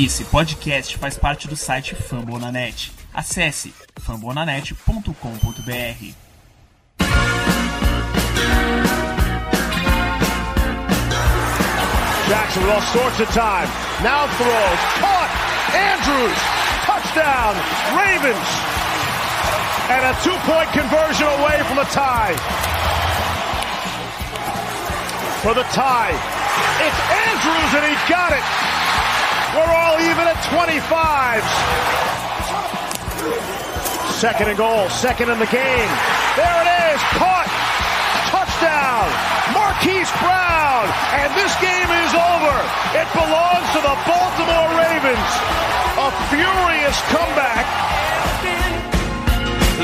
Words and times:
Esse 0.00 0.24
podcast 0.26 0.96
faz 0.96 1.18
parte 1.18 1.48
do 1.48 1.56
site 1.56 1.96
Fambonanet. 1.96 2.92
Acesse 3.12 3.74
fambonanet.com.br. 4.00 6.14
Jackson 12.28 12.62
with 12.62 12.70
all 12.70 12.80
sorts 12.82 13.18
of 13.18 13.28
time. 13.34 13.66
Now 14.04 14.28
throws. 14.38 14.78
Caught. 15.00 15.30
Andrews. 15.74 16.38
Touchdown. 16.86 17.56
Ravens. 17.98 18.48
And 19.90 20.06
a 20.06 20.14
two-point 20.22 20.70
conversion 20.70 21.26
away 21.26 21.60
from 21.64 21.80
a 21.80 21.84
tie. 21.86 22.36
For 25.42 25.54
the 25.54 25.64
tie. 25.74 26.14
It's 26.86 27.00
Andrews 27.10 27.74
and 27.74 27.84
he 27.84 27.96
got 28.08 28.30
it. 28.30 28.44
We're 29.58 29.74
all 29.74 29.98
even 29.98 30.22
at 30.22 30.38
25s. 30.54 31.42
Second 34.14 34.54
and 34.54 34.58
goal. 34.58 34.86
Second 34.88 35.30
in 35.34 35.38
the 35.42 35.50
game. 35.50 35.90
There 36.38 36.58
it 36.62 36.68
is. 36.94 37.00
Caught. 37.18 37.50
Touchdown. 38.30 39.10
Marquise 39.50 40.14
Brown. 40.22 40.86
And 41.18 41.34
this 41.34 41.50
game 41.58 41.90
is 41.90 42.12
over. 42.14 42.54
It 43.02 43.08
belongs 43.18 43.66
to 43.74 43.80
the 43.82 43.96
Baltimore 44.06 44.70
Ravens. 44.78 45.30
A 46.06 46.08
furious 46.30 46.98
comeback. 47.10 47.66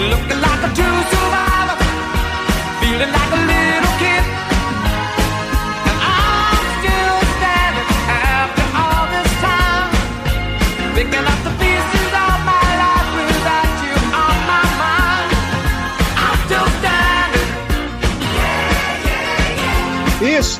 Looking 0.07 0.39
like 0.39 0.63
a 0.67 0.71
true 0.71 1.03
survivor. 1.11 1.79
Feeling 2.79 3.11
like 3.11 3.33
a 3.35 3.43
little 3.43 3.84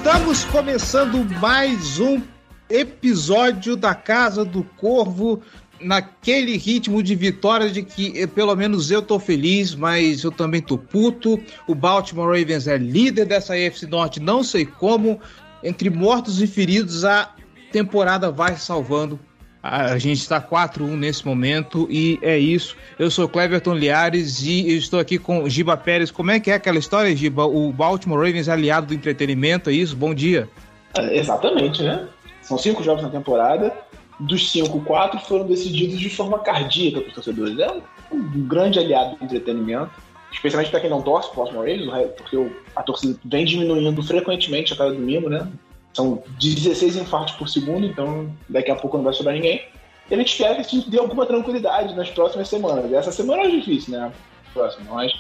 Estamos 0.05 0.45
começando 0.45 1.25
mais 1.41 1.99
um 1.99 2.21
episódio 2.69 3.77
da 3.77 3.95
Casa 3.95 4.45
do 4.45 4.65
Corvo 4.65 5.41
naquele 5.81 6.57
ritmo 6.57 7.03
de 7.03 7.15
vitória 7.15 7.71
de 7.71 7.83
que 7.83 8.21
eh, 8.21 8.27
pelo 8.27 8.55
menos 8.57 8.91
eu 8.91 9.01
tô 9.01 9.19
feliz, 9.19 9.75
mas 9.75 10.25
eu 10.25 10.33
também 10.33 10.61
tô 10.61 10.77
puto. 10.77 11.41
O 11.69 11.75
Baltimore 11.75 12.27
Ravens 12.27 12.67
é 12.67 12.77
líder 12.77 13.27
dessa 13.27 13.55
AFC 13.55 13.87
Norte, 13.87 14.21
não 14.21 14.43
sei 14.43 14.67
como. 14.67 15.21
Entre 15.63 15.89
mortos 15.89 16.43
e 16.43 16.47
feridos, 16.47 17.05
a 17.05 17.33
temporada 17.71 18.31
vai 18.31 18.57
salvando. 18.57 19.21
A 19.67 19.97
gente 19.97 20.21
está 20.21 20.43
4-1 20.43 20.95
nesse 20.95 21.25
momento 21.25 21.89
e 21.91 22.19
é 22.21 22.39
isso. 22.39 22.77
Eu 22.99 23.11
sou 23.11 23.27
Cleverton 23.27 23.73
Liares 23.73 24.43
e 24.43 24.77
estou 24.77 25.01
aqui 25.01 25.19
com 25.19 25.49
Giba 25.49 25.75
Pérez. 25.75 26.11
Como 26.11 26.31
é 26.31 26.39
que 26.39 26.51
é 26.51 26.55
aquela 26.55 26.79
história, 26.79 27.17
Giba? 27.17 27.47
O 27.47 27.73
Baltimore 27.73 28.19
Ravens 28.19 28.47
aliado 28.47 28.89
do 28.89 28.95
entretenimento, 28.95 29.71
é 29.71 29.73
isso? 29.73 29.97
Bom 29.97 30.13
dia. 30.13 30.51
É, 30.99 31.17
Exatamente, 31.17 31.83
né? 31.83 32.07
São 32.43 32.59
cinco 32.59 32.83
jogos 32.83 33.03
na 33.03 33.09
temporada. 33.09 33.73
Dos 34.21 34.53
cinco, 34.53 34.83
quatro 34.83 35.19
foram 35.21 35.47
decididos 35.47 35.99
de 35.99 36.11
forma 36.11 36.41
cardíaca 36.41 37.01
para 37.01 37.09
os 37.09 37.15
torcedores. 37.15 37.59
É 37.59 37.73
um, 38.13 38.47
grande 38.47 38.79
aliado 38.79 39.17
do 39.17 39.25
entretenimento, 39.25 39.93
especialmente 40.31 40.71
para 40.71 40.81
quem 40.81 40.91
não 40.91 41.01
torce 41.01 41.31
o 41.31 41.37
Baltimore 41.37 41.67
Ravens, 41.67 42.11
porque 42.19 42.51
a 42.77 42.83
torcida 42.83 43.19
vem 43.25 43.47
diminuindo 43.47 44.03
frequentemente 44.03 44.75
a 44.75 44.77
cada 44.77 44.93
domingo, 44.93 45.31
né? 45.31 45.49
São 45.95 46.23
16 46.41 46.97
infartos 46.97 47.35
por 47.37 47.49
segundo, 47.49 47.87
então 47.87 48.31
daqui 48.49 48.71
a 48.71 48.77
pouco 48.77 48.97
não 48.99 49.05
vai 49.05 49.15
sobrar 49.15 49.35
ninguém. 49.35 49.63
E 50.11 50.15
a 50.15 50.19
gente 50.19 50.29
espera 50.33 50.63
que 50.63 50.77
isso 50.79 50.91
dê 50.91 50.99
alguma 50.99 51.25
tranquilidade 51.25 51.95
nas 51.95 52.11
próximas 52.11 52.49
semanas. 52.49 52.93
Essa 52.93 53.11
semana 53.13 53.45
é 53.45 53.49
difícil, 53.51 53.93
né? 53.99 54.13
Próxima, 54.53 54.85
mas 54.93 55.13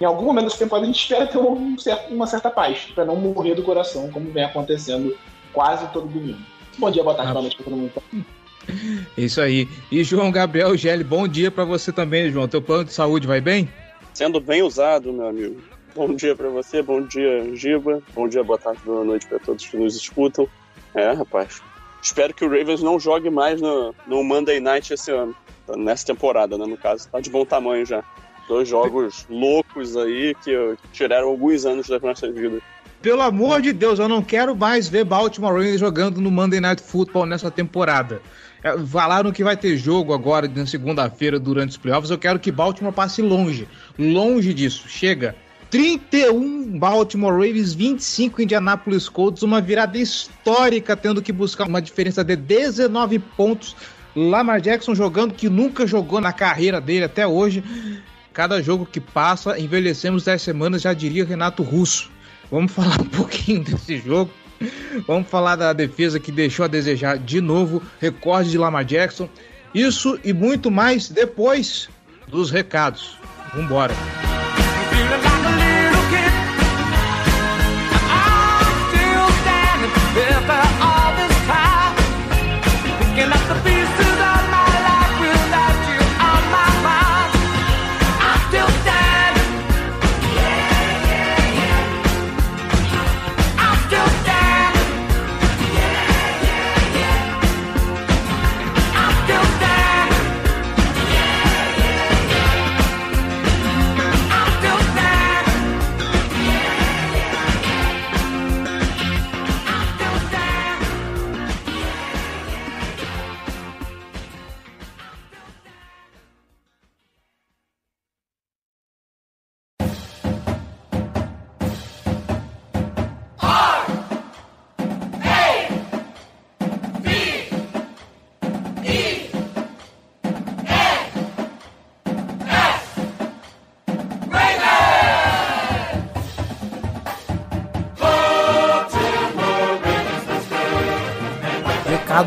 em 0.00 0.04
algum 0.04 0.24
momento 0.24 0.44
dessa 0.46 0.58
temporada 0.58 0.84
a 0.84 0.90
gente 0.90 1.00
espera 1.00 1.26
ter 1.26 1.38
um 1.38 1.78
certo- 1.78 2.12
uma 2.12 2.26
certa 2.26 2.50
paz, 2.50 2.78
para 2.94 3.04
não 3.04 3.14
morrer 3.14 3.54
do 3.54 3.62
coração, 3.62 4.10
como 4.10 4.30
vem 4.32 4.42
acontecendo 4.42 5.16
quase 5.52 5.86
todo 5.92 6.08
domingo. 6.08 6.38
Bom 6.78 6.90
dia, 6.90 7.04
boa 7.04 7.14
tarde, 7.14 7.30
Ah. 7.30 7.34
boa 7.34 7.42
noite 7.42 7.56
para 7.56 7.64
todo 7.64 7.76
mundo. 7.76 7.92
Isso 9.16 9.40
aí. 9.40 9.68
E 9.90 10.02
João 10.02 10.30
Gabriel 10.30 10.76
Gelli, 10.76 11.04
bom 11.04 11.28
dia 11.28 11.50
para 11.50 11.64
você 11.64 11.92
também, 11.92 12.30
João. 12.30 12.48
Teu 12.48 12.62
plano 12.62 12.84
de 12.84 12.92
saúde 12.92 13.26
vai 13.26 13.40
bem? 13.40 13.68
sendo 14.14 14.38
bem 14.40 14.62
usado, 14.62 15.10
meu 15.12 15.26
amigo. 15.26 15.56
Bom 15.94 16.14
dia 16.14 16.34
pra 16.34 16.48
você, 16.48 16.80
bom 16.80 17.02
dia, 17.02 17.54
Giba. 17.54 18.02
Bom 18.14 18.26
dia, 18.26 18.42
boa 18.42 18.58
tarde, 18.58 18.80
boa 18.84 19.04
noite 19.04 19.26
pra 19.26 19.38
todos 19.38 19.66
que 19.66 19.76
nos 19.76 19.94
escutam. 19.94 20.48
É, 20.94 21.12
rapaz. 21.12 21.60
Espero 22.02 22.32
que 22.32 22.44
o 22.44 22.48
Ravens 22.48 22.82
não 22.82 22.98
jogue 22.98 23.28
mais 23.28 23.60
no, 23.60 23.94
no 24.06 24.24
Monday 24.24 24.58
Night 24.58 24.92
esse 24.92 25.10
ano. 25.10 25.34
Nessa 25.76 26.06
temporada, 26.06 26.56
né, 26.56 26.64
no 26.66 26.78
caso. 26.78 27.08
Tá 27.10 27.20
de 27.20 27.30
bom 27.30 27.44
tamanho 27.44 27.84
já. 27.84 28.02
Dois 28.48 28.68
jogos 28.68 29.26
loucos 29.28 29.96
aí 29.96 30.34
que 30.42 30.74
tiraram 30.92 31.28
alguns 31.28 31.64
anos 31.66 31.86
das 31.86 32.00
nossas 32.00 32.34
vidas. 32.34 32.62
Pelo 33.02 33.20
amor 33.20 33.60
de 33.60 33.72
Deus, 33.72 33.98
eu 33.98 34.08
não 34.08 34.22
quero 34.22 34.56
mais 34.56 34.88
ver 34.88 35.04
Baltimore 35.04 35.52
Ravens 35.52 35.80
jogando 35.80 36.20
no 36.20 36.30
Monday 36.30 36.60
Night 36.60 36.82
Football 36.82 37.26
nessa 37.26 37.50
temporada. 37.50 38.22
É, 38.62 38.78
Falaram 38.78 39.32
que 39.32 39.44
vai 39.44 39.56
ter 39.56 39.76
jogo 39.76 40.14
agora 40.14 40.48
na 40.48 40.66
segunda-feira 40.66 41.38
durante 41.38 41.70
os 41.70 41.76
playoffs. 41.76 42.10
Eu 42.10 42.18
quero 42.18 42.38
que 42.38 42.50
Baltimore 42.50 42.94
passe 42.94 43.20
longe. 43.20 43.68
Longe 43.98 44.54
disso. 44.54 44.88
Chega. 44.88 45.34
31 45.72 46.78
Baltimore 46.78 47.32
Ravens, 47.32 47.72
25 47.72 48.42
Indianapolis 48.42 49.08
Colts. 49.08 49.42
Uma 49.42 49.58
virada 49.58 49.96
histórica, 49.96 50.94
tendo 50.94 51.22
que 51.22 51.32
buscar 51.32 51.66
uma 51.66 51.80
diferença 51.80 52.22
de 52.22 52.36
19 52.36 53.18
pontos. 53.18 53.74
Lamar 54.14 54.60
Jackson 54.60 54.94
jogando 54.94 55.32
que 55.32 55.48
nunca 55.48 55.86
jogou 55.86 56.20
na 56.20 56.30
carreira 56.30 56.78
dele 56.78 57.06
até 57.06 57.26
hoje. 57.26 57.64
Cada 58.34 58.62
jogo 58.62 58.84
que 58.84 59.00
passa, 59.00 59.58
envelhecemos 59.58 60.24
10 60.24 60.42
semanas, 60.42 60.82
já 60.82 60.92
diria 60.92 61.24
Renato 61.24 61.62
Russo. 61.62 62.10
Vamos 62.50 62.70
falar 62.70 63.00
um 63.00 63.06
pouquinho 63.06 63.64
desse 63.64 63.96
jogo. 63.96 64.30
Vamos 65.06 65.26
falar 65.26 65.56
da 65.56 65.72
defesa 65.72 66.20
que 66.20 66.30
deixou 66.30 66.66
a 66.66 66.68
desejar 66.68 67.16
de 67.16 67.40
novo, 67.40 67.82
recorde 67.98 68.50
de 68.50 68.58
Lamar 68.58 68.84
Jackson. 68.84 69.26
Isso 69.74 70.20
e 70.22 70.34
muito 70.34 70.70
mais 70.70 71.08
depois 71.08 71.88
dos 72.28 72.50
recados. 72.50 73.16
Vambora. 73.54 73.94
Feeling 73.94 74.11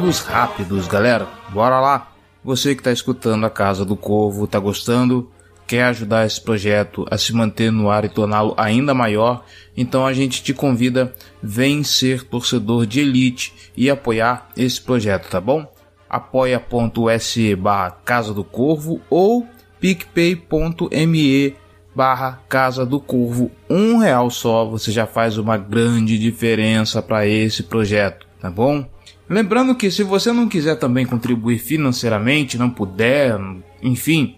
Recados 0.05 0.19
rápidos, 0.19 0.87
galera. 0.87 1.27
Bora 1.49 1.79
lá. 1.79 2.11
Você 2.43 2.75
que 2.75 2.81
está 2.81 2.91
escutando 2.91 3.43
a 3.43 3.49
Casa 3.49 3.83
do 3.83 3.95
Corvo, 3.95 4.45
tá 4.45 4.59
gostando? 4.59 5.31
Quer 5.65 5.85
ajudar 5.85 6.27
esse 6.27 6.39
projeto 6.39 7.07
a 7.09 7.17
se 7.17 7.33
manter 7.33 7.71
no 7.71 7.89
ar 7.89 8.05
e 8.05 8.09
torná-lo 8.09 8.53
ainda 8.55 8.93
maior? 8.93 9.43
Então 9.75 10.05
a 10.05 10.13
gente 10.13 10.43
te 10.43 10.53
convida, 10.53 11.11
vem 11.41 11.83
ser 11.83 12.21
torcedor 12.21 12.85
de 12.85 12.99
elite 12.99 13.71
e 13.75 13.89
apoiar 13.89 14.49
esse 14.55 14.79
projeto, 14.79 15.27
tá 15.27 15.41
bom? 15.41 15.65
apoia.se 16.07 17.55
barra 17.55 17.89
Casa 18.05 18.31
do 18.31 18.43
Corvo 18.43 19.01
ou 19.09 19.47
picpay.me 19.79 21.55
barra 21.95 22.43
Casa 22.47 22.85
do 22.85 22.99
Corvo. 22.99 23.49
Um 23.67 23.97
real 23.97 24.29
só, 24.29 24.65
você 24.65 24.91
já 24.91 25.07
faz 25.07 25.39
uma 25.39 25.57
grande 25.57 26.19
diferença 26.19 27.01
para 27.01 27.25
esse 27.25 27.63
projeto, 27.63 28.27
tá 28.39 28.51
bom? 28.51 28.85
Lembrando 29.27 29.75
que 29.75 29.89
se 29.89 30.03
você 30.03 30.31
não 30.31 30.47
quiser 30.47 30.75
também 30.75 31.05
contribuir 31.05 31.57
financeiramente, 31.57 32.57
não 32.57 32.69
puder, 32.69 33.39
enfim, 33.81 34.37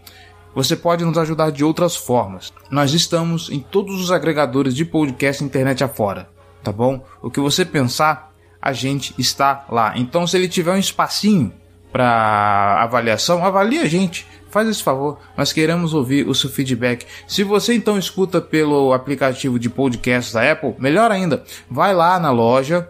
você 0.56 0.76
pode 0.76 1.04
nos 1.04 1.18
ajudar 1.18 1.52
de 1.52 1.64
outras 1.64 1.96
formas. 1.96 2.54
Nós 2.72 2.94
estamos 2.94 3.50
em 3.50 3.60
todos 3.60 4.02
os 4.02 4.12
agregadores 4.12 4.74
de 4.74 4.86
podcast 4.86 5.44
internet 5.44 5.84
afora, 5.84 6.30
tá 6.64 6.72
bom? 6.72 7.06
O 7.22 7.30
que 7.30 7.40
você 7.40 7.66
pensar, 7.66 8.34
a 8.62 8.72
gente 8.72 9.14
está 9.18 9.66
lá. 9.70 9.94
Então, 9.98 10.26
se 10.26 10.38
ele 10.38 10.48
tiver 10.48 10.72
um 10.72 10.80
espacinho 10.80 11.54
para 11.92 12.82
avaliação, 12.82 13.46
avalie 13.46 13.80
a 13.80 13.86
gente. 13.86 14.26
Faz 14.50 14.70
esse 14.70 14.82
favor, 14.82 15.20
nós 15.38 15.52
queremos 15.52 15.94
ouvir 15.94 16.28
o 16.28 16.34
seu 16.34 16.50
feedback. 16.50 17.06
Se 17.28 17.44
você 17.44 17.74
então 17.74 17.98
escuta 17.98 18.40
pelo 18.40 18.94
aplicativo 18.94 19.60
de 19.60 19.70
podcast 19.70 20.34
da 20.34 20.50
Apple, 20.52 20.76
melhor 20.80 21.12
ainda, 21.12 21.44
vai 21.70 21.94
lá 21.94 22.18
na 22.20 22.32
loja, 22.32 22.90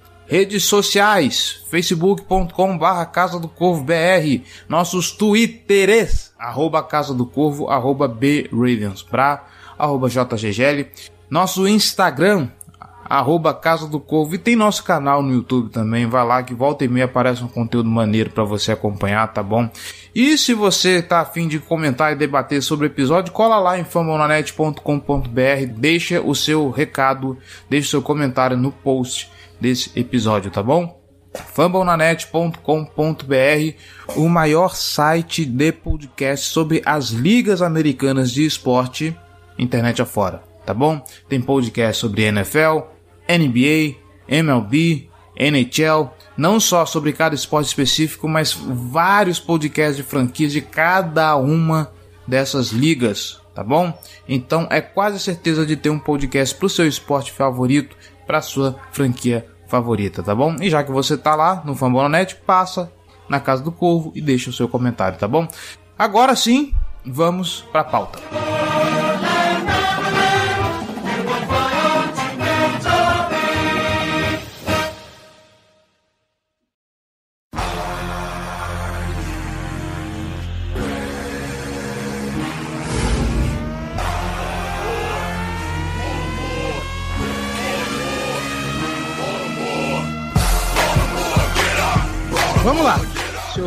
Redes 0.31 0.63
sociais, 0.63 1.61
facebook.com 1.69 2.77
barra 2.77 3.05
Casa 3.05 3.37
do 3.37 3.49
Corvo 3.49 3.83
BR, 3.83 4.45
nossos 4.69 5.11
twitters, 5.11 6.31
arroba 6.39 6.81
Casa 6.81 7.13
do 7.13 7.25
Corvo, 7.25 7.67
arroba 7.67 8.07
B 8.07 8.49
Ravensbra, 8.49 9.43
arroba 9.77 10.07
JGGL, 10.07 10.87
nosso 11.29 11.67
Instagram, 11.67 12.47
arroba 13.03 13.53
Casa 13.53 13.89
do 13.89 13.99
Corvo, 13.99 14.35
e 14.35 14.37
tem 14.37 14.55
nosso 14.55 14.85
canal 14.85 15.21
no 15.21 15.33
YouTube 15.33 15.69
também, 15.69 16.05
vai 16.05 16.25
lá 16.25 16.41
que 16.41 16.53
volta 16.53 16.85
e 16.85 16.87
meia 16.87 17.07
aparece 17.07 17.43
um 17.43 17.49
conteúdo 17.49 17.89
maneiro 17.89 18.29
para 18.29 18.45
você 18.45 18.71
acompanhar, 18.71 19.27
tá 19.33 19.43
bom? 19.43 19.69
E 20.15 20.37
se 20.37 20.53
você 20.53 21.01
tá 21.01 21.19
afim 21.19 21.45
de 21.45 21.59
comentar 21.59 22.13
e 22.13 22.15
debater 22.15 22.63
sobre 22.63 22.85
o 22.85 22.87
episódio, 22.87 23.33
cola 23.33 23.59
lá 23.59 23.77
em 23.77 23.83
famonanet.com.br, 23.83 24.79
deixa 25.75 26.21
o 26.21 26.33
seu 26.33 26.69
recado, 26.69 27.37
deixa 27.69 27.87
o 27.87 27.91
seu 27.91 28.01
comentário 28.01 28.55
no 28.55 28.71
post 28.71 29.29
desse 29.61 29.97
episódio, 29.97 30.51
tá 30.51 30.63
bom? 30.63 30.99
fumblenanet.com.br, 31.53 34.17
o 34.17 34.27
maior 34.27 34.75
site 34.75 35.45
de 35.45 35.71
podcast 35.71 36.47
sobre 36.47 36.81
as 36.85 37.11
ligas 37.11 37.61
americanas 37.61 38.31
de 38.31 38.45
esporte, 38.45 39.15
internet 39.57 40.01
afora, 40.01 40.43
tá 40.65 40.73
bom? 40.73 41.01
Tem 41.29 41.41
podcast 41.41 42.01
sobre 42.01 42.23
NFL, 42.23 42.79
NBA, 43.29 43.95
MLB, 44.27 45.09
NHL, 45.37 46.11
não 46.35 46.59
só 46.59 46.85
sobre 46.85 47.13
cada 47.13 47.33
esporte 47.33 47.67
específico, 47.67 48.27
mas 48.27 48.51
vários 48.53 49.39
podcasts 49.39 49.95
de 49.95 50.03
franquias 50.03 50.51
de 50.51 50.59
cada 50.61 51.37
uma 51.37 51.93
dessas 52.27 52.71
ligas, 52.71 53.39
tá 53.55 53.63
bom? 53.63 53.97
Então 54.27 54.67
é 54.69 54.81
quase 54.81 55.19
certeza 55.19 55.65
de 55.65 55.75
ter 55.75 55.89
um 55.89 55.99
podcast 55.99 56.55
para 56.55 56.65
o 56.65 56.69
seu 56.69 56.87
esporte 56.87 57.31
favorito, 57.31 57.95
para 58.25 58.41
sua 58.41 58.75
franquia 58.91 59.45
favorita, 59.67 60.21
tá 60.21 60.35
bom? 60.35 60.55
E 60.59 60.69
já 60.69 60.83
que 60.83 60.91
você 60.91 61.17
tá 61.17 61.35
lá 61.35 61.61
no 61.65 61.75
Fambonanet, 61.75 62.35
passa 62.45 62.91
na 63.29 63.39
Casa 63.39 63.63
do 63.63 63.71
Corvo 63.71 64.11
e 64.13 64.21
deixa 64.21 64.49
o 64.49 64.53
seu 64.53 64.67
comentário, 64.67 65.17
tá 65.17 65.27
bom? 65.27 65.47
Agora 65.97 66.35
sim, 66.35 66.73
vamos 67.05 67.61
para 67.71 67.81
a 67.81 67.85
pauta. 67.85 68.19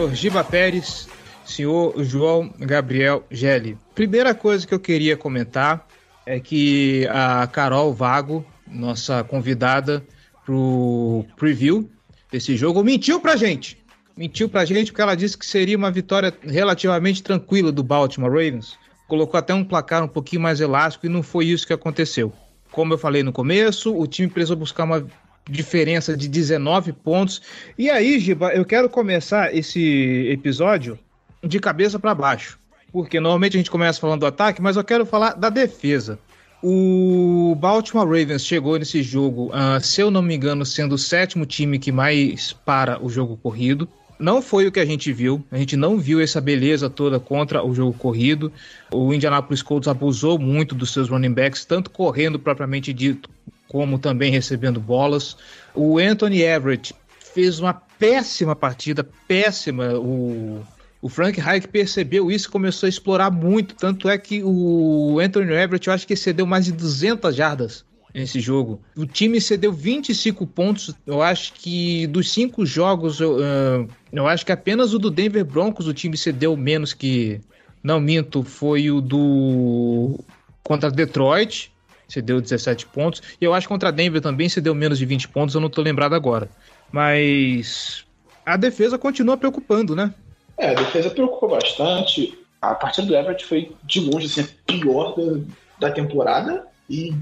Senhor 0.04 0.14
Giba 0.14 0.44
Pérez, 0.44 1.08
senhor 1.46 1.94
João 2.04 2.52
Gabriel 2.58 3.24
Gelli. 3.30 3.78
Primeira 3.94 4.34
coisa 4.34 4.66
que 4.66 4.74
eu 4.74 4.80
queria 4.80 5.16
comentar 5.16 5.86
é 6.26 6.38
que 6.38 7.06
a 7.10 7.46
Carol 7.46 7.94
Vago, 7.94 8.44
nossa 8.66 9.24
convidada 9.24 10.04
pro 10.44 11.24
preview 11.36 11.88
desse 12.30 12.56
jogo, 12.56 12.84
mentiu 12.84 13.20
pra 13.20 13.36
gente. 13.36 13.78
Mentiu 14.16 14.48
pra 14.48 14.64
gente 14.64 14.92
porque 14.92 15.02
ela 15.02 15.14
disse 15.14 15.38
que 15.38 15.46
seria 15.46 15.76
uma 15.76 15.90
vitória 15.90 16.34
relativamente 16.42 17.22
tranquila 17.22 17.72
do 17.72 17.82
Baltimore 17.82 18.30
Ravens. 18.30 18.76
Colocou 19.08 19.38
até 19.38 19.54
um 19.54 19.64
placar 19.64 20.04
um 20.04 20.08
pouquinho 20.08 20.42
mais 20.42 20.60
elástico 20.60 21.06
e 21.06 21.08
não 21.08 21.22
foi 21.22 21.46
isso 21.46 21.66
que 21.66 21.72
aconteceu. 21.72 22.32
Como 22.70 22.92
eu 22.92 22.98
falei 22.98 23.22
no 23.22 23.32
começo, 23.32 23.96
o 23.96 24.06
time 24.06 24.28
precisou 24.28 24.56
buscar 24.56 24.84
uma 24.84 25.06
diferença 25.48 26.16
de 26.16 26.28
19 26.28 26.92
pontos. 26.92 27.42
E 27.78 27.90
aí, 27.90 28.18
Giba, 28.18 28.52
eu 28.54 28.64
quero 28.64 28.88
começar 28.88 29.54
esse 29.54 30.28
episódio 30.30 30.98
de 31.42 31.60
cabeça 31.60 31.98
para 31.98 32.14
baixo. 32.14 32.58
Porque 32.92 33.18
normalmente 33.18 33.56
a 33.56 33.58
gente 33.58 33.70
começa 33.70 34.00
falando 34.00 34.20
do 34.20 34.26
ataque, 34.26 34.62
mas 34.62 34.76
eu 34.76 34.84
quero 34.84 35.04
falar 35.04 35.34
da 35.34 35.50
defesa. 35.50 36.18
O 36.62 37.54
Baltimore 37.60 38.06
Ravens 38.06 38.46
chegou 38.46 38.78
nesse 38.78 39.02
jogo, 39.02 39.48
uh, 39.48 39.78
se 39.82 40.00
eu 40.00 40.10
não 40.10 40.22
me 40.22 40.34
engano, 40.34 40.64
sendo 40.64 40.94
o 40.94 40.98
sétimo 40.98 41.44
time 41.44 41.78
que 41.78 41.92
mais 41.92 42.52
para 42.52 43.04
o 43.04 43.10
jogo 43.10 43.36
corrido. 43.36 43.86
Não 44.18 44.40
foi 44.40 44.66
o 44.66 44.72
que 44.72 44.80
a 44.80 44.84
gente 44.86 45.12
viu. 45.12 45.44
A 45.50 45.58
gente 45.58 45.76
não 45.76 45.98
viu 45.98 46.20
essa 46.20 46.40
beleza 46.40 46.88
toda 46.88 47.20
contra 47.20 47.62
o 47.62 47.74
jogo 47.74 47.92
corrido. 47.92 48.50
O 48.90 49.12
Indianapolis 49.12 49.60
Colts 49.60 49.88
abusou 49.88 50.38
muito 50.38 50.74
dos 50.74 50.92
seus 50.92 51.10
running 51.10 51.34
backs, 51.34 51.64
tanto 51.64 51.90
correndo 51.90 52.38
propriamente 52.38 52.92
dito, 52.92 53.28
como 53.68 53.98
também 53.98 54.30
recebendo 54.30 54.80
bolas. 54.80 55.36
O 55.74 55.98
Anthony 55.98 56.42
Everett 56.42 56.94
fez 57.34 57.58
uma 57.58 57.74
péssima 57.74 58.54
partida, 58.54 59.06
péssima. 59.26 59.94
O, 59.94 60.62
o 61.02 61.08
Frank 61.08 61.40
Reich 61.40 61.66
percebeu 61.68 62.30
isso 62.30 62.48
e 62.48 62.50
começou 62.50 62.86
a 62.86 62.90
explorar 62.90 63.30
muito. 63.30 63.74
Tanto 63.74 64.08
é 64.08 64.16
que 64.16 64.42
o 64.42 65.18
Anthony 65.20 65.52
Everett, 65.52 65.88
eu 65.88 65.94
acho 65.94 66.06
que 66.06 66.16
cedeu 66.16 66.46
mais 66.46 66.64
de 66.66 66.72
200 66.72 67.34
jardas 67.34 67.84
nesse 68.14 68.38
jogo. 68.38 68.80
O 68.96 69.04
time 69.04 69.40
cedeu 69.40 69.72
25 69.72 70.46
pontos. 70.46 70.94
Eu 71.04 71.20
acho 71.20 71.52
que 71.54 72.06
dos 72.06 72.30
cinco 72.30 72.64
jogos, 72.64 73.20
eu, 73.20 73.38
uh, 73.38 73.88
eu 74.12 74.28
acho 74.28 74.46
que 74.46 74.52
apenas 74.52 74.94
o 74.94 74.98
do 74.98 75.10
Denver 75.10 75.44
Broncos 75.44 75.88
o 75.88 75.92
time 75.92 76.16
cedeu 76.16 76.56
menos 76.56 76.94
que. 76.94 77.40
Não 77.82 78.00
minto, 78.00 78.42
foi 78.42 78.90
o 78.90 79.00
do. 79.00 80.18
Contra 80.62 80.90
Detroit, 80.90 81.73
cedeu 82.14 82.40
17 82.40 82.86
pontos. 82.86 83.22
E 83.40 83.44
eu 83.44 83.52
acho 83.52 83.66
que 83.66 83.72
contra 83.72 83.92
Denver 83.92 84.20
também 84.20 84.48
cedeu 84.48 84.74
menos 84.74 84.98
de 84.98 85.04
20 85.04 85.28
pontos, 85.28 85.54
eu 85.54 85.60
não 85.60 85.68
tô 85.68 85.82
lembrado 85.82 86.14
agora. 86.14 86.48
Mas 86.90 88.04
a 88.46 88.56
defesa 88.56 88.98
continua 88.98 89.36
preocupando, 89.36 89.94
né? 89.94 90.14
É, 90.56 90.70
a 90.70 90.74
defesa 90.74 91.10
preocupa 91.10 91.56
bastante. 91.56 92.38
A 92.62 92.74
partida 92.74 93.06
do 93.06 93.16
Everett 93.16 93.44
foi 93.44 93.72
de 93.82 94.00
longe 94.00 94.26
assim, 94.26 94.42
a 94.42 94.72
pior 94.72 95.14
da, 95.16 95.88
da 95.88 95.94
temporada 95.94 96.66
e 96.88 97.14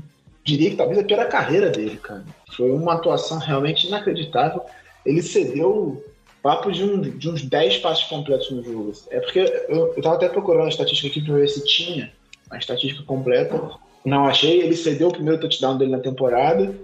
diria 0.44 0.70
que 0.70 0.76
talvez 0.76 0.98
a 0.98 1.04
pior 1.04 1.16
da 1.16 1.26
carreira 1.26 1.70
dele, 1.70 1.96
cara. 1.96 2.24
Foi 2.56 2.70
uma 2.70 2.94
atuação 2.94 3.38
realmente 3.38 3.86
inacreditável. 3.86 4.62
Ele 5.04 5.22
cedeu 5.22 6.04
papo 6.42 6.70
de, 6.70 6.82
um, 6.82 7.00
de 7.00 7.30
uns 7.30 7.42
10 7.42 7.78
passos 7.78 8.04
completos 8.04 8.50
no 8.50 8.62
jogo. 8.62 8.92
É 9.10 9.20
porque 9.20 9.38
eu, 9.68 9.94
eu 9.96 10.02
tava 10.02 10.16
até 10.16 10.28
procurando 10.28 10.66
a 10.66 10.68
estatística 10.68 11.08
aqui 11.08 11.22
para 11.24 11.34
ver 11.34 11.48
se 11.48 11.64
tinha 11.64 12.12
a 12.50 12.58
estatística 12.58 13.02
completa. 13.04 13.58
Não 14.04 14.26
achei. 14.26 14.62
Ele 14.62 14.76
cedeu 14.76 15.08
o 15.08 15.12
primeiro 15.12 15.40
touchdown 15.40 15.76
dele 15.78 15.92
na 15.92 16.00
temporada 16.00 16.74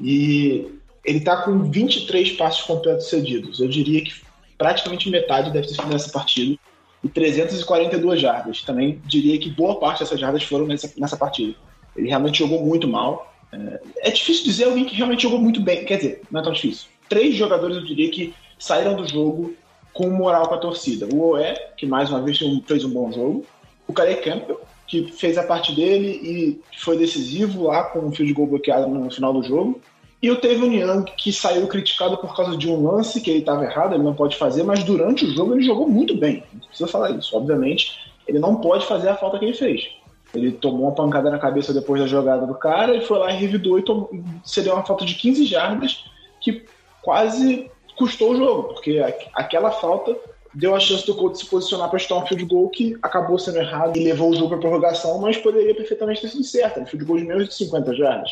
e 0.00 0.66
ele 1.04 1.20
tá 1.20 1.42
com 1.42 1.70
23 1.70 2.32
passos 2.32 2.62
completos 2.62 3.08
cedidos. 3.08 3.60
Eu 3.60 3.68
diria 3.68 4.02
que 4.02 4.12
praticamente 4.56 5.10
metade 5.10 5.50
deve 5.50 5.68
ter 5.68 5.74
sido 5.74 5.88
nessa 5.88 6.10
partida 6.10 6.58
e 7.02 7.08
342 7.08 8.20
jardas. 8.20 8.62
Também 8.62 9.00
diria 9.06 9.38
que 9.38 9.50
boa 9.50 9.78
parte 9.78 10.00
dessas 10.00 10.18
jardas 10.18 10.42
foram 10.42 10.66
nessa, 10.66 10.92
nessa 10.98 11.16
partida. 11.16 11.54
Ele 11.96 12.08
realmente 12.08 12.38
jogou 12.38 12.64
muito 12.64 12.86
mal. 12.86 13.32
É, 13.52 13.80
é 14.08 14.10
difícil 14.10 14.44
dizer 14.44 14.64
alguém 14.64 14.84
que 14.84 14.94
realmente 14.94 15.22
jogou 15.22 15.40
muito 15.40 15.60
bem. 15.60 15.84
Quer 15.84 15.96
dizer, 15.96 16.22
não 16.30 16.40
é 16.40 16.44
tão 16.44 16.52
difícil. 16.52 16.88
Três 17.08 17.34
jogadores 17.34 17.76
eu 17.76 17.84
diria 17.84 18.10
que 18.10 18.34
saíram 18.58 18.94
do 18.94 19.08
jogo 19.08 19.54
com 19.92 20.10
moral 20.10 20.48
com 20.48 20.54
a 20.54 20.58
torcida. 20.58 21.06
O 21.06 21.30
Oé, 21.30 21.54
que 21.76 21.86
mais 21.86 22.10
uma 22.10 22.20
vez 22.20 22.38
fez 22.66 22.84
um 22.84 22.90
bom 22.90 23.10
jogo. 23.12 23.46
O 23.86 23.92
Calais 23.92 24.20
Campbell, 24.20 24.60
que 24.88 25.12
fez 25.12 25.36
a 25.36 25.44
parte 25.44 25.74
dele 25.74 26.08
e 26.22 26.60
foi 26.78 26.96
decisivo 26.96 27.64
lá 27.64 27.84
com 27.84 28.00
o 28.00 28.10
field 28.10 28.32
goal 28.32 28.48
bloqueado 28.48 28.88
no 28.88 29.10
final 29.10 29.32
do 29.32 29.42
jogo. 29.42 29.80
E 30.20 30.30
o 30.30 30.36
Tevin 30.36 30.74
Young, 30.74 31.04
que 31.16 31.32
saiu 31.32 31.68
criticado 31.68 32.16
por 32.16 32.34
causa 32.34 32.56
de 32.56 32.68
um 32.68 32.90
lance 32.90 33.20
que 33.20 33.30
ele 33.30 33.38
estava 33.40 33.64
errado, 33.64 33.94
ele 33.94 34.02
não 34.02 34.14
pode 34.14 34.36
fazer, 34.36 34.64
mas 34.64 34.82
durante 34.82 35.24
o 35.24 35.30
jogo 35.32 35.54
ele 35.54 35.62
jogou 35.62 35.88
muito 35.88 36.16
bem. 36.16 36.42
Não 36.52 36.60
precisa 36.66 36.88
falar 36.88 37.10
isso. 37.12 37.36
Obviamente, 37.36 37.92
ele 38.26 38.40
não 38.40 38.56
pode 38.56 38.84
fazer 38.86 39.10
a 39.10 39.16
falta 39.16 39.38
que 39.38 39.44
ele 39.44 39.54
fez. 39.54 39.88
Ele 40.34 40.50
tomou 40.50 40.82
uma 40.82 40.92
pancada 40.92 41.30
na 41.30 41.38
cabeça 41.38 41.72
depois 41.72 42.00
da 42.00 42.08
jogada 42.08 42.46
do 42.46 42.54
cara 42.54 42.96
e 42.96 43.00
foi 43.00 43.18
lá 43.18 43.30
e 43.32 43.36
revidou 43.36 43.78
e 43.78 43.82
tomou, 43.82 44.10
cedeu 44.44 44.74
uma 44.74 44.84
falta 44.84 45.04
de 45.04 45.14
15 45.14 45.46
jardas 45.46 46.04
que 46.40 46.64
quase 47.02 47.70
custou 47.96 48.32
o 48.32 48.36
jogo, 48.36 48.62
porque 48.74 49.00
aquela 49.34 49.70
falta 49.70 50.16
deu 50.54 50.74
a 50.74 50.80
chance 50.80 51.06
do 51.06 51.14
Colts 51.14 51.40
se 51.40 51.46
posicionar 51.46 51.88
para 51.88 51.98
chutar 51.98 52.16
um 52.16 52.26
field 52.26 52.44
goal 52.44 52.68
que 52.68 52.96
acabou 53.02 53.38
sendo 53.38 53.58
errado 53.58 53.96
e 53.96 54.04
levou 54.04 54.30
o 54.30 54.34
jogo 54.34 54.48
para 54.48 54.58
prorrogação, 54.58 55.18
mas 55.18 55.36
poderia 55.36 55.74
perfeitamente 55.74 56.20
ter 56.20 56.28
sido 56.28 56.44
certo. 56.44 56.80
Um 56.80 56.86
field 56.86 57.04
goal 57.04 57.18
de 57.18 57.24
menos 57.24 57.48
de 57.48 57.54
50 57.54 57.94
jardas. 57.94 58.30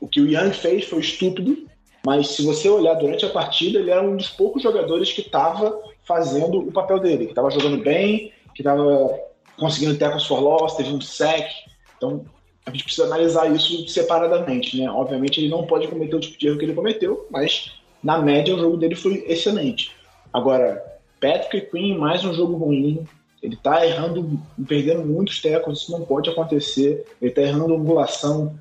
O 0.00 0.08
que 0.08 0.20
o 0.20 0.26
Young 0.26 0.52
fez 0.52 0.84
foi 0.84 1.00
estúpido, 1.00 1.66
mas 2.04 2.28
se 2.28 2.42
você 2.42 2.68
olhar 2.68 2.94
durante 2.94 3.26
a 3.26 3.30
partida, 3.30 3.78
ele 3.78 3.90
era 3.90 4.02
um 4.02 4.16
dos 4.16 4.28
poucos 4.28 4.62
jogadores 4.62 5.12
que 5.12 5.20
estava 5.20 5.78
fazendo 6.04 6.60
o 6.60 6.72
papel 6.72 6.98
dele, 6.98 7.26
que 7.26 7.32
estava 7.32 7.50
jogando 7.50 7.82
bem, 7.82 8.32
que 8.54 8.62
estava 8.62 9.18
conseguindo 9.58 9.98
tackles 9.98 10.24
for 10.24 10.40
loss, 10.40 10.76
teve 10.76 10.90
um 10.90 11.00
sec. 11.00 11.50
Então, 11.96 12.24
a 12.64 12.70
gente 12.70 12.84
precisa 12.84 13.06
analisar 13.06 13.50
isso 13.54 13.88
separadamente, 13.88 14.80
né? 14.80 14.90
Obviamente, 14.90 15.40
ele 15.40 15.48
não 15.48 15.66
pode 15.66 15.88
cometer 15.88 16.14
o 16.14 16.20
tipo 16.20 16.38
de 16.38 16.46
erro 16.46 16.58
que 16.58 16.64
ele 16.64 16.74
cometeu, 16.74 17.26
mas 17.30 17.72
na 18.02 18.18
média 18.18 18.54
o 18.54 18.58
jogo 18.58 18.76
dele 18.76 18.94
foi 18.94 19.24
excelente. 19.26 19.90
Agora, 20.32 20.82
Patrick 21.20 21.70
Queen, 21.70 21.98
mais 21.98 22.24
um 22.24 22.32
jogo 22.32 22.56
ruim. 22.56 23.06
Ele 23.42 23.56
tá 23.56 23.86
errando, 23.86 24.38
perdendo 24.66 25.04
muitos 25.04 25.40
tackles, 25.40 25.80
isso 25.80 25.92
não 25.92 26.02
pode 26.02 26.28
acontecer. 26.28 27.06
Ele 27.20 27.30
tá 27.30 27.42
errando 27.42 27.74
angulação, 27.74 28.58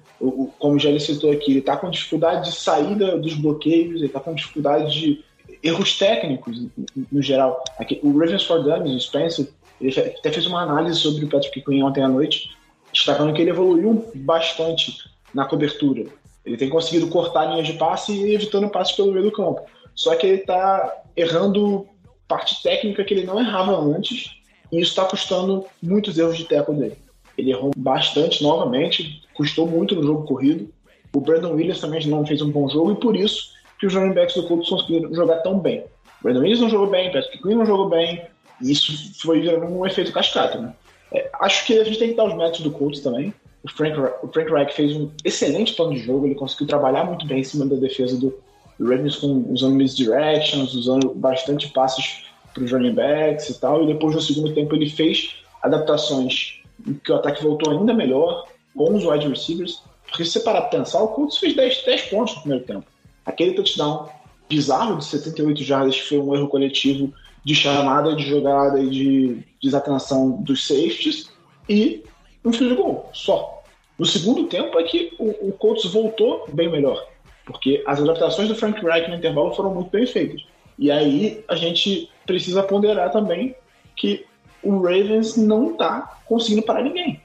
como 0.59 0.79
já 0.79 0.89
ele 0.89 0.99
citou 0.99 1.31
aqui, 1.31 1.51
ele 1.51 1.61
tá 1.61 1.77
com 1.77 1.89
dificuldade 1.89 2.49
de 2.49 2.55
saída 2.55 3.17
dos 3.17 3.33
bloqueios, 3.33 4.01
ele 4.01 4.09
tá 4.09 4.19
com 4.19 4.35
dificuldade 4.35 4.91
de 4.91 5.23
erros 5.63 5.97
técnicos 5.97 6.67
no 7.11 7.21
geral. 7.21 7.63
Aqui, 7.79 7.99
o 8.03 8.17
Ravens 8.17 8.43
for 8.43 8.63
Dummies, 8.63 8.95
o 8.95 8.99
Spencer, 8.99 9.47
ele 9.81 9.99
até 9.99 10.31
fez 10.31 10.45
uma 10.45 10.61
análise 10.61 10.99
sobre 10.99 11.25
o 11.25 11.29
Patrick 11.29 11.61
Queen 11.61 11.83
ontem 11.83 12.03
à 12.03 12.07
noite, 12.07 12.51
destacando 12.91 13.33
que 13.33 13.41
ele 13.41 13.51
evoluiu 13.51 14.09
bastante 14.15 14.93
na 15.33 15.45
cobertura. 15.45 16.05
Ele 16.45 16.57
tem 16.57 16.69
conseguido 16.69 17.07
cortar 17.07 17.45
linhas 17.45 17.67
de 17.67 17.73
passe 17.73 18.13
e 18.13 18.33
evitando 18.33 18.69
passes 18.69 18.95
pelo 18.95 19.11
meio 19.11 19.25
do 19.25 19.31
campo. 19.31 19.61
Só 19.93 20.15
que 20.15 20.25
ele 20.25 20.41
está 20.41 21.03
errando 21.15 21.87
parte 22.27 22.61
técnica 22.61 23.03
que 23.03 23.13
ele 23.13 23.25
não 23.25 23.39
errava 23.39 23.79
antes, 23.79 24.37
e 24.71 24.79
isso 24.79 24.91
está 24.91 25.05
custando 25.05 25.65
muitos 25.81 26.17
erros 26.17 26.37
de 26.37 26.45
tackle 26.45 26.75
dele. 26.75 26.97
Ele 27.37 27.51
errou 27.51 27.71
bastante 27.77 28.43
novamente, 28.43 29.21
custou 29.33 29.67
muito 29.67 29.95
no 29.95 30.03
jogo 30.03 30.25
corrido. 30.25 30.69
O 31.13 31.21
Brandon 31.21 31.53
Williams 31.53 31.79
também 31.79 32.05
não 32.07 32.25
fez 32.25 32.41
um 32.41 32.51
bom 32.51 32.67
jogo, 32.67 32.91
e 32.91 32.95
por 32.95 33.15
isso 33.15 33.51
que 33.79 33.85
os 33.85 33.93
running 33.93 34.13
backs 34.13 34.35
do 34.35 34.47
Colts 34.47 34.69
conseguiram 34.69 35.13
jogar 35.13 35.37
tão 35.37 35.59
bem. 35.59 35.85
O 36.19 36.23
Brandon 36.23 36.41
Williams 36.41 36.61
não 36.61 36.69
jogou 36.69 36.87
bem, 36.87 37.11
Patrick 37.11 37.41
Queen 37.41 37.55
não 37.55 37.65
jogou 37.65 37.89
bem, 37.89 38.25
e 38.61 38.71
isso 38.71 39.21
foi 39.21 39.47
um 39.59 39.85
efeito 39.85 40.11
cascata. 40.11 40.59
Né? 40.59 40.73
É, 41.13 41.29
acho 41.39 41.65
que 41.65 41.79
a 41.79 41.83
gente 41.83 41.99
tem 41.99 42.09
que 42.09 42.15
dar 42.15 42.25
os 42.25 42.35
métodos 42.35 42.61
do 42.61 42.71
Colts 42.71 43.01
também. 43.01 43.33
O 43.63 43.71
Frank, 43.71 43.99
o 44.23 44.27
Frank 44.27 44.51
Reich 44.51 44.73
fez 44.73 44.95
um 44.95 45.11
excelente 45.23 45.73
plano 45.73 45.93
de 45.93 45.99
jogo, 45.99 46.25
ele 46.25 46.35
conseguiu 46.35 46.67
trabalhar 46.67 47.05
muito 47.05 47.25
bem 47.25 47.39
em 47.39 47.43
cima 47.43 47.65
da 47.65 47.75
defesa 47.75 48.17
do, 48.17 48.33
Ravens 48.79 49.15
com, 49.15 49.45
usando 49.51 49.75
misdirections, 49.75 50.73
usando 50.73 51.13
bastante 51.13 51.69
passes 51.69 52.23
para 52.53 52.63
os 52.63 52.71
running 52.71 52.93
backs 52.93 53.49
e 53.49 53.59
tal, 53.59 53.83
e 53.83 53.87
depois 53.87 54.15
no 54.15 54.21
segundo 54.21 54.53
tempo 54.53 54.75
ele 54.75 54.89
fez 54.89 55.35
adaptações 55.61 56.61
em 56.85 56.93
que 56.93 57.11
o 57.11 57.15
ataque 57.15 57.43
voltou 57.43 57.71
ainda 57.71 57.93
melhor 57.93 58.45
com 58.75 58.95
os 58.95 59.03
wide 59.03 59.27
receivers, 59.27 59.81
porque 60.07 60.23
se 60.23 60.31
você 60.31 60.39
parar 60.41 60.61
para 60.61 60.79
pensar, 60.79 61.01
o 61.01 61.09
Colts 61.09 61.37
fez 61.37 61.55
10, 61.55 61.83
10 61.85 62.01
pontos 62.03 62.35
no 62.35 62.41
primeiro 62.41 62.65
tempo. 62.65 62.85
Aquele 63.25 63.53
touchdown 63.53 64.07
bizarro 64.47 64.97
de 64.97 65.05
78 65.05 65.63
jardas 65.63 65.97
foi 65.97 66.19
um 66.19 66.33
erro 66.33 66.47
coletivo 66.47 67.13
de 67.43 67.55
chamada 67.55 68.15
de 68.15 68.23
jogada 68.23 68.79
e 68.79 68.89
de 68.89 69.43
desatenção 69.61 70.41
dos 70.41 70.65
safeties 70.67 71.29
e 71.67 72.03
um 72.45 72.53
field 72.53 72.75
goal 72.75 73.09
só. 73.13 73.63
No 73.97 74.05
segundo 74.05 74.47
tempo 74.47 74.79
é 74.79 74.83
que 74.83 75.13
o, 75.17 75.49
o 75.49 75.51
Colts 75.53 75.85
voltou 75.91 76.45
bem 76.53 76.69
melhor 76.69 77.03
porque 77.47 77.81
as 77.87 77.99
adaptações 78.01 78.49
do 78.49 78.55
Frank 78.55 78.85
Reich 78.85 79.09
no 79.09 79.15
intervalo 79.15 79.55
foram 79.55 79.73
muito 79.73 79.89
bem 79.89 80.05
feitas. 80.05 80.45
E 80.77 80.91
aí 80.91 81.43
a 81.47 81.55
gente 81.55 82.11
precisa 82.25 82.61
ponderar 82.61 83.09
também 83.11 83.55
que 83.95 84.25
o 84.61 84.81
Ravens 84.81 85.37
não 85.37 85.71
está 85.71 86.19
conseguindo 86.25 86.61
parar 86.61 86.83
ninguém. 86.83 87.21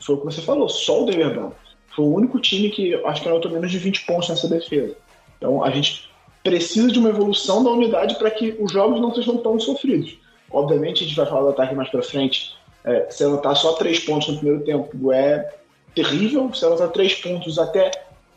Foi 0.00 0.16
o 0.16 0.18
que 0.18 0.24
você 0.24 0.42
falou, 0.42 0.68
só 0.68 1.02
o 1.02 1.06
Denver. 1.06 1.50
Foi 1.94 2.04
o 2.04 2.12
único 2.12 2.40
time 2.40 2.68
que 2.68 2.94
acho 3.06 3.22
que 3.22 3.28
anotou 3.28 3.50
menos 3.50 3.70
de 3.70 3.78
20 3.78 4.04
pontos 4.06 4.28
nessa 4.28 4.48
defesa. 4.48 4.96
Então 5.38 5.62
a 5.62 5.70
gente 5.70 6.10
precisa 6.42 6.90
de 6.90 6.98
uma 6.98 7.10
evolução 7.10 7.62
da 7.62 7.70
unidade 7.70 8.16
para 8.16 8.30
que 8.30 8.56
os 8.58 8.72
jogos 8.72 9.00
não 9.00 9.14
sejam 9.14 9.36
tão 9.38 9.58
sofridos. 9.60 10.18
Obviamente 10.50 11.04
a 11.04 11.06
gente 11.06 11.16
vai 11.16 11.26
falar 11.26 11.42
do 11.42 11.48
ataque 11.50 11.74
mais 11.76 11.88
para 11.88 12.02
frente. 12.02 12.56
É, 12.82 13.08
se 13.08 13.22
anotar 13.22 13.54
só 13.54 13.74
três 13.74 14.00
pontos 14.00 14.28
no 14.28 14.38
primeiro 14.38 14.64
tempo 14.64 15.12
é 15.12 15.54
terrível. 15.94 16.52
Se 16.52 16.64
anotar 16.64 16.88
três 16.88 17.14
pontos 17.14 17.58
até 17.58 17.90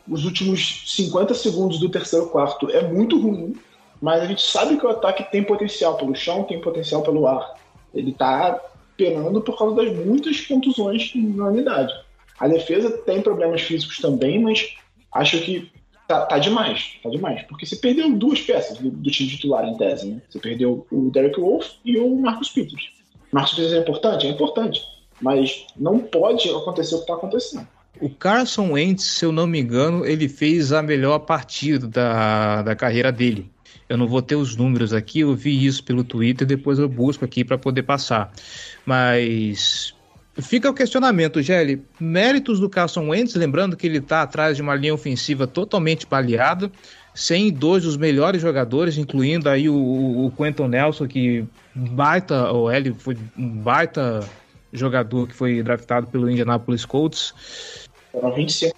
os 0.08 0.24
últimos 0.24 0.84
50 0.86 1.34
segundos 1.34 1.78
do 1.78 1.88
terceiro 1.88 2.28
quarto 2.28 2.70
é 2.70 2.82
muito 2.86 3.18
ruim, 3.18 3.56
mas 4.00 4.22
a 4.22 4.26
gente 4.26 4.42
sabe 4.42 4.76
que 4.76 4.84
o 4.84 4.90
ataque 4.90 5.30
tem 5.30 5.42
potencial 5.42 5.96
pelo 5.96 6.14
chão, 6.14 6.44
tem 6.44 6.60
potencial 6.60 7.02
pelo 7.02 7.26
ar. 7.26 7.54
Ele 7.94 8.10
está 8.10 8.60
penando 8.96 9.40
por 9.40 9.56
causa 9.56 9.76
das 9.76 9.96
muitas 9.96 10.40
contusões 10.42 11.12
na 11.14 11.46
unidade. 11.46 11.92
A 12.38 12.48
defesa 12.48 12.90
tem 12.98 13.22
problemas 13.22 13.62
físicos 13.62 13.98
também, 13.98 14.40
mas 14.40 14.74
acho 15.12 15.40
que 15.40 15.70
tá, 16.06 16.26
tá 16.26 16.38
demais, 16.38 16.98
tá 17.02 17.08
demais. 17.08 17.42
Porque 17.44 17.64
você 17.64 17.76
perdeu 17.76 18.14
duas 18.16 18.40
peças 18.40 18.78
do, 18.78 18.90
do 18.90 19.10
time 19.10 19.30
titular 19.30 19.64
em 19.64 19.76
tese, 19.76 20.08
né? 20.08 20.22
Você 20.28 20.38
perdeu 20.38 20.86
o 20.90 21.10
Derek 21.10 21.40
Wolf 21.40 21.72
e 21.84 21.96
o 21.96 22.14
Marcos 22.16 22.50
Peters. 22.50 22.92
Marcos 23.32 23.54
Peters 23.54 23.72
é 23.72 23.78
importante? 23.78 24.26
É 24.26 24.30
importante. 24.30 24.82
Mas 25.20 25.66
não 25.76 26.00
pode 26.00 26.48
acontecer 26.50 26.94
o 26.94 26.98
que 26.98 27.04
está 27.04 27.14
acontecendo. 27.14 27.68
O 28.00 28.10
Carson 28.10 28.72
Wentz, 28.72 29.04
se 29.04 29.24
eu 29.24 29.32
não 29.32 29.46
me 29.46 29.60
engano, 29.60 30.04
ele 30.04 30.28
fez 30.28 30.72
a 30.72 30.82
melhor 30.82 31.20
partida 31.20 31.86
da, 31.86 32.62
da 32.62 32.74
carreira 32.74 33.12
dele. 33.12 33.50
Eu 33.88 33.96
não 33.96 34.08
vou 34.08 34.22
ter 34.22 34.34
os 34.34 34.56
números 34.56 34.92
aqui, 34.92 35.20
eu 35.20 35.34
vi 35.34 35.64
isso 35.64 35.84
pelo 35.84 36.02
Twitter, 36.02 36.46
depois 36.46 36.78
eu 36.78 36.88
busco 36.88 37.24
aqui 37.24 37.44
para 37.44 37.58
poder 37.58 37.82
passar. 37.82 38.32
Mas 38.84 39.94
fica 40.40 40.70
o 40.70 40.74
questionamento, 40.74 41.42
Gelli. 41.42 41.82
Méritos 42.00 42.58
do 42.58 42.68
Carson 42.68 43.08
Wentz, 43.08 43.34
lembrando 43.34 43.76
que 43.76 43.86
ele 43.86 43.98
está 43.98 44.22
atrás 44.22 44.56
de 44.56 44.62
uma 44.62 44.74
linha 44.74 44.94
ofensiva 44.94 45.46
totalmente 45.46 46.06
baleada, 46.06 46.72
sem 47.14 47.52
dois 47.52 47.84
dos 47.84 47.96
melhores 47.96 48.42
jogadores, 48.42 48.98
incluindo 48.98 49.48
aí 49.48 49.68
o, 49.68 49.76
o 50.26 50.32
Quentin 50.36 50.66
Nelson, 50.66 51.06
que 51.06 51.44
baita, 51.74 52.50
ou 52.50 52.72
ele 52.72 52.92
foi 52.92 53.16
um 53.36 53.48
baita 53.48 54.20
jogador 54.72 55.28
que 55.28 55.34
foi 55.34 55.62
draftado 55.62 56.08
pelo 56.08 56.28
Indianapolis 56.28 56.84
Colts. 56.84 57.32
Foram 58.14 58.32
25 58.32 58.74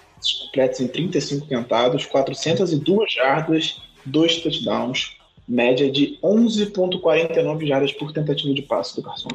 completos 0.46 0.80
em 0.80 0.88
35 0.88 1.46
tentados, 1.46 2.06
402 2.06 3.12
jardas, 3.12 3.82
2 4.06 4.36
touchdowns, 4.40 5.18
média 5.46 5.92
de 5.92 6.18
11,49 6.22 7.66
jardas 7.66 7.92
por 7.92 8.12
tentativa 8.12 8.54
de 8.54 8.62
passe 8.62 8.96
do 8.96 9.02
Carson. 9.02 9.28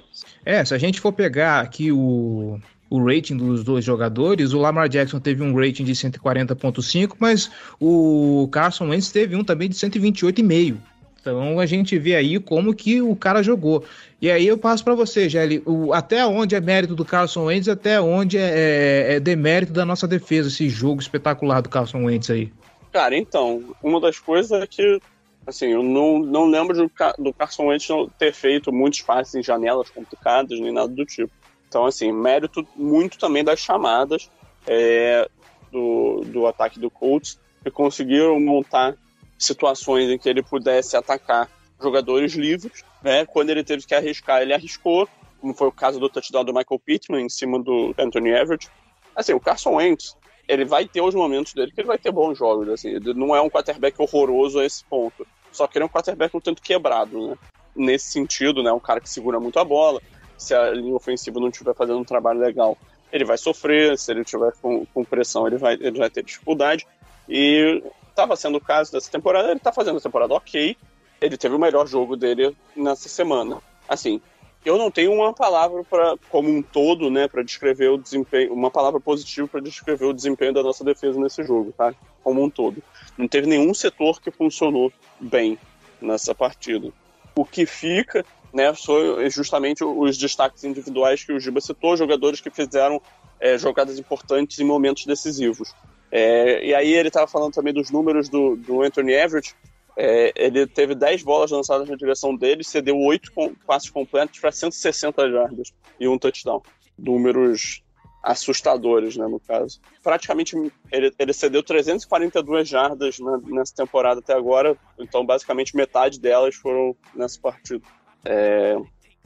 É, 0.43 0.65
se 0.65 0.73
a 0.73 0.77
gente 0.79 0.99
for 0.99 1.13
pegar 1.13 1.59
aqui 1.59 1.91
o, 1.91 2.59
o 2.89 3.05
rating 3.05 3.37
dos 3.37 3.63
dois 3.63 3.85
jogadores, 3.85 4.53
o 4.53 4.59
Lamar 4.59 4.89
Jackson 4.89 5.19
teve 5.19 5.43
um 5.43 5.55
rating 5.55 5.83
de 5.83 5.93
140,5, 5.93 7.15
mas 7.19 7.51
o 7.79 8.49
Carson 8.51 8.89
Wentz 8.89 9.11
teve 9.11 9.35
um 9.35 9.43
também 9.43 9.69
de 9.69 9.75
128,5. 9.75 10.77
Então 11.21 11.59
a 11.59 11.65
gente 11.67 11.97
vê 11.99 12.15
aí 12.15 12.39
como 12.39 12.73
que 12.73 13.01
o 13.01 13.15
cara 13.15 13.43
jogou. 13.43 13.85
E 14.19 14.29
aí 14.29 14.47
eu 14.47 14.57
passo 14.57 14.83
para 14.83 14.95
você, 14.95 15.29
Gelli, 15.29 15.61
o, 15.65 15.93
até 15.93 16.25
onde 16.25 16.55
é 16.55 16.59
mérito 16.59 16.95
do 16.95 17.05
Carson 17.05 17.45
Wentz, 17.45 17.69
até 17.69 18.01
onde 18.01 18.37
é, 18.37 18.41
é, 18.41 19.13
é 19.15 19.19
demérito 19.19 19.71
da 19.71 19.85
nossa 19.85 20.07
defesa, 20.07 20.49
esse 20.49 20.67
jogo 20.67 20.99
espetacular 20.99 21.61
do 21.61 21.69
Carson 21.69 22.05
Wentz 22.05 22.29
aí. 22.31 22.51
Cara, 22.91 23.15
então, 23.15 23.63
uma 23.81 24.01
das 24.01 24.19
coisas 24.19 24.51
é 24.51 24.67
que, 24.67 24.99
assim, 25.45 25.67
eu 25.67 25.83
não, 25.83 26.19
não 26.19 26.49
lembro 26.49 26.75
do, 26.75 26.91
do 27.19 27.33
Carson 27.33 27.67
Wentz 27.67 27.87
ter 28.17 28.33
feito 28.33 28.71
muitos 28.71 29.01
passes 29.01 29.35
em 29.35 29.43
janelas 29.43 29.89
complicadas, 29.89 30.59
nem 30.59 30.73
nada 30.73 30.89
do 30.89 31.05
tipo. 31.05 31.31
Então, 31.69 31.85
assim, 31.85 32.11
mérito 32.11 32.67
muito 32.75 33.17
também 33.17 33.43
das 33.43 33.59
chamadas 33.59 34.29
é, 34.67 35.29
do, 35.71 36.21
do 36.25 36.47
ataque 36.47 36.79
do 36.79 36.89
Colts, 36.89 37.39
que 37.63 37.71
conseguiram 37.71 38.39
montar 38.39 38.95
situações 39.43 40.09
em 40.09 40.17
que 40.17 40.29
ele 40.29 40.43
pudesse 40.43 40.95
atacar 40.95 41.49
jogadores 41.81 42.33
livres, 42.33 42.83
né? 43.01 43.25
Quando 43.25 43.49
ele 43.49 43.63
teve 43.63 43.85
que 43.85 43.95
arriscar, 43.95 44.41
ele 44.41 44.53
arriscou, 44.53 45.07
como 45.39 45.53
foi 45.53 45.67
o 45.67 45.71
caso 45.71 45.99
do 45.99 46.09
touchdown 46.09 46.45
do 46.45 46.53
Michael 46.53 46.79
Pittman 46.79 47.25
em 47.25 47.29
cima 47.29 47.59
do 47.59 47.93
Anthony 47.97 48.29
Everett. 48.29 48.69
Assim, 49.15 49.33
o 49.33 49.39
Carson 49.39 49.75
Wentz, 49.75 50.15
ele 50.47 50.63
vai 50.63 50.85
ter 50.85 51.01
os 51.01 51.15
momentos 51.15 51.53
dele 51.53 51.71
que 51.71 51.81
ele 51.81 51.87
vai 51.87 51.97
ter 51.97 52.11
bons 52.11 52.37
jogos, 52.37 52.69
assim, 52.69 52.89
ele 52.89 53.13
não 53.13 53.35
é 53.35 53.41
um 53.41 53.49
quarterback 53.49 53.99
horroroso 53.99 54.59
a 54.59 54.65
esse 54.65 54.83
ponto, 54.85 55.25
só 55.51 55.67
que 55.67 55.77
ele 55.77 55.83
é 55.83 55.85
um 55.85 55.89
quarterback 55.89 56.35
um 56.35 56.39
tanto 56.39 56.61
quebrado, 56.61 57.27
né? 57.27 57.37
Nesse 57.75 58.11
sentido, 58.11 58.61
né? 58.61 58.71
Um 58.71 58.79
cara 58.79 58.99
que 58.99 59.09
segura 59.09 59.39
muito 59.39 59.57
a 59.57 59.63
bola, 59.63 60.01
se 60.37 60.53
a 60.53 60.71
linha 60.71 60.95
ofensiva 60.95 61.39
não 61.39 61.49
estiver 61.49 61.73
fazendo 61.73 61.99
um 61.99 62.03
trabalho 62.03 62.39
legal, 62.39 62.77
ele 63.11 63.25
vai 63.25 63.37
sofrer, 63.37 63.97
se 63.97 64.11
ele 64.11 64.23
tiver 64.23 64.53
com, 64.61 64.85
com 64.87 65.03
pressão, 65.03 65.47
ele 65.47 65.57
vai, 65.57 65.73
ele 65.75 65.97
vai 65.97 66.09
ter 66.09 66.23
dificuldade. 66.23 66.85
E 67.27 67.83
estava 68.11 68.35
sendo 68.35 68.57
o 68.57 68.61
caso 68.61 68.91
dessa 68.91 69.09
temporada, 69.11 69.49
ele 69.49 69.57
está 69.57 69.71
fazendo 69.71 69.97
a 69.97 70.01
temporada 70.01 70.33
ok. 70.33 70.77
Ele 71.19 71.37
teve 71.37 71.55
o 71.55 71.59
melhor 71.59 71.87
jogo 71.87 72.15
dele 72.15 72.55
nessa 72.75 73.09
semana. 73.09 73.61
Assim, 73.87 74.21
eu 74.63 74.77
não 74.77 74.91
tenho 74.91 75.11
uma 75.11 75.33
palavra 75.33 75.83
para 75.83 76.15
como 76.29 76.49
um 76.49 76.61
todo, 76.61 77.09
né, 77.09 77.27
para 77.27 77.43
descrever 77.43 77.89
o 77.89 77.97
desempenho, 77.97 78.53
uma 78.53 78.69
palavra 78.69 78.99
positiva 78.99 79.47
para 79.47 79.59
descrever 79.59 80.05
o 80.05 80.13
desempenho 80.13 80.53
da 80.53 80.61
nossa 80.61 80.83
defesa 80.83 81.19
nesse 81.19 81.43
jogo, 81.43 81.73
tá? 81.75 81.93
Como 82.23 82.43
um 82.43 82.49
todo. 82.49 82.81
Não 83.17 83.27
teve 83.27 83.47
nenhum 83.47 83.73
setor 83.73 84.21
que 84.21 84.29
funcionou 84.29 84.91
bem 85.19 85.57
nessa 85.99 86.35
partida. 86.35 86.91
O 87.35 87.43
que 87.43 87.65
fica, 87.65 88.23
né, 88.53 88.73
foi 88.73 89.29
justamente 89.29 89.83
os 89.83 90.17
destaques 90.17 90.63
individuais 90.63 91.23
que 91.23 91.33
o 91.33 91.39
Giba 91.39 91.59
citou, 91.59 91.97
jogadores 91.97 92.39
que 92.39 92.51
fizeram 92.51 93.01
é, 93.39 93.57
jogadas 93.57 93.97
importantes 93.97 94.59
em 94.59 94.63
momentos 94.63 95.05
decisivos. 95.05 95.73
É, 96.11 96.65
e 96.65 96.75
aí 96.75 96.93
ele 96.93 97.07
estava 97.07 97.27
falando 97.27 97.53
também 97.53 97.73
dos 97.73 97.89
números 97.89 98.27
do, 98.27 98.55
do 98.57 98.81
Anthony 98.81 99.13
Everett, 99.13 99.55
é, 99.97 100.31
ele 100.35 100.67
teve 100.67 100.95
10 100.95 101.23
bolas 101.23 101.51
lançadas 101.51 101.89
na 101.89 101.95
direção 101.95 102.35
dele, 102.35 102.63
cedeu 102.63 102.97
8 102.97 103.31
com, 103.31 103.53
passes 103.67 103.89
completos 103.89 104.39
para 104.39 104.51
160 104.51 105.29
jardas 105.31 105.73
e 105.99 106.07
um 106.07 106.17
touchdown. 106.17 106.61
Números 106.97 107.83
assustadores, 108.23 109.17
né, 109.17 109.27
no 109.27 109.39
caso. 109.39 109.79
Praticamente 110.03 110.55
ele, 110.91 111.11
ele 111.17 111.33
cedeu 111.33 111.63
342 111.63 112.67
jardas 112.67 113.19
na, 113.19 113.37
nessa 113.39 113.75
temporada 113.75 114.19
até 114.19 114.33
agora, 114.33 114.77
então 114.99 115.25
basicamente 115.25 115.75
metade 115.75 116.19
delas 116.19 116.55
foram 116.55 116.95
nessa 117.15 117.39
partida. 117.39 117.83
É, 118.23 118.77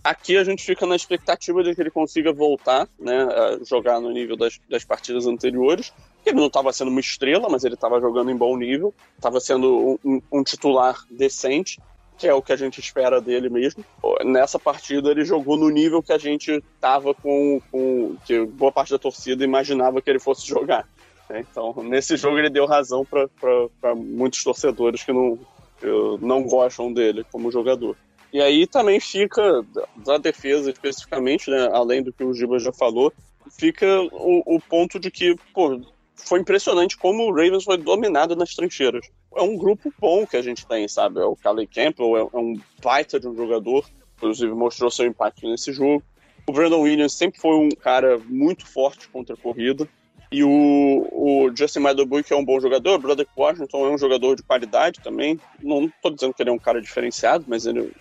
aqui 0.06 0.38
a 0.38 0.44
gente 0.44 0.64
fica 0.64 0.86
na 0.86 0.96
expectativa 0.96 1.64
de 1.64 1.74
que 1.74 1.82
ele 1.82 1.90
consiga 1.90 2.32
voltar, 2.32 2.88
né, 3.00 3.24
a 3.24 3.64
jogar 3.64 4.00
no 4.00 4.12
nível 4.12 4.38
das, 4.38 4.60
das 4.70 4.86
partidas 4.86 5.26
anteriores, 5.26 5.92
ele 6.24 6.36
não 6.36 6.46
estava 6.46 6.72
sendo 6.72 6.92
uma 6.92 7.00
estrela, 7.00 7.50
mas 7.50 7.64
ele 7.64 7.74
estava 7.74 8.00
jogando 8.00 8.30
em 8.30 8.38
bom 8.38 8.56
nível, 8.56 8.94
estava 9.16 9.40
sendo 9.40 10.00
um, 10.06 10.22
um, 10.32 10.44
titular 10.44 11.04
decente, 11.10 11.82
que 12.20 12.28
é 12.28 12.34
o 12.34 12.42
que 12.42 12.54
a 12.54 12.56
gente 12.56 12.80
espera 12.80 13.20
dele 13.20 13.50
mesmo. 13.50 13.84
Nessa 14.24 14.60
partida 14.60 15.10
ele 15.10 15.26
jogou 15.26 15.58
no 15.58 15.70
nível 15.70 16.04
que 16.04 16.14
a 16.14 16.20
gente 16.20 16.64
estava 16.76 17.14
com, 17.16 17.60
com, 17.72 18.16
que 18.26 18.46
boa 18.46 18.72
parte 18.72 18.92
da 18.92 19.00
torcida 19.00 19.44
imaginava 19.44 20.02
que 20.02 20.10
ele 20.10 20.20
fosse 20.20 20.48
jogar. 20.48 20.88
Né? 21.28 21.44
Então, 21.50 21.74
nesse 21.84 22.16
jogo 22.16 22.38
ele 22.38 22.50
deu 22.50 22.68
razão 22.68 23.04
para 23.04 23.96
muitos 23.96 24.44
torcedores 24.44 25.04
que 25.04 25.12
não, 25.12 25.38
que 25.80 25.88
não 26.22 26.44
gostam 26.44 26.94
dele 26.94 27.26
como 27.32 27.52
jogador. 27.52 27.98
E 28.36 28.42
aí 28.42 28.68
também 28.68 29.00
fica, 29.00 29.66
da 29.96 30.18
defesa 30.18 30.70
especificamente, 30.70 31.50
né, 31.50 31.70
além 31.72 32.04
do 32.04 32.12
que 32.12 32.22
o 32.22 32.34
Giba 32.34 32.60
já 32.60 32.74
falou, 32.74 33.14
fica 33.58 33.88
o, 34.12 34.58
o 34.58 34.60
ponto 34.60 35.00
de 35.00 35.10
que, 35.10 35.38
pô, 35.54 35.80
foi 36.18 36.42
impressionante 36.42 36.98
como 36.98 37.24
o 37.24 37.34
Ravens 37.34 37.64
foi 37.64 37.78
dominado 37.78 38.36
nas 38.36 38.54
trincheiras. 38.54 39.08
É 39.34 39.42
um 39.42 39.56
grupo 39.56 39.90
bom 39.98 40.28
que 40.28 40.36
a 40.36 40.42
gente 40.42 40.68
tem, 40.68 40.86
sabe? 40.86 41.22
É 41.22 41.24
o 41.24 41.38
Calais 41.38 41.70
Campbell, 41.74 42.18
é, 42.18 42.20
é 42.20 42.38
um 42.38 42.60
baita 42.84 43.22
de 43.22 43.26
um 43.26 43.38
jogador, 43.38 43.86
inclusive 44.18 44.54
mostrou 44.54 44.92
seu 44.92 45.06
impacto 45.06 45.50
nesse 45.50 45.72
jogo. 45.72 46.04
O 46.46 46.52
Brandon 46.52 46.82
Williams 46.82 47.14
sempre 47.14 47.40
foi 47.40 47.56
um 47.56 47.70
cara 47.70 48.18
muito 48.18 48.68
forte 48.68 49.08
contra 49.08 49.34
a 49.34 49.38
corrida. 49.38 49.88
E 50.30 50.44
o, 50.44 51.08
o 51.10 51.56
Justin 51.56 51.80
Madobu, 51.80 52.22
que 52.22 52.34
é 52.34 52.36
um 52.36 52.44
bom 52.44 52.60
jogador, 52.60 52.96
o 52.96 53.00
Broderick 53.00 53.32
Washington 53.38 53.86
é 53.86 53.90
um 53.92 53.98
jogador 53.98 54.36
de 54.36 54.44
qualidade 54.44 55.00
também. 55.00 55.40
Não 55.64 55.86
estou 55.86 56.12
dizendo 56.12 56.34
que 56.34 56.44
ele 56.44 56.50
é 56.50 56.54
um 56.54 56.60
cara 56.60 56.82
diferenciado, 56.82 57.46
mas 57.48 57.66
ele 57.66 57.94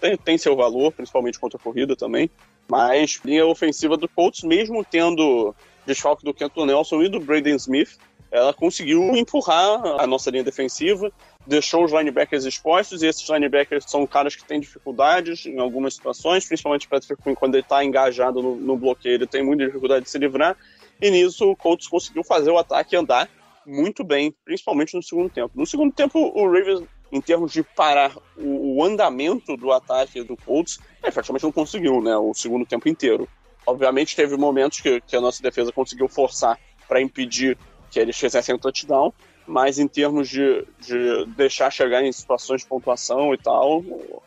tem, 0.00 0.16
tem, 0.16 0.38
seu 0.38 0.56
valor, 0.56 0.92
principalmente 0.92 1.38
contra 1.38 1.58
a 1.58 1.62
corrida 1.62 1.94
também. 1.94 2.30
Mas 2.68 3.20
linha 3.24 3.46
ofensiva 3.46 3.96
do 3.96 4.08
Colts, 4.08 4.42
mesmo 4.42 4.84
tendo 4.84 5.54
desfalque 5.86 6.24
do 6.24 6.34
Kenton 6.34 6.66
Nelson 6.66 7.02
e 7.02 7.08
do 7.08 7.20
Braden 7.20 7.56
Smith, 7.56 7.96
ela 8.30 8.52
conseguiu 8.52 9.14
empurrar 9.16 10.00
a 10.00 10.06
nossa 10.06 10.30
linha 10.30 10.42
defensiva, 10.42 11.12
deixou 11.46 11.84
os 11.84 11.92
linebackers 11.92 12.44
expostos, 12.44 13.02
e 13.02 13.06
esses 13.06 13.28
linebackers 13.28 13.84
são 13.86 14.06
caras 14.06 14.34
que 14.34 14.44
têm 14.44 14.60
dificuldades 14.60 15.46
em 15.46 15.58
algumas 15.58 15.94
situações, 15.94 16.44
principalmente 16.46 16.88
Patrick 16.88 17.22
Quinn, 17.22 17.34
quando 17.34 17.54
ele 17.54 17.62
está 17.62 17.84
engajado 17.84 18.42
no, 18.42 18.56
no, 18.56 18.76
bloqueio, 18.76 19.14
ele 19.14 19.26
tem 19.26 19.44
muita 19.44 19.66
dificuldade 19.66 20.04
de 20.04 20.10
se 20.10 20.18
livrar, 20.18 20.56
e 21.00 21.10
nisso 21.10 21.50
o 21.50 21.56
Colts 21.56 21.86
conseguiu 21.86 22.24
fazer 22.24 22.50
o 22.50 22.58
ataque 22.58 22.96
andar 22.96 23.28
muito 23.64 24.04
bem, 24.04 24.34
principalmente 24.44 24.94
no 24.94 25.02
segundo 25.02 25.28
tempo. 25.28 25.50
No 25.54 25.66
segundo 25.66 25.92
tempo, 25.92 26.18
o 26.18 26.46
Ravens, 26.46 26.82
em 27.10 27.20
termos 27.20 27.52
de 27.52 27.62
parar 27.62 28.16
o, 28.36 28.76
o 28.76 28.84
andamento 28.84 29.56
do 29.56 29.72
ataque 29.72 30.22
do 30.22 30.36
Colts, 30.36 30.80
praticamente 31.00 31.44
não 31.44 31.52
conseguiu, 31.52 32.00
né, 32.00 32.16
o 32.16 32.34
segundo 32.34 32.66
tempo 32.66 32.88
inteiro. 32.88 33.28
Obviamente 33.66 34.16
teve 34.16 34.36
momentos 34.36 34.80
que, 34.80 35.00
que 35.00 35.16
a 35.16 35.20
nossa 35.20 35.42
defesa 35.42 35.72
conseguiu 35.72 36.08
forçar 36.08 36.58
para 36.88 37.00
impedir 37.00 37.58
que 37.90 37.98
eles 37.98 38.16
fizessem 38.16 38.54
um 38.54 38.58
touchdown, 38.58 39.12
mas 39.46 39.78
em 39.78 39.86
termos 39.86 40.28
de, 40.28 40.66
de 40.80 41.26
deixar 41.36 41.70
chegar 41.70 42.02
em 42.02 42.12
situações 42.12 42.62
de 42.62 42.68
pontuação 42.68 43.32
e 43.32 43.38
tal, 43.38 43.82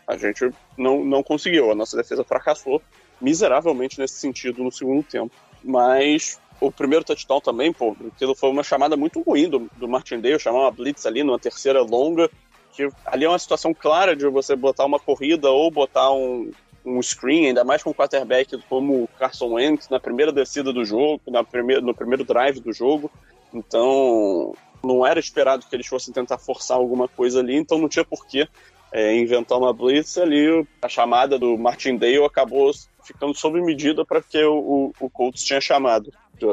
a 0.07 0.17
gente 0.17 0.49
não, 0.77 1.03
não 1.03 1.21
conseguiu. 1.21 1.71
A 1.71 1.75
nossa 1.75 1.97
defesa 1.97 2.23
fracassou 2.23 2.81
miseravelmente 3.19 3.99
nesse 3.99 4.15
sentido 4.15 4.63
no 4.63 4.71
segundo 4.71 5.03
tempo. 5.03 5.33
Mas 5.63 6.39
o 6.59 6.71
primeiro 6.71 7.03
touchdown 7.03 7.41
também, 7.41 7.71
pô, 7.73 7.95
aquilo 8.07 8.35
foi 8.35 8.49
uma 8.49 8.63
chamada 8.63 8.95
muito 8.95 9.21
ruim 9.21 9.49
do, 9.49 9.69
do 9.77 9.87
Martindale, 9.87 10.39
chamar 10.39 10.61
uma 10.61 10.71
blitz 10.71 11.05
ali 11.05 11.23
numa 11.23 11.39
terceira 11.39 11.81
longa, 11.81 12.29
que 12.73 12.89
ali 13.05 13.25
é 13.25 13.29
uma 13.29 13.39
situação 13.39 13.73
clara 13.73 14.15
de 14.15 14.27
você 14.27 14.55
botar 14.55 14.85
uma 14.85 14.99
corrida 14.99 15.49
ou 15.49 15.69
botar 15.69 16.11
um, 16.11 16.51
um 16.85 17.01
screen, 17.01 17.47
ainda 17.47 17.63
mais 17.63 17.83
com 17.83 17.89
um 17.91 17.93
quarterback 17.93 18.57
como 18.69 19.03
o 19.03 19.07
Carson 19.19 19.53
Wentz 19.53 19.89
na 19.89 19.99
primeira 19.99 20.31
descida 20.31 20.71
do 20.71 20.85
jogo, 20.85 21.21
na 21.27 21.43
primeira, 21.43 21.81
no 21.81 21.93
primeiro 21.93 22.23
drive 22.23 22.59
do 22.59 22.73
jogo. 22.73 23.11
Então, 23.53 24.53
não 24.83 25.05
era 25.05 25.19
esperado 25.19 25.65
que 25.67 25.75
eles 25.75 25.87
fossem 25.87 26.13
tentar 26.13 26.37
forçar 26.37 26.77
alguma 26.77 27.07
coisa 27.07 27.39
ali, 27.39 27.55
então 27.55 27.77
não 27.77 27.89
tinha 27.89 28.05
porquê 28.05 28.47
é, 28.91 29.15
inventar 29.15 29.57
uma 29.57 29.73
blitz 29.73 30.17
ali. 30.17 30.65
A 30.81 30.89
chamada 30.89 31.37
do 31.37 31.57
Martindale 31.57 32.23
acabou 32.23 32.71
ficando 33.03 33.33
sob 33.33 33.61
medida 33.61 34.05
para 34.05 34.21
que 34.21 34.43
o, 34.43 34.93
o, 34.99 35.09
Colts 35.09 35.43
tinha 35.43 35.61
chamado 35.61 36.11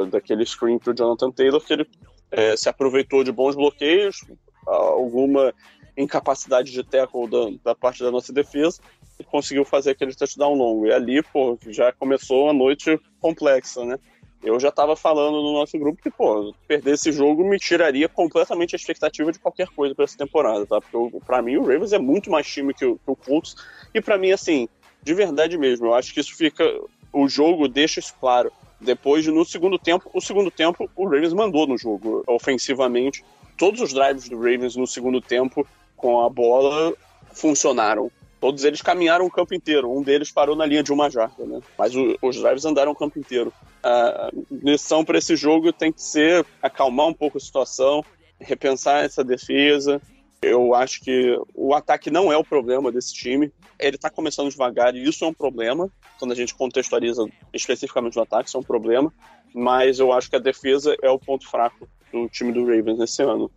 daquele 0.09 0.45
screen 0.45 0.77
para 0.77 0.91
o 0.91 0.95
Jonathan 0.95 1.31
Taylor, 1.31 1.63
que 1.63 1.73
ele 1.73 1.87
é, 2.31 2.57
se 2.57 2.67
aproveitou 2.67 3.23
de 3.23 3.31
bons 3.31 3.55
bloqueios, 3.55 4.25
alguma 4.65 5.53
incapacidade 5.97 6.71
de 6.71 6.83
tackle 6.83 7.27
da, 7.27 7.71
da 7.71 7.75
parte 7.75 8.03
da 8.03 8.11
nossa 8.11 8.31
defesa 8.31 8.79
e 9.19 9.23
conseguiu 9.23 9.65
fazer 9.65 9.91
aquele 9.91 10.13
touchdown 10.15 10.53
longo. 10.53 10.85
E 10.85 10.93
ali, 10.93 11.23
pô, 11.23 11.57
já 11.67 11.91
começou 11.91 12.45
uma 12.45 12.53
noite 12.53 12.99
complexa, 13.19 13.83
né? 13.83 13.97
Eu 14.43 14.59
já 14.59 14.69
estava 14.69 14.95
falando 14.95 15.41
no 15.41 15.53
nosso 15.53 15.77
grupo 15.79 16.01
que, 16.01 16.11
pô, 16.11 16.53
perder 16.67 16.93
esse 16.93 17.11
jogo 17.11 17.43
me 17.43 17.57
tiraria 17.57 18.07
completamente 18.07 18.75
a 18.75 18.77
expectativa 18.77 19.31
de 19.31 19.39
qualquer 19.39 19.67
coisa 19.69 19.95
para 19.95 20.05
essa 20.05 20.17
temporada, 20.17 20.65
tá? 20.65 20.79
Porque 20.79 21.19
para 21.25 21.41
mim 21.41 21.57
o 21.57 21.61
Ravens 21.61 21.91
é 21.91 21.97
muito 21.97 22.29
mais 22.29 22.47
time 22.47 22.73
que 22.73 22.85
o, 22.85 22.95
que 22.97 23.11
o 23.11 23.15
Colts. 23.15 23.55
E 23.93 23.99
para 23.99 24.17
mim, 24.17 24.31
assim, 24.31 24.69
de 25.01 25.13
verdade 25.13 25.57
mesmo, 25.57 25.87
eu 25.87 25.93
acho 25.95 26.13
que 26.13 26.19
isso 26.19 26.35
fica. 26.35 26.63
O 27.11 27.27
jogo 27.27 27.67
deixa 27.67 27.99
isso 27.99 28.13
claro. 28.19 28.51
Depois, 28.79 29.25
no 29.25 29.43
segundo 29.43 29.79
tempo, 29.79 30.07
o 30.13 30.21
segundo 30.21 30.51
tempo, 30.51 30.87
o 30.95 31.05
Ravens 31.05 31.33
mandou 31.33 31.65
no 31.65 31.77
jogo, 31.77 32.23
ofensivamente. 32.27 33.25
Todos 33.57 33.81
os 33.81 33.91
drives 33.91 34.29
do 34.29 34.37
Ravens 34.37 34.75
no 34.75 34.85
segundo 34.85 35.19
tempo 35.19 35.65
com 35.97 36.21
a 36.21 36.29
bola 36.29 36.93
funcionaram. 37.33 38.09
Todos 38.39 38.63
eles 38.63 38.81
caminharam 38.81 39.25
o 39.25 39.31
campo 39.31 39.55
inteiro. 39.55 39.91
Um 39.91 40.03
deles 40.03 40.31
parou 40.31 40.55
na 40.55 40.65
linha 40.65 40.83
de 40.83 40.93
uma 40.93 41.09
jarda, 41.09 41.43
né? 41.43 41.59
Mas 41.77 41.95
o, 41.95 42.15
os 42.21 42.37
drives 42.39 42.65
andaram 42.65 42.91
o 42.91 42.95
campo 42.95 43.17
inteiro. 43.17 43.51
A 43.83 44.29
lição 44.51 45.03
para 45.03 45.17
esse 45.17 45.35
jogo 45.35 45.73
tem 45.73 45.91
que 45.91 46.01
ser 46.01 46.45
acalmar 46.61 47.07
um 47.07 47.13
pouco 47.13 47.37
a 47.37 47.41
situação, 47.41 48.05
repensar 48.39 49.03
essa 49.03 49.23
defesa. 49.23 49.99
Eu 50.39 50.75
acho 50.75 51.01
que 51.01 51.35
o 51.55 51.73
ataque 51.73 52.11
não 52.11 52.31
é 52.31 52.37
o 52.37 52.43
problema 52.43 52.91
desse 52.91 53.11
time. 53.11 53.51
Ele 53.79 53.95
está 53.95 54.09
começando 54.09 54.51
devagar 54.51 54.95
e 54.95 55.03
isso 55.03 55.25
é 55.25 55.27
um 55.27 55.33
problema. 55.33 55.89
Quando 56.19 56.31
a 56.31 56.35
gente 56.35 56.53
contextualiza 56.53 57.25
especificamente 57.51 58.19
o 58.19 58.21
ataque, 58.21 58.49
isso 58.49 58.57
é 58.57 58.59
um 58.59 58.63
problema. 58.63 59.11
Mas 59.51 59.97
eu 59.97 60.11
acho 60.11 60.29
que 60.29 60.35
a 60.35 60.39
defesa 60.39 60.95
é 61.01 61.09
o 61.09 61.17
ponto 61.17 61.49
fraco 61.49 61.87
do 62.11 62.29
time 62.29 62.51
do 62.51 62.65
Ravens 62.65 62.99
nesse 62.99 63.23
ano 63.23 63.49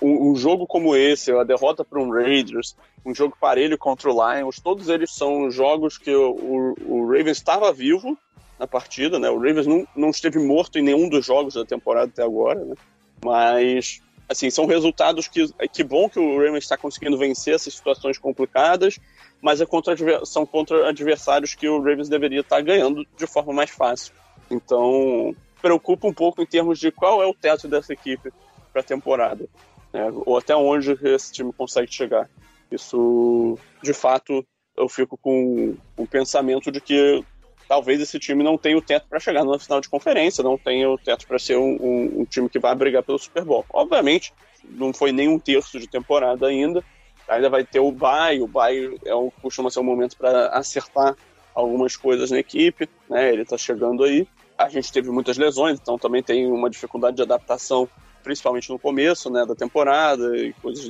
um, 0.00 0.36
jogo 0.36 0.66
como 0.66 0.94
esse, 0.94 1.32
a 1.32 1.42
derrota 1.42 1.84
para 1.84 2.00
um 2.00 2.10
Raiders, 2.10 2.76
um 3.04 3.12
jogo 3.14 3.36
parelho 3.40 3.76
contra 3.76 4.10
o 4.10 4.34
Lions, 4.34 4.60
todos 4.60 4.88
eles 4.88 5.10
são 5.12 5.50
jogos 5.50 5.98
que 5.98 6.14
o, 6.14 6.30
o, 6.30 6.74
o 6.86 7.06
Ravens 7.06 7.38
estava 7.38 7.72
vivo 7.72 8.16
na 8.58 8.66
partida, 8.66 9.18
né? 9.18 9.28
O 9.28 9.38
Ravens 9.38 9.66
não, 9.66 9.86
não 9.96 10.10
esteve 10.10 10.38
morto 10.38 10.78
em 10.78 10.82
nenhum 10.82 11.08
dos 11.08 11.26
jogos 11.26 11.54
da 11.54 11.64
temporada 11.64 12.10
até 12.12 12.22
agora, 12.22 12.64
né? 12.64 12.76
Mas, 13.24 14.00
assim, 14.28 14.50
são 14.50 14.66
resultados 14.66 15.26
que... 15.26 15.48
Que 15.72 15.82
bom 15.82 16.08
que 16.08 16.20
o 16.20 16.38
Ravens 16.38 16.64
está 16.64 16.76
conseguindo 16.76 17.18
vencer 17.18 17.54
essas 17.54 17.74
situações 17.74 18.18
complicadas, 18.18 19.00
mas 19.40 19.60
é 19.60 19.66
contra, 19.66 19.96
são 20.24 20.46
contra 20.46 20.88
adversários 20.88 21.54
que 21.56 21.68
o 21.68 21.78
Ravens 21.78 22.08
deveria 22.08 22.40
estar 22.40 22.56
tá 22.56 22.62
ganhando 22.62 23.04
de 23.16 23.26
forma 23.26 23.52
mais 23.52 23.70
fácil. 23.70 24.14
Então, 24.48 25.34
preocupa 25.60 26.06
um 26.06 26.14
pouco 26.14 26.40
em 26.40 26.46
termos 26.46 26.78
de 26.78 26.92
qual 26.92 27.20
é 27.20 27.26
o 27.26 27.34
teto 27.34 27.66
dessa 27.66 27.92
equipe 27.92 28.32
para 28.72 28.80
a 28.80 28.84
temporada 28.84 29.48
né? 29.92 30.10
ou 30.26 30.38
até 30.38 30.54
onde 30.56 30.92
esse 31.02 31.32
time 31.32 31.52
consegue 31.52 31.92
chegar. 31.92 32.28
Isso, 32.70 33.58
de 33.82 33.92
fato, 33.92 34.44
eu 34.76 34.88
fico 34.88 35.16
com 35.16 35.76
o 35.96 36.06
pensamento 36.06 36.70
de 36.72 36.80
que 36.80 37.22
talvez 37.68 38.00
esse 38.00 38.18
time 38.18 38.42
não 38.42 38.58
tenha 38.58 38.76
o 38.76 38.82
teto 38.82 39.06
para 39.08 39.20
chegar 39.20 39.44
na 39.44 39.58
final 39.58 39.80
de 39.80 39.88
conferência, 39.88 40.42
não 40.42 40.58
tenha 40.58 40.90
o 40.90 40.98
teto 40.98 41.26
para 41.26 41.38
ser 41.38 41.56
um, 41.56 41.76
um, 41.80 42.20
um, 42.20 42.24
time 42.24 42.48
que 42.48 42.58
vai 42.58 42.74
brigar 42.74 43.02
pelo 43.02 43.18
Super 43.18 43.44
Bowl. 43.44 43.64
Obviamente, 43.72 44.32
não 44.64 44.92
foi 44.92 45.12
nem 45.12 45.28
um 45.28 45.38
terço 45.38 45.78
de 45.78 45.86
temporada 45.86 46.46
ainda, 46.46 46.82
ainda 47.28 47.48
vai 47.48 47.64
ter 47.64 47.80
o 47.80 47.92
bye, 47.92 48.40
o 48.40 48.46
bye 48.46 48.98
é 49.04 49.14
um, 49.14 49.30
costuma 49.42 49.70
ser 49.70 49.80
um 49.80 49.84
momento 49.84 50.16
para 50.16 50.48
acertar 50.48 51.16
algumas 51.54 51.96
coisas 51.96 52.30
na 52.30 52.38
equipe, 52.38 52.88
né? 53.08 53.32
Ele 53.32 53.42
está 53.42 53.58
chegando 53.58 54.04
aí. 54.04 54.26
A 54.56 54.68
gente 54.68 54.92
teve 54.92 55.10
muitas 55.10 55.36
lesões, 55.36 55.78
então 55.80 55.98
também 55.98 56.22
tem 56.22 56.50
uma 56.50 56.70
dificuldade 56.70 57.16
de 57.16 57.22
adaptação, 57.22 57.88
principalmente 58.22 58.70
no 58.70 58.78
começo, 58.78 59.30
né, 59.30 59.44
da 59.44 59.54
temporada 59.54 60.36
e 60.36 60.52
coisas 60.54 60.88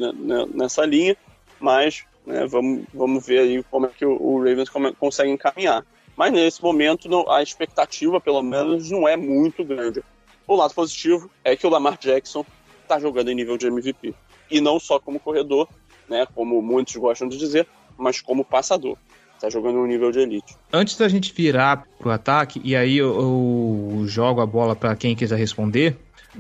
nessa 0.55 0.85
linha. 0.85 1.17
Mas 1.59 2.05
né, 2.27 2.47
vamos, 2.47 2.85
vamos 2.93 3.27
ver 3.27 3.41
aí 3.41 3.63
como 3.71 3.87
é 3.87 3.89
que 3.89 4.05
o, 4.05 4.39
Ravens 4.39 4.69
consegue 4.99 5.31
encaminhar. 5.31 5.85
Mas 6.17 6.33
nesse 6.33 6.63
momento 6.63 7.09
a 7.31 7.43
expectativa, 7.43 8.21
pelo 8.21 8.43
menos, 8.43 8.91
não 8.91 9.09
é 9.09 9.17
muito 9.17 9.65
grande. 9.65 10.03
O 10.47 10.57
lado 10.57 10.75
positivo 10.75 11.31
é 11.45 11.57
que 11.57 11.67
o 11.67 11.71
Lamar 11.71 11.99
Jackson 11.99 12.45
está 12.83 12.99
jogando 12.99 13.31
em 13.31 13.35
nível 13.35 13.57
de 13.57 13.67
MVP. 13.67 14.15
E 14.51 14.61
não 14.61 14.79
só 14.79 14.99
como 14.99 15.19
corredor, 15.19 15.69
né, 16.09 16.27
como 16.35 16.61
muitos 16.61 16.95
gostam 16.97 17.29
de 17.29 17.39
dizer, 17.39 17.67
mas 17.97 18.21
como 18.21 18.45
passador. 18.45 18.97
Está 19.35 19.49
jogando 19.51 19.79
no 19.79 19.87
nível 19.87 20.13
de 20.13 20.21
elite. 20.21 20.57
Antes 20.73 20.97
da 20.97 21.09
gente 21.09 21.33
virar 21.33 21.85
pro 21.99 22.11
ataque, 22.11 22.61
e 22.63 22.77
aí 22.77 22.99
eu, 22.99 24.01
eu 24.01 24.07
jogo 24.07 24.41
a 24.41 24.47
bola 24.47 24.77
para 24.77 24.95
quem 24.95 25.17
quiser 25.17 25.37
responder, 25.37 25.97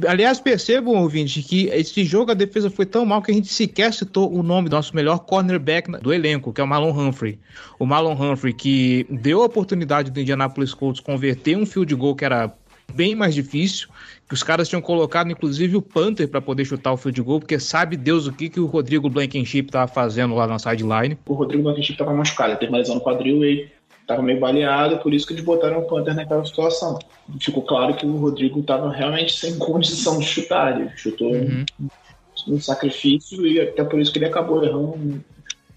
Aliás, 0.06 0.40
percebam, 0.40 0.94
ouvinte, 0.94 1.42
que 1.42 1.66
esse 1.66 2.02
jogo 2.04 2.30
a 2.30 2.34
defesa 2.34 2.70
foi 2.70 2.86
tão 2.86 3.04
mal 3.04 3.20
que 3.20 3.30
a 3.30 3.34
gente 3.34 3.52
sequer 3.52 3.92
citou 3.92 4.32
o 4.32 4.42
nome 4.42 4.70
do 4.70 4.76
nosso 4.76 4.96
melhor 4.96 5.18
cornerback 5.18 5.90
do 6.00 6.12
elenco, 6.14 6.52
que 6.52 6.60
é 6.62 6.64
o 6.64 6.66
Malon 6.66 6.92
Humphrey. 6.92 7.38
O 7.78 7.84
Malon 7.84 8.14
Humphrey 8.14 8.54
que 8.54 9.06
deu 9.10 9.42
a 9.42 9.46
oportunidade 9.46 10.10
do 10.10 10.18
Indianapolis 10.18 10.72
Colts 10.72 11.00
converter 11.00 11.56
um 11.58 11.66
field 11.66 11.94
goal 11.94 12.16
que 12.16 12.24
era 12.24 12.54
bem 12.94 13.14
mais 13.14 13.34
difícil, 13.34 13.88
que 14.26 14.34
os 14.34 14.42
caras 14.42 14.68
tinham 14.68 14.80
colocado 14.80 15.30
inclusive 15.30 15.76
o 15.76 15.82
Panther 15.82 16.28
para 16.28 16.40
poder 16.40 16.64
chutar 16.64 16.92
o 16.92 16.96
field 16.96 17.20
goal, 17.20 17.40
porque 17.40 17.58
sabe 17.58 17.96
Deus 17.96 18.26
o 18.26 18.32
que, 18.32 18.48
que 18.48 18.60
o 18.60 18.66
Rodrigo 18.66 19.10
Blankenship 19.10 19.66
estava 19.66 19.86
fazendo 19.86 20.34
lá 20.34 20.46
na 20.46 20.58
sideline. 20.58 21.18
O 21.26 21.34
Rodrigo 21.34 21.64
Blankenship 21.64 21.92
estava 21.92 22.14
machucado, 22.14 22.58
teve 22.58 22.72
uma 22.72 22.78
lesão 22.78 22.94
no 22.94 23.00
quadril 23.00 23.44
e 23.44 23.70
estava 24.02 24.22
meio 24.22 24.38
baleado, 24.38 24.98
por 24.98 25.14
isso 25.14 25.26
que 25.26 25.32
eles 25.32 25.44
botaram 25.44 25.80
o 25.80 25.86
Panther 25.86 26.14
naquela 26.14 26.44
situação. 26.44 26.98
Ficou 27.40 27.62
claro 27.62 27.94
que 27.94 28.04
o 28.04 28.16
Rodrigo 28.16 28.60
estava 28.60 28.90
realmente 28.90 29.34
sem 29.34 29.56
condição 29.58 30.18
de 30.18 30.26
chutar, 30.26 30.80
ele 30.80 30.90
chutou 30.96 31.32
uhum. 31.32 31.64
um, 31.80 32.54
um, 32.54 32.60
sacrifício 32.60 33.46
e 33.46 33.60
até 33.60 33.84
por 33.84 34.00
isso 34.00 34.12
que 34.12 34.18
ele 34.18 34.26
acabou 34.26 34.62
errando 34.62 34.94
um 34.94 35.20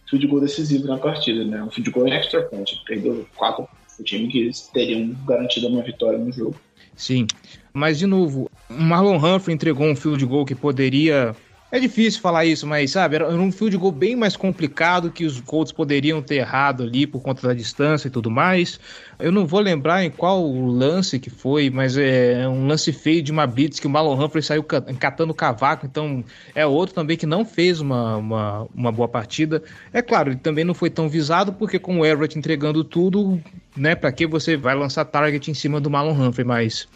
field 0.09 0.27
goal 0.27 0.41
decisivo 0.41 0.87
na 0.87 0.97
partida, 0.97 1.43
né? 1.43 1.63
Um 1.63 1.71
field 1.71 1.91
goal 1.91 2.07
extra 2.07 2.43
point, 2.43 2.81
perdeu 2.85 3.25
quatro 3.35 3.67
o 3.97 4.03
time 4.03 4.27
que 4.27 4.51
teriam 4.73 5.15
garantido 5.25 5.67
uma 5.67 5.81
vitória 5.81 6.19
no 6.19 6.31
jogo. 6.31 6.55
Sim, 6.95 7.27
mas 7.73 7.97
de 7.97 8.05
novo, 8.05 8.49
o 8.69 8.73
Marlon 8.73 9.17
Humphrey 9.17 9.53
entregou 9.53 9.87
um 9.87 9.95
field 9.95 10.25
goal 10.25 10.45
que 10.45 10.55
poderia 10.55 11.35
é 11.71 11.79
difícil 11.79 12.21
falar 12.21 12.45
isso, 12.45 12.67
mas 12.67 12.91
sabe, 12.91 13.15
era 13.15 13.27
um 13.27 13.51
field 13.51 13.75
goal 13.75 13.91
bem 13.91 14.15
mais 14.15 14.37
complicado 14.37 15.11
que 15.11 15.25
os 15.25 15.41
Colts 15.41 15.71
poderiam 15.71 16.21
ter 16.21 16.35
errado 16.35 16.83
ali 16.83 17.07
por 17.07 17.21
conta 17.21 17.47
da 17.47 17.53
distância 17.53 18.07
e 18.07 18.11
tudo 18.11 18.29
mais. 18.29 18.79
Eu 19.17 19.31
não 19.31 19.47
vou 19.47 19.59
lembrar 19.59 20.03
em 20.03 20.11
qual 20.11 20.47
lance 20.47 21.19
que 21.19 21.29
foi, 21.29 21.69
mas 21.71 21.97
é 21.97 22.47
um 22.47 22.67
lance 22.67 22.93
feio 22.93 23.21
de 23.21 23.31
uma 23.31 23.47
blitz 23.47 23.79
que 23.79 23.87
o 23.87 23.89
Marlon 23.89 24.23
Humphrey 24.23 24.43
saiu 24.43 24.63
catando 24.63 25.33
cavaco, 25.33 25.85
então 25.85 26.23
é 26.53 26.65
outro 26.65 26.93
também 26.93 27.17
que 27.17 27.25
não 27.25 27.43
fez 27.43 27.81
uma, 27.81 28.17
uma, 28.17 28.67
uma 28.73 28.91
boa 28.91 29.07
partida. 29.07 29.61
É 29.91 30.01
claro, 30.01 30.29
ele 30.29 30.39
também 30.39 30.63
não 30.63 30.73
foi 30.73 30.91
tão 30.91 31.09
visado 31.09 31.51
porque 31.51 31.79
com 31.79 31.99
o 31.99 32.05
Everett 32.05 32.37
entregando 32.37 32.83
tudo, 32.83 33.41
né, 33.75 33.95
para 33.95 34.11
que 34.11 34.27
você 34.27 34.55
vai 34.55 34.75
lançar 34.75 35.03
target 35.03 35.49
em 35.49 35.53
cima 35.55 35.81
do 35.81 35.89
Marlon 35.89 36.13
Humphrey, 36.13 36.45
mas 36.45 36.87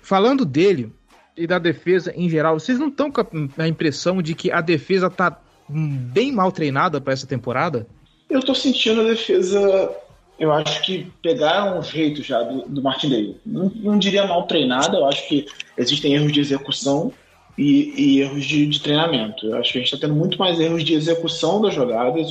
falando 0.00 0.44
dele, 0.44 0.92
e 1.36 1.46
da 1.46 1.58
defesa 1.58 2.12
em 2.16 2.28
geral, 2.28 2.58
vocês 2.58 2.78
não 2.78 2.88
estão 2.88 3.10
com 3.10 3.22
a 3.58 3.68
impressão 3.68 4.20
de 4.20 4.34
que 4.34 4.50
a 4.50 4.60
defesa 4.60 5.10
tá 5.10 5.38
bem 5.68 6.32
mal 6.32 6.52
treinada 6.52 7.00
para 7.00 7.12
essa 7.12 7.26
temporada? 7.26 7.86
Eu 8.28 8.42
tô 8.42 8.54
sentindo 8.54 9.00
a 9.00 9.04
defesa, 9.04 9.90
eu 10.38 10.52
acho 10.52 10.82
que 10.82 11.10
pegaram 11.22 11.78
um 11.78 11.82
jeito 11.82 12.22
já 12.22 12.42
do, 12.42 12.68
do 12.68 12.82
Martinelli. 12.82 13.36
Não, 13.44 13.70
não, 13.76 13.98
diria 13.98 14.26
mal 14.26 14.46
treinada, 14.46 14.96
eu 14.96 15.06
acho 15.06 15.26
que 15.28 15.46
existem 15.76 16.14
erros 16.14 16.32
de 16.32 16.40
execução 16.40 17.12
e, 17.56 17.92
e 17.96 18.20
erros 18.20 18.44
de, 18.44 18.66
de, 18.66 18.80
treinamento. 18.80 19.46
Eu 19.46 19.56
acho 19.56 19.72
que 19.72 19.78
a 19.78 19.80
gente 19.80 19.94
está 19.94 20.06
tendo 20.06 20.18
muito 20.18 20.38
mais 20.38 20.58
erros 20.60 20.84
de 20.84 20.94
execução 20.94 21.60
das 21.60 21.74
jogadas, 21.74 22.28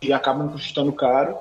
que 0.00 0.12
acabam 0.12 0.50
custando 0.50 0.92
caro 0.92 1.36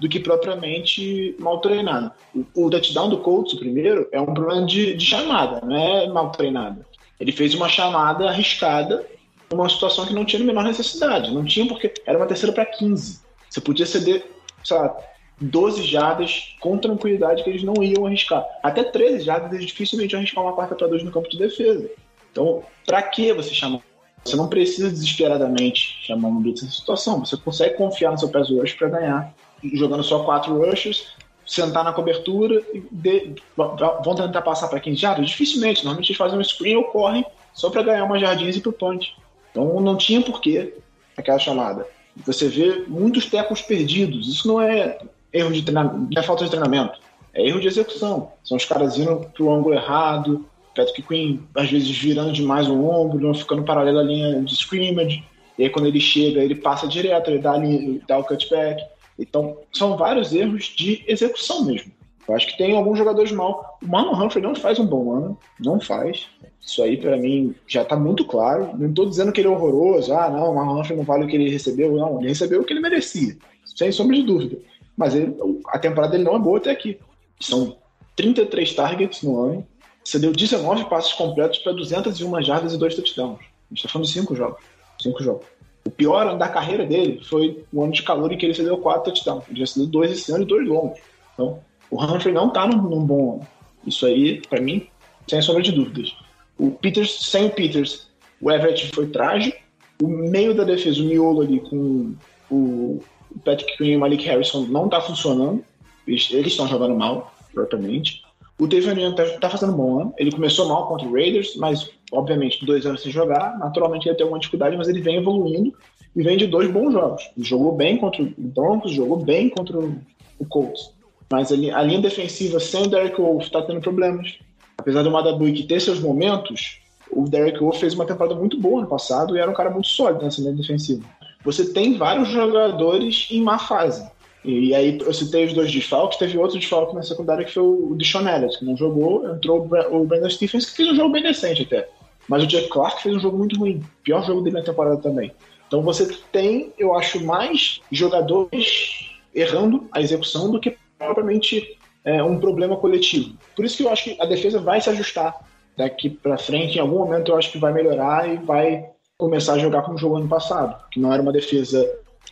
do 0.00 0.08
que 0.08 0.18
propriamente 0.18 1.36
mal 1.38 1.60
treinado. 1.60 2.10
O, 2.34 2.66
o 2.66 2.70
touchdown 2.70 3.10
do 3.10 3.18
Colts, 3.18 3.52
o 3.52 3.58
primeiro, 3.58 4.08
é 4.10 4.20
um 4.20 4.32
problema 4.32 4.66
de, 4.66 4.94
de 4.94 5.04
chamada, 5.04 5.60
não 5.64 5.76
é 5.76 6.08
mal 6.08 6.30
treinado. 6.30 6.84
Ele 7.20 7.30
fez 7.30 7.54
uma 7.54 7.68
chamada 7.68 8.28
arriscada 8.28 9.06
numa 9.50 9.68
situação 9.68 10.06
que 10.06 10.14
não 10.14 10.24
tinha 10.24 10.42
a 10.42 10.44
menor 10.44 10.64
necessidade. 10.64 11.32
Não 11.32 11.44
tinha 11.44 11.66
porque 11.66 11.92
era 12.06 12.16
uma 12.16 12.26
terceira 12.26 12.54
para 12.54 12.64
15. 12.64 13.20
Você 13.48 13.60
podia 13.60 13.84
ceder, 13.84 14.24
sei 14.64 14.76
lá, 14.78 14.96
12 15.38 15.82
jardas 15.82 16.56
com 16.60 16.78
tranquilidade 16.78 17.42
que 17.44 17.50
eles 17.50 17.62
não 17.62 17.82
iam 17.82 18.06
arriscar. 18.06 18.44
Até 18.62 18.84
13 18.84 19.24
jardas 19.24 19.52
eles 19.52 19.66
dificilmente 19.66 20.14
iam 20.14 20.20
arriscar 20.20 20.42
uma 20.42 20.54
quarta 20.54 20.74
para 20.74 20.86
dois 20.86 21.02
no 21.02 21.10
campo 21.10 21.28
de 21.28 21.36
defesa. 21.36 21.90
Então, 22.32 22.62
para 22.86 23.02
que 23.02 23.32
você 23.34 23.52
chamar? 23.52 23.80
Você 24.24 24.36
não 24.36 24.48
precisa 24.48 24.90
desesperadamente 24.90 25.98
chamar 26.06 26.28
um 26.28 26.40
blitz 26.40 26.62
nessa 26.62 26.76
situação. 26.76 27.24
Você 27.24 27.36
consegue 27.36 27.76
confiar 27.76 28.12
no 28.12 28.18
seu 28.18 28.28
pass 28.28 28.50
rush 28.50 28.74
para 28.74 28.88
ganhar 28.88 29.34
jogando 29.62 30.02
só 30.02 30.24
quatro 30.24 30.56
rushes, 30.56 31.08
sentar 31.46 31.82
na 31.82 31.92
cobertura 31.92 32.62
e 32.72 32.82
de, 32.90 33.34
vão 33.56 34.14
tentar 34.14 34.42
passar 34.42 34.68
para 34.68 34.80
15 34.80 34.96
jardas? 34.96 35.26
Dificilmente. 35.26 35.84
Normalmente 35.84 36.10
eles 36.10 36.18
fazem 36.18 36.38
um 36.38 36.44
screen 36.44 36.76
ou 36.76 36.84
correm 36.84 37.24
só 37.52 37.70
para 37.70 37.82
ganhar 37.82 38.04
umas 38.04 38.20
jardinhas 38.20 38.56
e 38.56 38.60
pro 38.60 38.72
punch. 38.72 39.14
Então 39.50 39.80
não 39.80 39.96
tinha 39.96 40.22
porquê 40.22 40.74
aquela 41.16 41.38
chamada. 41.38 41.86
Você 42.24 42.48
vê 42.48 42.84
muitos 42.86 43.26
tecos 43.26 43.62
perdidos. 43.62 44.28
Isso 44.28 44.46
não 44.46 44.60
é 44.60 44.98
erro 45.32 45.52
de 45.52 45.62
treinamento, 45.62 46.08
não 46.12 46.22
é 46.22 46.24
falta 46.24 46.44
de 46.44 46.50
treinamento. 46.50 46.98
É 47.32 47.46
erro 47.46 47.60
de 47.60 47.68
execução. 47.68 48.32
São 48.42 48.56
os 48.56 48.64
caras 48.64 48.98
indo 48.98 49.26
pro 49.34 49.50
ângulo 49.50 49.74
errado, 49.74 50.44
Patrick 50.74 51.02
Queen 51.02 51.42
às 51.54 51.70
vezes 51.70 51.90
virando 51.90 52.32
demais 52.32 52.68
o 52.68 52.84
ombro, 52.84 53.20
não 53.20 53.34
ficando 53.34 53.62
paralelo 53.64 53.98
à 53.98 54.02
linha 54.02 54.40
de 54.40 54.54
scrimmage. 54.54 55.24
E 55.58 55.64
aí 55.64 55.70
quando 55.70 55.86
ele 55.86 56.00
chega, 56.00 56.42
ele 56.42 56.54
passa 56.54 56.86
direto, 56.86 57.30
ele 57.30 57.38
dá, 57.38 57.56
ele 57.56 58.02
dá 58.06 58.18
o 58.18 58.24
cutback. 58.24 58.82
Então, 59.20 59.58
são 59.70 59.96
vários 59.98 60.32
erros 60.32 60.64
de 60.64 61.04
execução 61.06 61.64
mesmo. 61.64 61.92
Eu 62.26 62.34
acho 62.34 62.46
que 62.46 62.56
tem 62.56 62.76
alguns 62.76 62.96
jogadores 62.96 63.30
mal. 63.32 63.78
O 63.82 63.86
Marlon 63.86 64.14
Humphrey 64.14 64.42
não 64.42 64.54
faz 64.54 64.78
um 64.78 64.86
bom 64.86 65.12
ano, 65.12 65.38
não 65.58 65.80
faz. 65.80 66.26
Isso 66.60 66.82
aí, 66.82 66.96
para 66.96 67.16
mim, 67.16 67.54
já 67.66 67.84
tá 67.84 67.96
muito 67.96 68.24
claro. 68.24 68.70
Não 68.78 68.92
tô 68.94 69.04
dizendo 69.04 69.32
que 69.32 69.40
ele 69.40 69.48
é 69.48 69.50
horroroso, 69.50 70.12
ah, 70.14 70.30
não, 70.30 70.52
o 70.52 70.54
Marlon 70.54 70.80
Humphrey 70.80 70.96
não 70.96 71.04
vale 71.04 71.24
o 71.24 71.28
que 71.28 71.36
ele 71.36 71.50
recebeu. 71.50 71.92
Não, 71.92 72.18
ele 72.18 72.28
recebeu 72.28 72.60
o 72.60 72.64
que 72.64 72.72
ele 72.72 72.80
merecia, 72.80 73.36
sem 73.64 73.92
sombra 73.92 74.16
de 74.16 74.22
dúvida. 74.22 74.58
Mas 74.96 75.14
ele, 75.14 75.36
a 75.68 75.78
temporada 75.78 76.12
dele 76.12 76.24
não 76.24 76.36
é 76.36 76.38
boa 76.38 76.58
até 76.58 76.70
aqui. 76.70 76.98
São 77.38 77.76
33 78.16 78.74
targets 78.74 79.22
no 79.22 79.42
ano. 79.42 79.66
Você 80.04 80.18
deu 80.18 80.32
19 80.32 80.88
passes 80.88 81.12
completos 81.12 81.58
para 81.58 81.72
201 81.72 82.42
jardas 82.42 82.72
e 82.72 82.78
2 82.78 82.94
touchdowns. 82.94 83.40
A 83.40 83.74
gente 83.74 83.82
tá 83.82 83.88
falando 83.88 84.06
de 84.06 84.12
5 84.12 84.34
jogos. 84.34 84.62
5 85.02 85.22
jogos. 85.22 85.46
O 85.84 85.90
pior 85.90 86.26
ano 86.26 86.38
da 86.38 86.48
carreira 86.48 86.84
dele 86.84 87.20
foi 87.24 87.64
o 87.72 87.82
ano 87.82 87.92
de 87.92 88.02
calor 88.02 88.32
em 88.32 88.36
que 88.36 88.46
ele 88.46 88.54
cedeu 88.54 88.78
quatro 88.78 89.04
touchdowns. 89.04 89.44
Ele 89.48 89.60
já 89.60 89.66
cedeu 89.66 89.86
dois 89.88 90.12
esse 90.12 90.30
ano 90.32 90.42
e 90.42 90.46
dois 90.46 90.66
longos. 90.66 91.00
Então, 91.34 91.60
o 91.90 92.02
Humphrey 92.02 92.34
não 92.34 92.50
tá 92.50 92.66
num, 92.66 92.82
num 92.82 93.04
bom 93.04 93.34
ano. 93.34 93.48
Isso 93.86 94.04
aí, 94.06 94.40
para 94.48 94.60
mim, 94.60 94.86
sem 95.26 95.40
sombra 95.40 95.62
de 95.62 95.72
dúvidas. 95.72 96.14
O 96.58 96.70
Peters, 96.70 97.26
sem 97.26 97.46
o 97.46 97.50
Peters, 97.50 98.08
o 98.40 98.50
Everett 98.50 98.90
foi 98.94 99.06
trágico. 99.06 99.58
O 100.02 100.08
meio 100.08 100.54
da 100.54 100.64
defesa, 100.64 101.00
o 101.00 101.04
miolo 101.04 101.42
ali 101.42 101.60
com 101.60 102.14
o 102.50 103.02
Patrick 103.44 103.76
Queen 103.76 103.92
e 103.92 103.96
o 103.96 104.00
Malik 104.00 104.24
Harrison 104.26 104.66
não 104.66 104.88
tá 104.88 105.00
funcionando. 105.00 105.64
Eles 106.06 106.30
estão 106.30 106.66
jogando 106.66 106.94
mal, 106.94 107.34
propriamente. 107.52 108.22
O 108.60 108.66
Devon 108.66 109.14
tá, 109.14 109.24
tá 109.40 109.48
fazendo 109.48 109.72
bom 109.72 110.00
ano. 110.00 110.14
Ele 110.18 110.30
começou 110.30 110.68
mal 110.68 110.86
contra 110.86 111.08
o 111.08 111.12
Raiders, 111.14 111.56
mas 111.56 111.90
obviamente 112.12 112.64
dois 112.66 112.84
anos 112.84 113.00
sem 113.00 113.10
jogar, 113.10 113.58
naturalmente 113.58 114.06
ele 114.06 114.16
tem 114.16 114.26
uma 114.26 114.38
dificuldade, 114.38 114.76
mas 114.76 114.86
ele 114.86 115.00
vem 115.00 115.16
evoluindo 115.16 115.72
e 116.14 116.22
vem 116.22 116.36
de 116.36 116.46
dois 116.46 116.70
bons 116.70 116.92
jogos. 116.92 117.30
Ele 117.34 117.46
jogou 117.46 117.72
bem 117.74 117.96
contra 117.96 118.22
o 118.22 118.32
Broncos, 118.36 118.92
jogou 118.92 119.16
bem 119.16 119.48
contra 119.48 119.78
o 119.78 120.44
Colts. 120.46 120.92
Mas 121.32 121.50
a 121.50 121.56
linha 121.56 122.00
defensiva 122.00 122.60
sem 122.60 122.82
o 122.82 122.88
Derek 122.88 123.18
Wolf 123.18 123.44
está 123.44 123.62
tendo 123.62 123.80
problemas. 123.80 124.38
Apesar 124.76 125.02
do 125.04 125.10
Madabuik 125.10 125.62
ter 125.62 125.80
seus 125.80 125.98
momentos, 125.98 126.80
o 127.10 127.24
Derek 127.24 127.60
Wolf 127.60 127.78
fez 127.78 127.94
uma 127.94 128.04
temporada 128.04 128.34
muito 128.34 128.60
boa 128.60 128.82
no 128.82 128.88
passado 128.88 129.36
e 129.36 129.40
era 129.40 129.50
um 129.50 129.54
cara 129.54 129.70
muito 129.70 129.88
sólido 129.88 130.22
nessa 130.22 130.40
linha 130.42 130.52
defensiva. 130.52 131.02
Você 131.44 131.72
tem 131.72 131.96
vários 131.96 132.28
jogadores 132.28 133.28
em 133.30 133.40
má 133.40 133.58
fase. 133.58 134.06
E 134.44 134.74
aí 134.74 134.98
eu 134.98 135.12
citei 135.12 135.44
os 135.44 135.52
dois 135.52 135.70
desfalques, 135.70 136.18
teve 136.18 136.38
outro 136.38 136.58
desfalque 136.58 136.94
na 136.94 137.02
secundária 137.02 137.44
que 137.44 137.52
foi 137.52 137.62
o 137.62 137.94
Dishon 137.96 138.26
Elliott, 138.26 138.58
que 138.58 138.64
não 138.64 138.76
jogou, 138.76 139.28
entrou 139.28 139.68
o 139.90 140.04
Brandon 140.06 140.30
Stephens, 140.30 140.70
que 140.70 140.76
fez 140.76 140.88
um 140.88 140.96
jogo 140.96 141.12
bem 141.12 141.22
decente 141.22 141.62
até. 141.62 141.88
Mas 142.26 142.44
o 142.44 142.46
Jack 142.46 142.68
Clark 142.68 143.02
fez 143.02 143.14
um 143.14 143.20
jogo 143.20 143.36
muito 143.36 143.58
ruim, 143.58 143.82
pior 144.02 144.24
jogo 144.24 144.40
dele 144.40 144.56
na 144.56 144.62
temporada 144.62 144.96
também. 144.96 145.32
Então 145.66 145.82
você 145.82 146.06
tem, 146.32 146.72
eu 146.78 146.94
acho, 146.94 147.24
mais 147.24 147.80
jogadores 147.92 149.10
errando 149.34 149.86
a 149.92 150.00
execução 150.00 150.50
do 150.50 150.58
que 150.58 150.76
propriamente 150.98 151.78
é, 152.04 152.22
um 152.22 152.40
problema 152.40 152.76
coletivo. 152.76 153.36
Por 153.54 153.64
isso 153.64 153.76
que 153.76 153.82
eu 153.82 153.90
acho 153.90 154.04
que 154.04 154.16
a 154.20 154.24
defesa 154.24 154.58
vai 154.58 154.80
se 154.80 154.90
ajustar 154.90 155.36
daqui 155.76 156.10
para 156.10 156.38
frente. 156.38 156.78
Em 156.78 156.80
algum 156.80 156.98
momento 156.98 157.30
eu 157.30 157.38
acho 157.38 157.52
que 157.52 157.58
vai 157.58 157.72
melhorar 157.72 158.28
e 158.28 158.38
vai 158.38 158.86
começar 159.16 159.54
a 159.54 159.58
jogar 159.58 159.82
como 159.82 159.98
jogou 159.98 160.16
ano 160.16 160.28
passado, 160.28 160.82
que 160.90 160.98
não 160.98 161.12
era 161.12 161.22
uma 161.22 161.32
defesa 161.32 161.86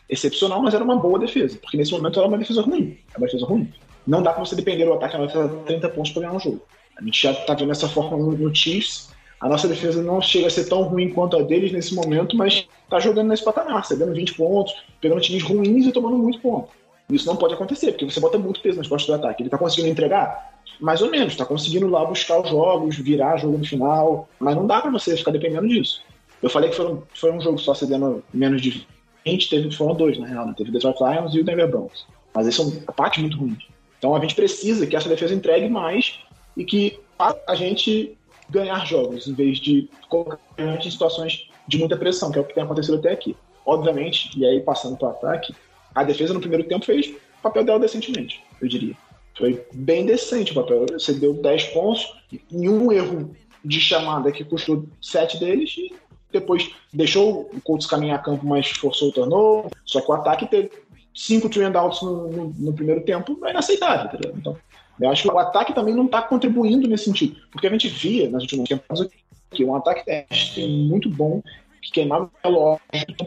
excepcional, 0.08 0.62
mas 0.62 0.74
era 0.74 0.82
uma 0.82 0.96
boa 0.96 1.18
defesa, 1.18 1.58
porque 1.60 1.76
nesse 1.76 1.92
momento 1.92 2.18
era 2.18 2.28
uma 2.28 2.38
defesa 2.38 2.62
ruim. 2.62 2.98
Era 3.10 3.18
uma 3.18 3.26
defesa 3.26 3.44
ruim. 3.44 3.72
Não 4.06 4.22
dá 4.22 4.32
pra 4.32 4.44
você 4.44 4.56
depender 4.56 4.84
do 4.86 4.94
ataque, 4.94 5.16
ela 5.16 5.26
vai 5.26 5.48
30 5.64 5.88
pontos 5.90 6.12
pra 6.12 6.22
ganhar 6.22 6.34
um 6.34 6.40
jogo. 6.40 6.62
A 6.96 7.04
gente 7.04 7.22
já 7.22 7.34
tá 7.34 7.54
vendo 7.54 7.70
essa 7.70 7.88
forma 7.88 8.16
no, 8.16 8.32
no 8.32 8.54
Chiefs. 8.54 9.10
A 9.40 9.48
nossa 9.48 9.68
defesa 9.68 10.02
não 10.02 10.20
chega 10.20 10.48
a 10.48 10.50
ser 10.50 10.64
tão 10.64 10.82
ruim 10.82 11.10
quanto 11.10 11.36
a 11.36 11.42
deles 11.42 11.70
nesse 11.70 11.94
momento, 11.94 12.36
mas 12.36 12.66
tá 12.90 12.98
jogando 12.98 13.28
nesse 13.28 13.44
patamar, 13.44 13.84
cedendo 13.84 14.12
20 14.12 14.34
pontos, 14.34 14.74
pegando 15.00 15.20
times 15.20 15.42
ruins 15.42 15.86
e 15.86 15.92
tomando 15.92 16.16
muito 16.16 16.40
ponto. 16.40 16.70
Isso 17.10 17.26
não 17.26 17.36
pode 17.36 17.54
acontecer, 17.54 17.92
porque 17.92 18.04
você 18.04 18.18
bota 18.18 18.36
muito 18.36 18.60
peso 18.60 18.78
nas 18.78 18.88
costas 18.88 19.06
do 19.06 19.14
ataque. 19.14 19.42
Ele 19.42 19.50
tá 19.50 19.56
conseguindo 19.56 19.88
entregar? 19.88 20.58
Mais 20.80 21.00
ou 21.00 21.10
menos, 21.10 21.36
tá 21.36 21.44
conseguindo 21.44 21.88
lá 21.88 22.04
buscar 22.04 22.40
os 22.40 22.50
jogos, 22.50 22.96
virar 22.96 23.36
jogo 23.36 23.58
no 23.58 23.64
final, 23.64 24.28
mas 24.38 24.56
não 24.56 24.66
dá 24.66 24.80
para 24.80 24.90
você 24.90 25.16
ficar 25.16 25.30
dependendo 25.30 25.68
disso. 25.68 26.02
Eu 26.42 26.50
falei 26.50 26.70
que 26.70 26.76
foi 26.76 26.92
um, 26.92 27.02
foi 27.14 27.32
um 27.32 27.40
jogo 27.40 27.58
só 27.58 27.74
cedendo 27.74 28.22
menos 28.32 28.60
de 28.60 28.86
20, 29.30 29.50
teve, 29.50 29.70
foram 29.72 29.94
dois, 29.94 30.18
na 30.18 30.26
real, 30.26 30.46
né? 30.46 30.54
Teve 30.56 30.70
o 30.70 30.72
Detroit 30.72 30.98
Lions 31.00 31.34
e 31.34 31.40
o 31.40 31.44
Denver 31.44 31.68
Broncos. 31.68 32.06
Mas 32.34 32.46
eles 32.46 32.56
são 32.56 32.70
parte 32.96 33.20
muito 33.20 33.36
ruim. 33.36 33.56
Então 33.98 34.14
a 34.14 34.20
gente 34.20 34.34
precisa 34.34 34.86
que 34.86 34.96
essa 34.96 35.08
defesa 35.08 35.34
entregue 35.34 35.68
mais 35.68 36.20
e 36.56 36.64
que 36.64 36.98
a 37.46 37.54
gente 37.54 38.16
ganhar 38.48 38.86
jogos, 38.86 39.26
em 39.26 39.34
vez 39.34 39.58
de 39.58 39.88
colocar 40.08 40.38
a 40.56 40.62
gente 40.62 40.88
em 40.88 40.90
situações 40.90 41.48
de 41.66 41.78
muita 41.78 41.96
pressão, 41.96 42.30
que 42.30 42.38
é 42.38 42.40
o 42.40 42.44
que 42.44 42.54
tem 42.54 42.62
acontecido 42.62 42.96
até 42.96 43.12
aqui. 43.12 43.36
Obviamente, 43.66 44.30
e 44.38 44.46
aí 44.46 44.60
passando 44.60 44.96
para 44.96 45.08
o 45.08 45.10
ataque, 45.10 45.54
a 45.94 46.04
defesa 46.04 46.32
no 46.32 46.40
primeiro 46.40 46.64
tempo 46.64 46.84
fez 46.84 47.08
o 47.08 47.42
papel 47.42 47.64
dela 47.64 47.78
decentemente, 47.78 48.42
eu 48.60 48.68
diria. 48.68 48.96
Foi 49.36 49.64
bem 49.72 50.04
decente 50.04 50.52
o 50.52 50.54
papel. 50.54 50.86
Você 50.92 51.12
deu 51.12 51.32
10 51.32 51.64
pontos 51.66 52.12
e 52.32 52.68
um 52.68 52.90
erro 52.90 53.36
de 53.64 53.80
chamada 53.80 54.32
que 54.32 54.44
custou 54.44 54.86
7 55.00 55.38
deles 55.38 55.74
e 55.78 55.94
depois 56.32 56.70
deixou 56.92 57.50
o 57.52 57.60
Colts 57.60 57.86
caminhar 57.86 58.18
a 58.18 58.22
campo, 58.22 58.46
mas 58.46 58.68
forçou 58.70 59.08
o 59.08 59.12
turnover. 59.12 59.70
Só 59.84 60.00
que 60.00 60.10
o 60.10 60.14
ataque 60.14 60.46
teve 60.46 60.70
cinco 61.14 61.48
three 61.48 61.64
and 61.64 61.78
outs 61.78 62.02
no, 62.02 62.28
no, 62.28 62.54
no, 62.56 62.72
primeiro 62.72 63.02
tempo 63.02 63.38
é 63.44 63.50
inaceitável, 63.50 64.08
tá? 64.08 64.28
Então, 64.36 64.56
eu 65.00 65.10
acho 65.10 65.22
que 65.22 65.28
o 65.28 65.38
ataque 65.38 65.74
também 65.74 65.94
não 65.94 66.06
está 66.06 66.22
contribuindo 66.22 66.88
nesse 66.88 67.04
sentido. 67.04 67.36
Porque 67.50 67.66
a 67.66 67.70
gente 67.70 67.88
via 67.88 68.28
nas 68.28 68.42
últimas 68.42 68.68
temporadas 68.68 69.08
que 69.50 69.64
um 69.64 69.74
ataque 69.74 70.04
teste 70.04 70.66
muito 70.66 71.08
bom, 71.08 71.42
que 71.80 71.90
queimava 71.90 72.24
o 72.24 72.30
relógio 72.44 72.80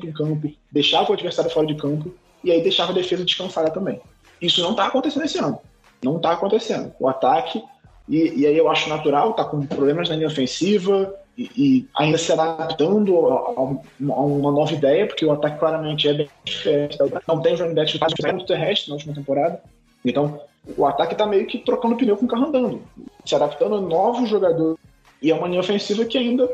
em 0.04 0.12
campo, 0.12 0.52
deixava 0.72 1.10
o 1.10 1.14
adversário 1.14 1.52
fora 1.52 1.68
de 1.68 1.76
campo 1.76 2.14
e 2.44 2.52
aí 2.52 2.62
deixava 2.62 2.92
a 2.92 2.96
defesa 2.96 3.24
descansada 3.24 3.72
também. 3.72 4.02
Isso 4.42 4.62
não 4.62 4.72
está 4.72 4.88
acontecendo 4.88 5.26
esse 5.26 5.38
ano. 5.40 5.60
Não 6.04 6.18
está 6.18 6.32
acontecendo. 6.32 6.94
O 7.00 7.08
ataque, 7.08 7.64
e, 8.12 8.42
e, 8.42 8.46
aí 8.46 8.58
eu 8.58 8.70
acho 8.70 8.90
natural, 8.90 9.32
está 9.32 9.46
com 9.46 9.66
problemas 9.66 10.10
na 10.10 10.18
linha 10.18 10.28
ofensiva 10.28 11.16
e, 11.38 11.50
e 11.56 11.88
ainda 11.96 12.18
se 12.18 12.30
adaptando 12.30 13.26
a, 13.30 13.36
a, 13.56 13.62
uma 14.02 14.52
nova 14.52 14.74
ideia, 14.74 15.08
porque 15.08 15.26
o 15.26 15.32
ataque 15.32 15.58
claramente 15.58 16.10
é 16.10 16.14
bem 16.14 16.30
diferente. 16.44 16.98
Não 17.26 17.42
tem 17.42 17.56
running 17.56 17.74
back 17.74 17.98
muito 18.34 18.46
terrestre 18.46 18.90
na 18.90 18.96
última 18.96 19.16
temporada. 19.16 19.64
Então, 20.04 20.42
o 20.76 20.86
ataque 20.86 21.14
está 21.14 21.26
meio 21.26 21.48
que 21.48 21.60
trocando 21.60 21.96
pneu 21.96 22.18
com 22.18 22.26
o 22.26 22.28
carro 22.28 22.48
andando, 22.48 22.82
se 23.26 23.34
adaptando 23.34 23.76
a 23.76 23.82
novos 23.82 24.30
jogadores. 24.30 24.78
E 25.22 25.32
é 25.32 25.34
uma 25.34 25.48
linha 25.48 25.62
ofensiva 25.62 26.04
que 26.04 26.18
ainda 26.18 26.50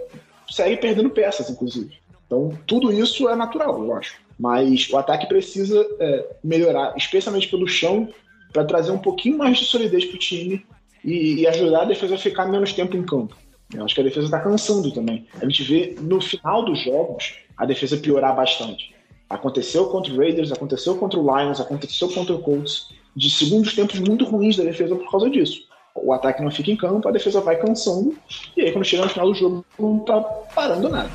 segue 0.48 0.78
perdendo 0.78 1.10
peças, 1.10 1.50
inclusive. 1.50 1.98
Então, 2.28 2.56
tudo 2.68 2.94
isso 2.94 3.28
é 3.30 3.36
natural, 3.36 3.84
eu 3.84 3.96
acho. 3.96 4.20
Mas 4.38 4.88
o 4.92 4.98
ataque 4.98 5.26
precisa 5.26 5.84
é, 6.00 6.36
melhorar, 6.44 6.94
especialmente 6.96 7.48
pelo 7.48 7.68
chão, 7.68 8.10
para 8.54 8.64
trazer 8.64 8.92
um 8.92 9.00
pouquinho 9.00 9.40
mais 9.40 9.58
de 9.58 9.66
solidez 9.66 10.06
para 10.06 10.16
o 10.16 10.20
time 10.20 10.64
e, 11.08 11.42
e, 11.42 11.48
ajudar 11.48 11.84
a 11.84 11.86
defesa 11.86 12.16
a 12.16 12.18
ficar 12.18 12.46
menos 12.48 12.74
tempo 12.74 12.98
em 12.98 13.04
campo. 13.04 13.34
Eu 13.74 13.86
acho 13.86 13.96
que 13.96 14.02
a 14.02 14.04
defesa 14.04 14.26
está 14.26 14.40
cansando 14.42 14.92
também. 14.92 15.26
A 15.42 15.46
gente 15.46 15.64
vê 15.64 15.96
no 16.02 16.20
final 16.20 16.66
dos 16.66 16.84
jogos 16.84 17.36
a 17.56 17.66
defesa 17.66 17.96
piorar 17.96 18.36
bastante. 18.36 18.94
Aconteceu 19.30 19.88
contra 19.88 20.14
o 20.14 20.18
Raiders, 20.18 20.52
aconteceu 20.52 20.98
contra 20.98 21.18
o 21.18 21.24
Lions, 21.24 21.62
aconteceu 21.62 22.10
contra 22.10 22.36
o 22.36 22.40
Colts, 22.40 22.90
de 23.16 23.30
segundos 23.30 23.74
tempos 23.74 24.00
muito 24.00 24.26
ruins 24.26 24.58
da 24.58 24.64
defesa 24.66 24.96
por 24.96 25.10
causa 25.10 25.30
disso. 25.30 25.62
O 25.96 26.12
ataque 26.12 26.44
não 26.44 26.52
fica 26.52 26.72
em 26.72 26.78
campo, 26.78 27.08
a 27.08 27.12
defesa 27.12 27.42
vai 27.42 27.56
cansando, 27.56 28.16
e 28.56 28.62
aí 28.62 28.72
quando 28.72 28.86
chega 28.86 29.04
no 29.04 29.10
final 29.10 29.28
do 29.28 29.34
jogo 29.34 29.66
não 29.80 29.98
está 29.98 30.22
parando 30.54 30.90
nada. 30.90 31.10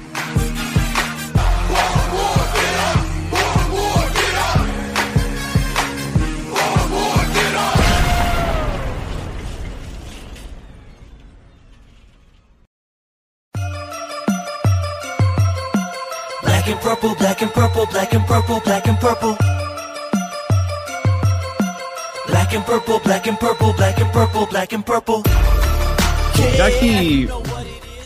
Purple, 17.02 17.16
black 17.16 17.42
and 17.42 17.52
purple, 17.52 17.86
black 17.86 18.14
and 18.14 18.26
purple, 18.26 18.60
black 18.60 18.88
and 18.88 19.00
purple. 19.00 19.36
Black 22.28 22.54
and 22.54 22.64
purple, 22.64 23.00
black 23.00 23.26
and 23.26 23.38
purple, 23.38 23.72
black 23.72 24.00
and 24.00 24.12
purple, 24.12 24.46
black 24.46 24.72
and 24.72 24.84
purple. 24.84 25.22
Já 26.56 26.70
que 26.70 27.28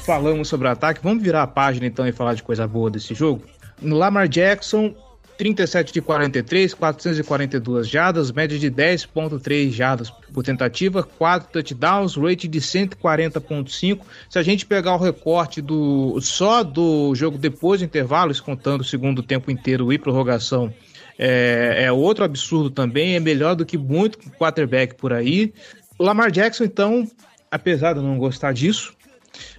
falamos 0.04 0.48
sobre 0.48 0.68
ataque, 0.68 1.00
vamos 1.02 1.22
virar 1.22 1.42
a 1.42 1.46
página 1.46 1.86
então 1.86 2.06
e 2.06 2.12
falar 2.12 2.34
de 2.34 2.42
coisa 2.42 2.66
boa 2.66 2.90
desse 2.90 3.14
jogo. 3.14 3.42
No 3.82 3.96
Lamar 3.96 4.28
Jackson, 4.28 4.94
37 5.36 5.92
de 5.92 6.00
43, 6.00 6.74
442 6.74 7.88
jardas, 7.88 8.32
média 8.32 8.58
de 8.58 8.70
10.3 8.70 9.70
jardas 9.70 10.10
por 10.10 10.42
tentativa, 10.42 11.02
4 11.02 11.50
touchdowns, 11.52 12.16
rate 12.16 12.48
de 12.48 12.60
140.5. 12.60 14.00
Se 14.30 14.38
a 14.38 14.42
gente 14.42 14.64
pegar 14.64 14.94
o 14.94 14.98
recorte 14.98 15.60
do 15.60 16.18
só 16.20 16.62
do 16.62 17.14
jogo 17.14 17.38
depois 17.38 17.80
do 17.80 17.84
intervalo, 17.84 18.32
contando 18.42 18.80
o 18.80 18.84
segundo 18.84 19.22
tempo 19.22 19.50
inteiro 19.50 19.92
e 19.92 19.98
prorrogação, 19.98 20.72
é, 21.18 21.84
é 21.84 21.92
outro 21.92 22.24
absurdo 22.24 22.70
também, 22.70 23.14
é 23.16 23.20
melhor 23.20 23.54
do 23.54 23.64
que 23.64 23.78
muito 23.78 24.18
quarterback 24.32 24.94
por 24.94 25.12
aí. 25.12 25.52
O 25.98 26.04
Lamar 26.04 26.30
Jackson, 26.30 26.64
então, 26.64 27.10
apesar 27.50 27.94
de 27.94 28.00
não 28.00 28.18
gostar 28.18 28.52
disso, 28.52 28.94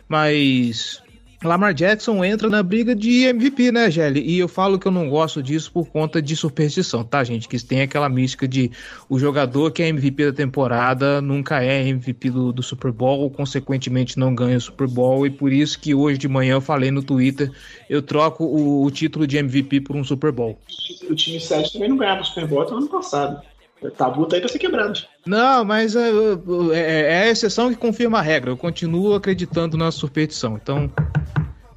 mas 0.07 1.01
Lamar 1.43 1.73
Jackson 1.73 2.23
entra 2.25 2.49
na 2.49 2.63
briga 2.63 2.95
de 2.95 3.25
MVP, 3.25 3.71
né, 3.71 3.91
Gelli? 3.91 4.21
E 4.21 4.39
eu 4.39 4.47
falo 4.47 4.79
que 4.79 4.87
eu 4.87 4.91
não 4.91 5.07
gosto 5.07 5.41
disso 5.43 5.71
por 5.71 5.87
conta 5.87 6.19
de 6.19 6.35
superstição, 6.35 7.03
tá, 7.03 7.23
gente? 7.23 7.47
Que 7.47 7.63
tem 7.63 7.81
aquela 7.81 8.09
mística 8.09 8.47
de 8.47 8.71
o 9.07 9.19
jogador 9.19 9.71
que 9.71 9.83
é 9.83 9.87
MVP 9.87 10.25
da 10.25 10.33
temporada 10.33 11.21
nunca 11.21 11.63
é 11.63 11.87
MVP 11.87 12.31
do, 12.31 12.51
do 12.51 12.63
Super 12.63 12.91
Bowl, 12.91 13.29
consequentemente 13.29 14.17
não 14.17 14.33
ganha 14.33 14.57
o 14.57 14.61
Super 14.61 14.87
Bowl, 14.87 15.27
e 15.27 15.29
por 15.29 15.53
isso 15.53 15.79
que 15.79 15.93
hoje 15.93 16.17
de 16.17 16.27
manhã 16.27 16.53
eu 16.53 16.61
falei 16.61 16.89
no 16.89 17.03
Twitter, 17.03 17.51
eu 17.87 18.01
troco 18.01 18.43
o, 18.43 18.83
o 18.83 18.89
título 18.89 19.27
de 19.27 19.37
MVP 19.37 19.81
por 19.81 19.95
um 19.95 20.03
Super 20.03 20.31
Bowl. 20.31 20.57
O 21.07 21.13
time 21.13 21.39
7 21.39 21.73
também 21.73 21.89
não 21.89 21.97
ganhava 21.97 22.21
o 22.21 22.25
Super 22.25 22.47
Bowl 22.47 22.61
até 22.63 22.73
ano 22.73 22.89
passado. 22.89 23.41
Tabu 23.95 24.25
tá 24.25 24.35
aí 24.35 24.41
pra 24.41 24.49
ser 24.49 24.57
quebrado. 24.57 24.99
Não, 25.25 25.63
mas 25.63 25.95
é, 25.95 26.09
é, 26.73 27.01
é, 27.13 27.21
a 27.23 27.27
exceção 27.29 27.69
que 27.69 27.75
confirma 27.75 28.17
a 28.17 28.21
regra. 28.21 28.49
Eu 28.49 28.57
continuo 28.57 29.13
acreditando 29.13 29.77
na 29.77 29.91
superstição. 29.91 30.59
Então, 30.61 30.91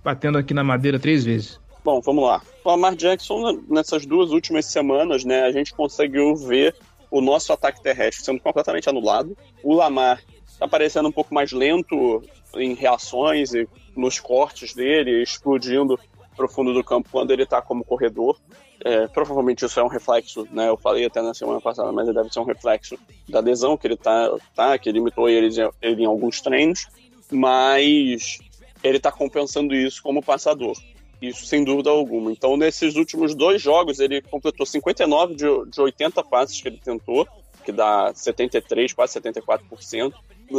batendo 0.03 0.39
aqui 0.39 0.55
na 0.55 0.65
madeira 0.65 0.99
três 0.99 1.25
vezes. 1.25 1.61
Bom, 1.85 2.01
vamos 2.01 2.25
lá. 2.25 2.43
O 2.63 2.69
Lamar 2.69 2.95
Jackson, 2.95 3.63
nessas 3.69 4.05
duas 4.05 4.31
últimas 4.31 4.67
semanas, 4.67 5.25
né, 5.25 5.43
a 5.43 5.53
gente 5.53 5.73
conseguiu 5.73 6.37
ver 6.37 6.75
o 7.11 7.21
nosso 7.21 7.53
ataque 7.53 7.83
terrestre 7.83 8.25
sendo 8.25 8.41
completamente 8.41 8.89
anulado. 8.89 9.37
O 9.63 9.75
Lamar 9.75 10.23
tá 10.59 10.69
parecendo 10.69 11.09
um 11.09 11.13
pouco 11.13 11.35
mais 11.35 11.53
lento 11.53 12.23
em 12.55 12.75
reações 12.75 13.55
e 13.55 13.67
nos 13.97 14.21
cortes 14.21 14.75
dele, 14.75 15.23
explodindo 15.23 15.99
pro 16.37 16.49
fundo 16.49 16.73
do 16.73 16.85
campo 16.85 17.09
quando 17.11 17.31
ele 17.33 17.47
tá 17.47 17.61
como 17.61 17.85
corredor. 17.85 18.39
É, 18.83 19.07
provavelmente 19.09 19.65
isso 19.65 19.79
é 19.79 19.83
um 19.83 19.89
reflexo, 19.89 20.47
né? 20.51 20.69
Eu 20.69 20.77
falei 20.77 21.05
até 21.05 21.21
na 21.21 21.35
semana 21.35 21.61
passada, 21.61 21.93
mas 21.93 22.13
deve 22.13 22.33
ser 22.33 22.41
um 22.41 22.45
reflexo 22.45 22.99
da 23.29 23.41
lesão 23.41 23.77
que 23.77 23.87
ele 23.87 23.97
tá, 23.97 24.31
tá 24.55 24.79
que 24.79 24.91
limitou 24.91 25.29
ele, 25.29 25.49
ele 25.83 26.03
em 26.03 26.07
alguns 26.07 26.41
treinos, 26.41 26.87
mas 27.31 28.39
ele 28.83 28.99
tá 28.99 29.11
compensando 29.11 29.75
isso 29.75 30.03
como 30.03 30.23
passador. 30.23 30.77
Isso 31.21 31.45
sem 31.47 31.63
dúvida 31.65 31.91
alguma. 31.91 32.33
Então, 32.33 32.57
nesses 32.57 32.97
últimos 32.97 33.35
dois 33.35 33.61
jogos, 33.61 34.01
ele 34.01 34.23
completou 34.23 34.65
59 34.65 35.35
de, 35.35 35.71
de 35.71 35.81
80 35.81 36.25
passes 36.25 36.61
que 36.61 36.69
ele 36.69 36.81
tentou, 36.83 37.29
que 37.65 37.73
dá 37.73 38.13
73, 38.15 38.93
quase 38.95 39.21
74%. 39.21 40.15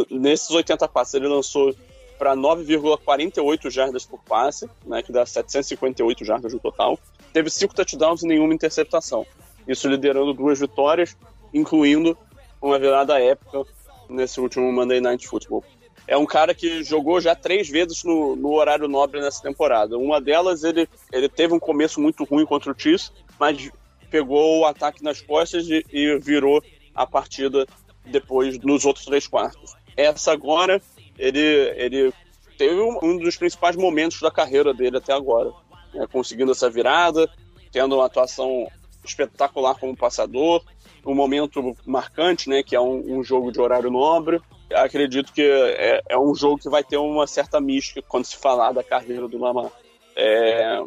Nesses 0.10 0.52
80 0.52 0.88
passes, 0.88 1.16
ele 1.16 1.28
lançou 1.28 1.76
para 2.20 2.36
9,48 2.36 3.72
jardas 3.72 4.06
por 4.06 4.20
passe, 4.24 4.70
né, 4.86 5.02
que 5.02 5.12
dá 5.12 5.26
758 5.26 6.24
jardas 6.24 6.54
no 6.54 6.60
total 6.60 7.00
teve 7.32 7.50
cinco 7.50 7.74
touchdowns 7.74 8.24
e 8.24 8.28
nenhuma 8.28 8.54
interceptação. 8.54 9.26
Isso 9.68 9.88
liderando 9.88 10.34
duas 10.34 10.60
vitórias, 10.60 11.18
incluindo 11.54 12.18
uma 12.62 12.78
virada 12.78 13.20
épica 13.20 13.64
nesse 14.10 14.40
último 14.40 14.72
Monday 14.72 15.00
Night 15.00 15.28
Football. 15.28 15.64
É 16.08 16.18
um 16.18 16.26
cara 16.26 16.54
que 16.54 16.84
jogou 16.84 17.22
já 17.22 17.36
três 17.36 17.70
vezes 17.70 18.04
no, 18.04 18.36
no 18.36 18.54
horário 18.54 18.88
nobre 18.88 19.22
nessa 19.22 19.42
temporada. 19.42 19.98
Uma 19.98 20.20
delas, 20.20 20.64
ele, 20.64 20.88
ele 21.12 21.30
teve 21.30 21.54
um 21.54 21.60
começo 21.60 22.02
muito 22.02 22.24
ruim 22.24 22.46
contra 22.46 22.72
o 22.72 22.76
Chiefs, 22.78 23.12
mas 23.40 23.72
pegou 24.10 24.60
o 24.60 24.66
ataque 24.66 25.04
nas 25.04 25.22
costas 25.22 25.68
e, 25.68 25.86
e 25.92 26.18
virou 26.20 26.62
a 26.94 27.08
partida 27.08 27.66
depois 28.06 28.60
nos 28.60 28.84
outros 28.84 29.06
três 29.06 29.28
quartos. 29.28 29.74
Essa 29.96 30.32
agora, 30.32 30.82
ele, 31.18 31.40
ele 31.40 32.14
teve 32.58 32.82
um 32.82 33.18
dos 33.18 33.38
principais 33.38 33.76
momentos 33.76 34.20
da 34.20 34.32
carreira 34.32 34.74
dele 34.74 34.98
até 34.98 35.14
agora 35.14 35.52
né, 35.94 36.08
conseguindo 36.12 36.52
essa 36.52 36.70
virada, 36.70 37.30
tendo 37.72 37.96
uma 37.96 38.06
atuação 38.06 38.68
espetacular 39.04 39.76
como 39.76 39.96
passador, 39.96 40.64
um 41.06 41.16
momento 41.16 41.76
marcante, 41.86 42.50
né, 42.50 42.62
que 42.64 42.76
é 42.76 42.82
um, 42.82 43.20
um 43.20 43.24
jogo 43.24 43.52
de 43.52 43.60
horário 43.60 43.90
nobre. 43.90 44.40
Acredito 44.76 45.34
que 45.34 45.42
é, 45.42 46.02
é, 46.10 46.20
um 46.20 46.34
jogo 46.36 46.58
que 46.58 46.70
vai 46.70 46.84
ter 46.84 46.98
uma 46.98 47.28
certa 47.28 47.60
mística 47.60 48.02
quando 48.08 48.26
se 48.26 48.38
falar 48.38 48.72
da 48.72 48.84
carreira 48.84 49.28
do 49.28 49.38
Lamar. 49.38 49.72
É, 50.16 50.80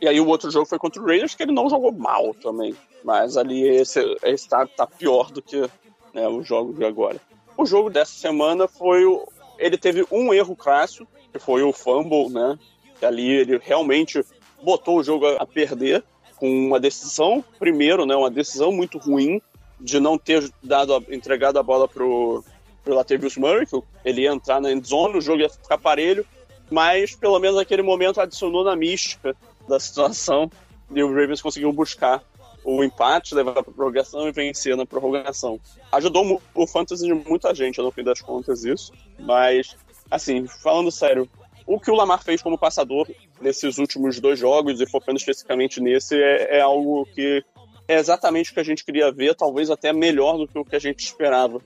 e 0.00 0.08
aí 0.08 0.20
o 0.20 0.26
outro 0.26 0.50
jogo 0.50 0.66
foi 0.66 0.78
contra 0.78 1.02
o 1.02 1.06
Raiders, 1.06 1.34
que 1.34 1.42
ele 1.42 1.52
não 1.52 1.68
jogou 1.68 1.92
mal 1.92 2.34
também. 2.34 2.74
Mas 3.04 3.36
ali 3.36 3.66
esse, 3.68 4.00
esse 4.22 4.48
tá, 4.48 4.66
tá 4.66 4.86
pior 4.86 5.30
do 5.30 5.42
que 5.42 5.68
né, 6.14 6.28
o 6.28 6.42
jogo 6.42 6.72
de 6.72 6.84
agora. 6.84 7.20
O 7.56 7.66
jogo 7.66 7.90
dessa 7.90 8.12
semana 8.12 8.66
foi 8.66 9.04
o. 9.04 9.26
Ele 9.58 9.76
teve 9.76 10.06
um 10.10 10.32
erro 10.32 10.56
clássico, 10.56 11.06
que 11.32 11.38
foi 11.38 11.62
o 11.62 11.72
fumble, 11.72 12.30
né? 12.30 12.58
Que 12.98 13.04
ali 13.04 13.28
ele 13.28 13.60
realmente 13.62 14.24
botou 14.62 14.98
o 14.98 15.02
jogo 15.02 15.26
a 15.26 15.46
perder 15.46 16.02
com 16.36 16.48
uma 16.48 16.80
decisão, 16.80 17.44
primeiro, 17.58 18.06
né? 18.06 18.16
Uma 18.16 18.30
decisão 18.30 18.72
muito 18.72 18.96
ruim 18.96 19.42
de 19.78 20.00
não 20.00 20.16
ter 20.16 20.50
dado, 20.62 21.04
entregado 21.10 21.58
a 21.58 21.62
bola 21.62 21.86
pro, 21.86 22.44
pro 22.82 22.94
Latavius 22.94 23.36
Murray, 23.36 23.66
que 23.66 23.80
ele 24.04 24.22
ia 24.22 24.32
entrar 24.32 24.60
na 24.60 24.72
endzone, 24.72 25.18
o 25.18 25.20
jogo 25.20 25.42
ia 25.42 25.48
ficar 25.48 25.78
parelho, 25.78 26.26
mas 26.70 27.14
pelo 27.14 27.38
menos 27.38 27.56
naquele 27.56 27.82
momento 27.82 28.20
adicionou 28.20 28.64
na 28.64 28.76
mística 28.76 29.36
da 29.68 29.78
situação 29.78 30.50
e 30.90 31.02
o 31.02 31.08
Ravens 31.08 31.42
conseguiu 31.42 31.72
buscar 31.72 32.22
o 32.62 32.84
empate, 32.84 33.34
levar 33.34 33.52
para 33.52 33.62
prorrogação 33.62 34.28
e 34.28 34.32
vencer 34.32 34.76
na 34.76 34.84
prorrogação. 34.84 35.58
Ajudou 35.92 36.40
o 36.54 36.66
fantasy 36.66 37.06
de 37.06 37.14
muita 37.14 37.54
gente, 37.54 37.80
no 37.80 37.90
fim 37.90 38.02
das 38.02 38.20
contas, 38.20 38.64
isso. 38.64 38.92
Mas, 39.18 39.74
assim, 40.10 40.46
falando 40.46 40.90
sério, 40.90 41.28
o 41.66 41.80
que 41.80 41.90
o 41.90 41.94
Lamar 41.94 42.22
fez 42.22 42.42
como 42.42 42.58
passador 42.58 43.08
nesses 43.40 43.78
últimos 43.78 44.20
dois 44.20 44.38
jogos, 44.38 44.80
e 44.80 44.86
focando 44.86 45.18
especificamente 45.18 45.80
nesse, 45.80 46.20
é, 46.20 46.58
é 46.58 46.60
algo 46.60 47.06
que 47.06 47.42
é 47.88 47.98
exatamente 47.98 48.50
o 48.50 48.54
que 48.54 48.60
a 48.60 48.64
gente 48.64 48.84
queria 48.84 49.10
ver, 49.10 49.34
talvez 49.34 49.70
até 49.70 49.92
melhor 49.92 50.36
do 50.36 50.46
que 50.46 50.58
o 50.58 50.64
que 50.64 50.76
a 50.76 50.80
gente 50.80 51.00
esperava 51.00 51.60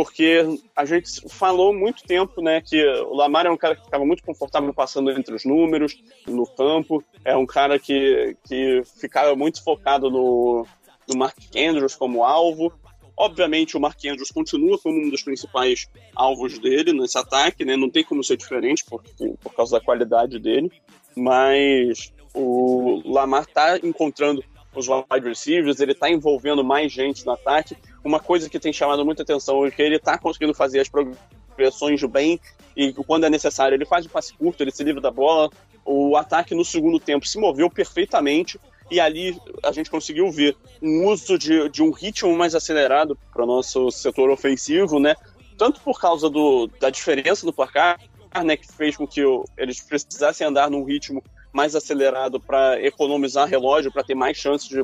porque 0.00 0.42
a 0.74 0.86
gente 0.86 1.28
falou 1.28 1.74
muito 1.74 2.04
tempo, 2.04 2.40
né, 2.40 2.62
que 2.62 2.82
o 3.02 3.14
Lamar 3.14 3.44
é 3.44 3.50
um 3.50 3.56
cara 3.56 3.76
que 3.76 3.84
ficava 3.84 4.02
muito 4.02 4.22
confortável 4.22 4.72
passando 4.72 5.10
entre 5.10 5.34
os 5.34 5.44
números, 5.44 6.02
no 6.26 6.46
campo, 6.46 7.04
é 7.22 7.36
um 7.36 7.44
cara 7.44 7.78
que, 7.78 8.34
que 8.48 8.82
ficava 8.98 9.36
muito 9.36 9.62
focado 9.62 10.10
no, 10.10 10.66
no 11.06 11.18
Mark 11.18 11.36
Andrews 11.54 11.94
como 11.96 12.24
alvo. 12.24 12.72
Obviamente, 13.14 13.76
o 13.76 13.80
Mark 13.80 13.98
Andrews 14.06 14.30
continua 14.30 14.78
como 14.78 14.98
um 14.98 15.10
dos 15.10 15.22
principais 15.22 15.86
alvos 16.16 16.58
dele 16.58 16.94
nesse 16.94 17.18
ataque, 17.18 17.62
né, 17.62 17.76
não 17.76 17.90
tem 17.90 18.02
como 18.02 18.24
ser 18.24 18.38
diferente 18.38 18.82
por, 18.86 19.02
por 19.42 19.52
causa 19.52 19.78
da 19.78 19.84
qualidade 19.84 20.38
dele, 20.38 20.72
mas 21.14 22.10
o 22.32 23.02
Lamar 23.04 23.42
está 23.42 23.76
encontrando 23.82 24.42
os 24.74 24.88
wide 24.88 25.28
receivers, 25.28 25.78
ele 25.78 25.92
está 25.92 26.10
envolvendo 26.10 26.64
mais 26.64 26.90
gente 26.90 27.26
no 27.26 27.32
ataque. 27.32 27.76
Uma 28.02 28.20
coisa 28.20 28.48
que 28.48 28.58
tem 28.58 28.72
chamado 28.72 29.04
muita 29.04 29.22
atenção 29.22 29.64
é 29.66 29.70
que 29.70 29.82
ele 29.82 29.96
está 29.96 30.18
conseguindo 30.18 30.54
fazer 30.54 30.80
as 30.80 30.88
progressões 30.88 32.02
bem 32.04 32.40
e 32.76 32.92
quando 32.92 33.24
é 33.24 33.30
necessário 33.30 33.74
ele 33.74 33.84
faz 33.84 34.06
o 34.06 34.08
passe 34.08 34.32
curto, 34.34 34.62
ele 34.62 34.70
se 34.70 34.82
livra 34.82 35.00
da 35.00 35.10
bola. 35.10 35.50
O 35.84 36.16
ataque 36.16 36.54
no 36.54 36.64
segundo 36.64 36.98
tempo 36.98 37.26
se 37.26 37.38
moveu 37.38 37.68
perfeitamente 37.70 38.58
e 38.90 38.98
ali 38.98 39.38
a 39.62 39.70
gente 39.70 39.90
conseguiu 39.90 40.30
ver 40.30 40.56
um 40.82 41.06
uso 41.06 41.38
de, 41.38 41.68
de 41.68 41.82
um 41.82 41.90
ritmo 41.90 42.36
mais 42.36 42.54
acelerado 42.54 43.16
para 43.32 43.44
o 43.44 43.46
nosso 43.46 43.90
setor 43.90 44.30
ofensivo, 44.30 44.98
né? 44.98 45.14
Tanto 45.56 45.80
por 45.80 46.00
causa 46.00 46.28
do, 46.30 46.68
da 46.80 46.90
diferença 46.90 47.44
do 47.44 47.52
placar, 47.52 48.00
né, 48.44 48.56
que 48.56 48.72
fez 48.72 48.96
com 48.96 49.06
que 49.06 49.20
eles 49.58 49.80
precisassem 49.80 50.46
andar 50.46 50.70
num 50.70 50.84
ritmo 50.84 51.22
mais 51.52 51.74
acelerado 51.74 52.40
para 52.40 52.80
economizar 52.80 53.48
relógio, 53.48 53.92
para 53.92 54.04
ter 54.04 54.14
mais 54.14 54.36
chances 54.36 54.68
de 54.68 54.80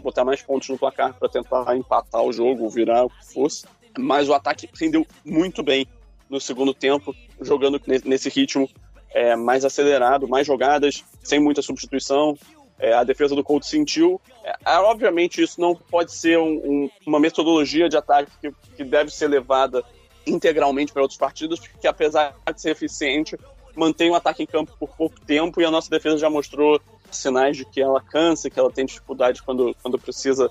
botar 0.00 0.24
mais 0.24 0.42
pontos 0.42 0.68
no 0.68 0.78
placar 0.78 1.14
para 1.14 1.28
tentar 1.28 1.76
empatar 1.76 2.22
o 2.22 2.32
jogo, 2.32 2.68
virar 2.68 3.04
o 3.04 3.10
que 3.10 3.32
fosse. 3.32 3.64
Mas 3.98 4.28
o 4.28 4.34
ataque 4.34 4.68
rendeu 4.78 5.06
muito 5.24 5.62
bem 5.62 5.86
no 6.28 6.40
segundo 6.40 6.72
tempo, 6.72 7.14
jogando 7.40 7.80
nesse 8.04 8.28
ritmo 8.28 8.68
é, 9.12 9.34
mais 9.34 9.64
acelerado, 9.64 10.28
mais 10.28 10.46
jogadas, 10.46 11.04
sem 11.22 11.40
muita 11.40 11.62
substituição. 11.62 12.38
É, 12.78 12.94
a 12.94 13.04
defesa 13.04 13.34
do 13.34 13.44
Colts 13.44 13.68
sentiu. 13.68 14.20
É, 14.42 14.54
é 14.64 14.78
obviamente, 14.78 15.42
isso 15.42 15.60
não 15.60 15.74
pode 15.74 16.12
ser 16.12 16.38
um, 16.38 16.52
um, 16.64 16.90
uma 17.06 17.20
metodologia 17.20 17.88
de 17.88 17.96
ataque 17.96 18.30
que, 18.40 18.52
que 18.76 18.84
deve 18.84 19.10
ser 19.10 19.28
levada 19.28 19.84
integralmente 20.26 20.92
para 20.92 21.02
outros 21.02 21.18
partidos, 21.18 21.60
porque 21.60 21.86
apesar 21.86 22.34
de 22.54 22.60
ser 22.60 22.70
eficiente, 22.70 23.36
mantém 23.74 24.10
o 24.10 24.14
ataque 24.14 24.42
em 24.42 24.46
campo 24.46 24.72
por 24.78 24.88
pouco 24.96 25.20
tempo 25.20 25.60
e 25.60 25.64
a 25.64 25.70
nossa 25.70 25.90
defesa 25.90 26.18
já 26.18 26.30
mostrou 26.30 26.80
sinais 27.16 27.56
de 27.56 27.64
que 27.64 27.80
ela 27.80 28.00
cansa, 28.00 28.50
que 28.50 28.58
ela 28.58 28.70
tem 28.70 28.86
dificuldade 28.86 29.42
quando, 29.42 29.74
quando 29.82 29.98
precisa, 29.98 30.50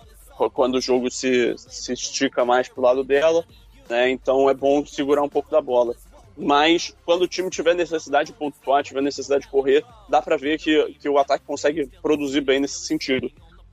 quando 0.54 0.76
o 0.76 0.82
jogo 0.82 1.10
se, 1.10 1.56
se 1.58 1.94
estica 1.94 2.46
mais 2.46 2.68
pro 2.68 2.82
lado 2.82 3.04
dela, 3.04 3.46
né? 3.90 4.10
Então 4.10 4.50
é 4.50 4.54
bom 4.54 4.86
segurar 4.86 5.24
um 5.24 5.30
pouco 5.30 5.50
da 5.50 5.62
bola. 5.62 5.96
Mas 6.38 6.96
quando 7.06 7.24
o 7.24 7.28
time 7.28 7.50
tiver 7.50 7.76
necessidade 7.76 8.32
de 8.32 8.38
pontuar, 8.38 8.84
tiver 8.84 9.02
necessidade 9.02 9.44
de 9.44 9.50
correr, 9.50 9.84
dá 10.08 10.22
para 10.22 10.38
ver 10.38 10.58
que, 10.58 10.94
que 10.94 11.10
o 11.10 11.18
ataque 11.18 11.44
consegue 11.46 11.88
produzir 12.02 12.42
bem 12.42 12.62
nesse 12.62 12.86
sentido. 12.86 13.30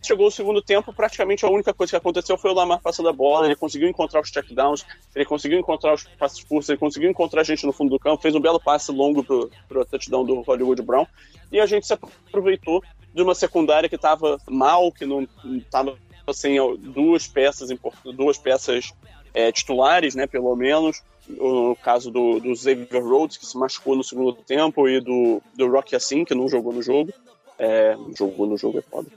Chegou 0.06 0.28
o 0.28 0.30
segundo 0.30 0.62
tempo, 0.62 0.92
praticamente 0.92 1.44
a 1.44 1.50
única 1.50 1.74
coisa 1.74 1.90
que 1.90 1.96
aconteceu 1.96 2.38
foi 2.38 2.52
o 2.52 2.54
Lamar 2.54 2.80
passando 2.80 3.08
a 3.08 3.12
bola, 3.12 3.46
ele 3.46 3.56
conseguiu 3.56 3.88
encontrar 3.88 4.20
os 4.20 4.28
checkdowns, 4.28 4.86
ele 5.12 5.24
conseguiu 5.24 5.58
encontrar 5.58 5.94
os 5.94 6.04
passes 6.04 6.44
curtos, 6.44 6.68
ele 6.68 6.78
conseguiu 6.78 7.10
encontrar 7.10 7.42
gente 7.42 7.66
no 7.66 7.72
fundo 7.72 7.90
do 7.90 7.98
campo, 7.98 8.22
fez 8.22 8.32
um 8.32 8.40
belo 8.40 8.60
passe 8.60 8.92
longo 8.92 9.24
pro, 9.24 9.50
pro 9.66 9.84
touchdown 9.84 10.24
do 10.24 10.42
Hollywood 10.42 10.80
Brown, 10.82 11.08
e 11.50 11.58
a 11.58 11.66
gente 11.66 11.88
se 11.88 11.92
aproveitou 11.92 12.84
de 13.12 13.20
uma 13.20 13.34
secundária 13.34 13.88
que 13.88 13.96
estava 13.96 14.38
mal, 14.48 14.92
que 14.92 15.04
não 15.04 15.26
estava 15.56 15.98
sem 16.32 16.56
assim, 16.56 16.76
duas 16.78 17.26
peças 17.26 17.68
duas 18.14 18.38
peças 18.38 18.92
é, 19.34 19.50
titulares, 19.50 20.14
né, 20.14 20.28
pelo 20.28 20.54
menos, 20.54 21.02
no 21.28 21.74
caso 21.82 22.12
do, 22.12 22.38
do 22.38 22.54
Xavier 22.54 23.04
Rhodes, 23.04 23.38
que 23.38 23.46
se 23.46 23.58
machucou 23.58 23.96
no 23.96 24.04
segundo 24.04 24.34
tempo, 24.34 24.88
e 24.88 25.00
do, 25.00 25.42
do 25.56 25.68
Rocky 25.68 25.96
Assim, 25.96 26.24
que 26.24 26.32
não 26.32 26.48
jogou 26.48 26.72
no 26.72 26.80
jogo. 26.80 27.12
É, 27.58 27.96
jogou 28.16 28.46
no 28.46 28.56
jogo, 28.56 28.78
é 28.78 28.82
foda. 28.82 29.08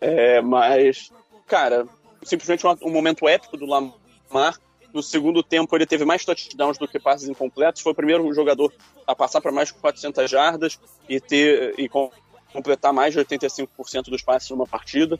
É, 0.00 0.40
mas, 0.40 1.10
cara, 1.46 1.86
simplesmente 2.22 2.66
um, 2.66 2.76
um, 2.82 2.90
momento 2.90 3.28
épico 3.28 3.56
do 3.56 3.66
Lamar. 3.66 4.58
No 4.92 5.02
segundo 5.02 5.42
tempo, 5.42 5.74
ele 5.74 5.86
teve 5.86 6.04
mais 6.04 6.24
touchdowns 6.24 6.78
do 6.78 6.86
que 6.86 7.00
passes 7.00 7.28
incompletos. 7.28 7.82
Foi 7.82 7.92
o 7.92 7.96
primeiro 7.96 8.32
jogador 8.32 8.72
a 9.04 9.14
passar 9.14 9.40
para 9.40 9.50
mais 9.50 9.68
de 9.68 9.74
400 9.74 10.30
jardas 10.30 10.78
e 11.08 11.20
ter 11.20 11.74
e 11.76 11.88
completar 11.88 12.92
mais 12.92 13.12
de 13.12 13.18
85% 13.20 14.04
dos 14.04 14.22
passes 14.22 14.48
numa 14.50 14.66
partida. 14.66 15.18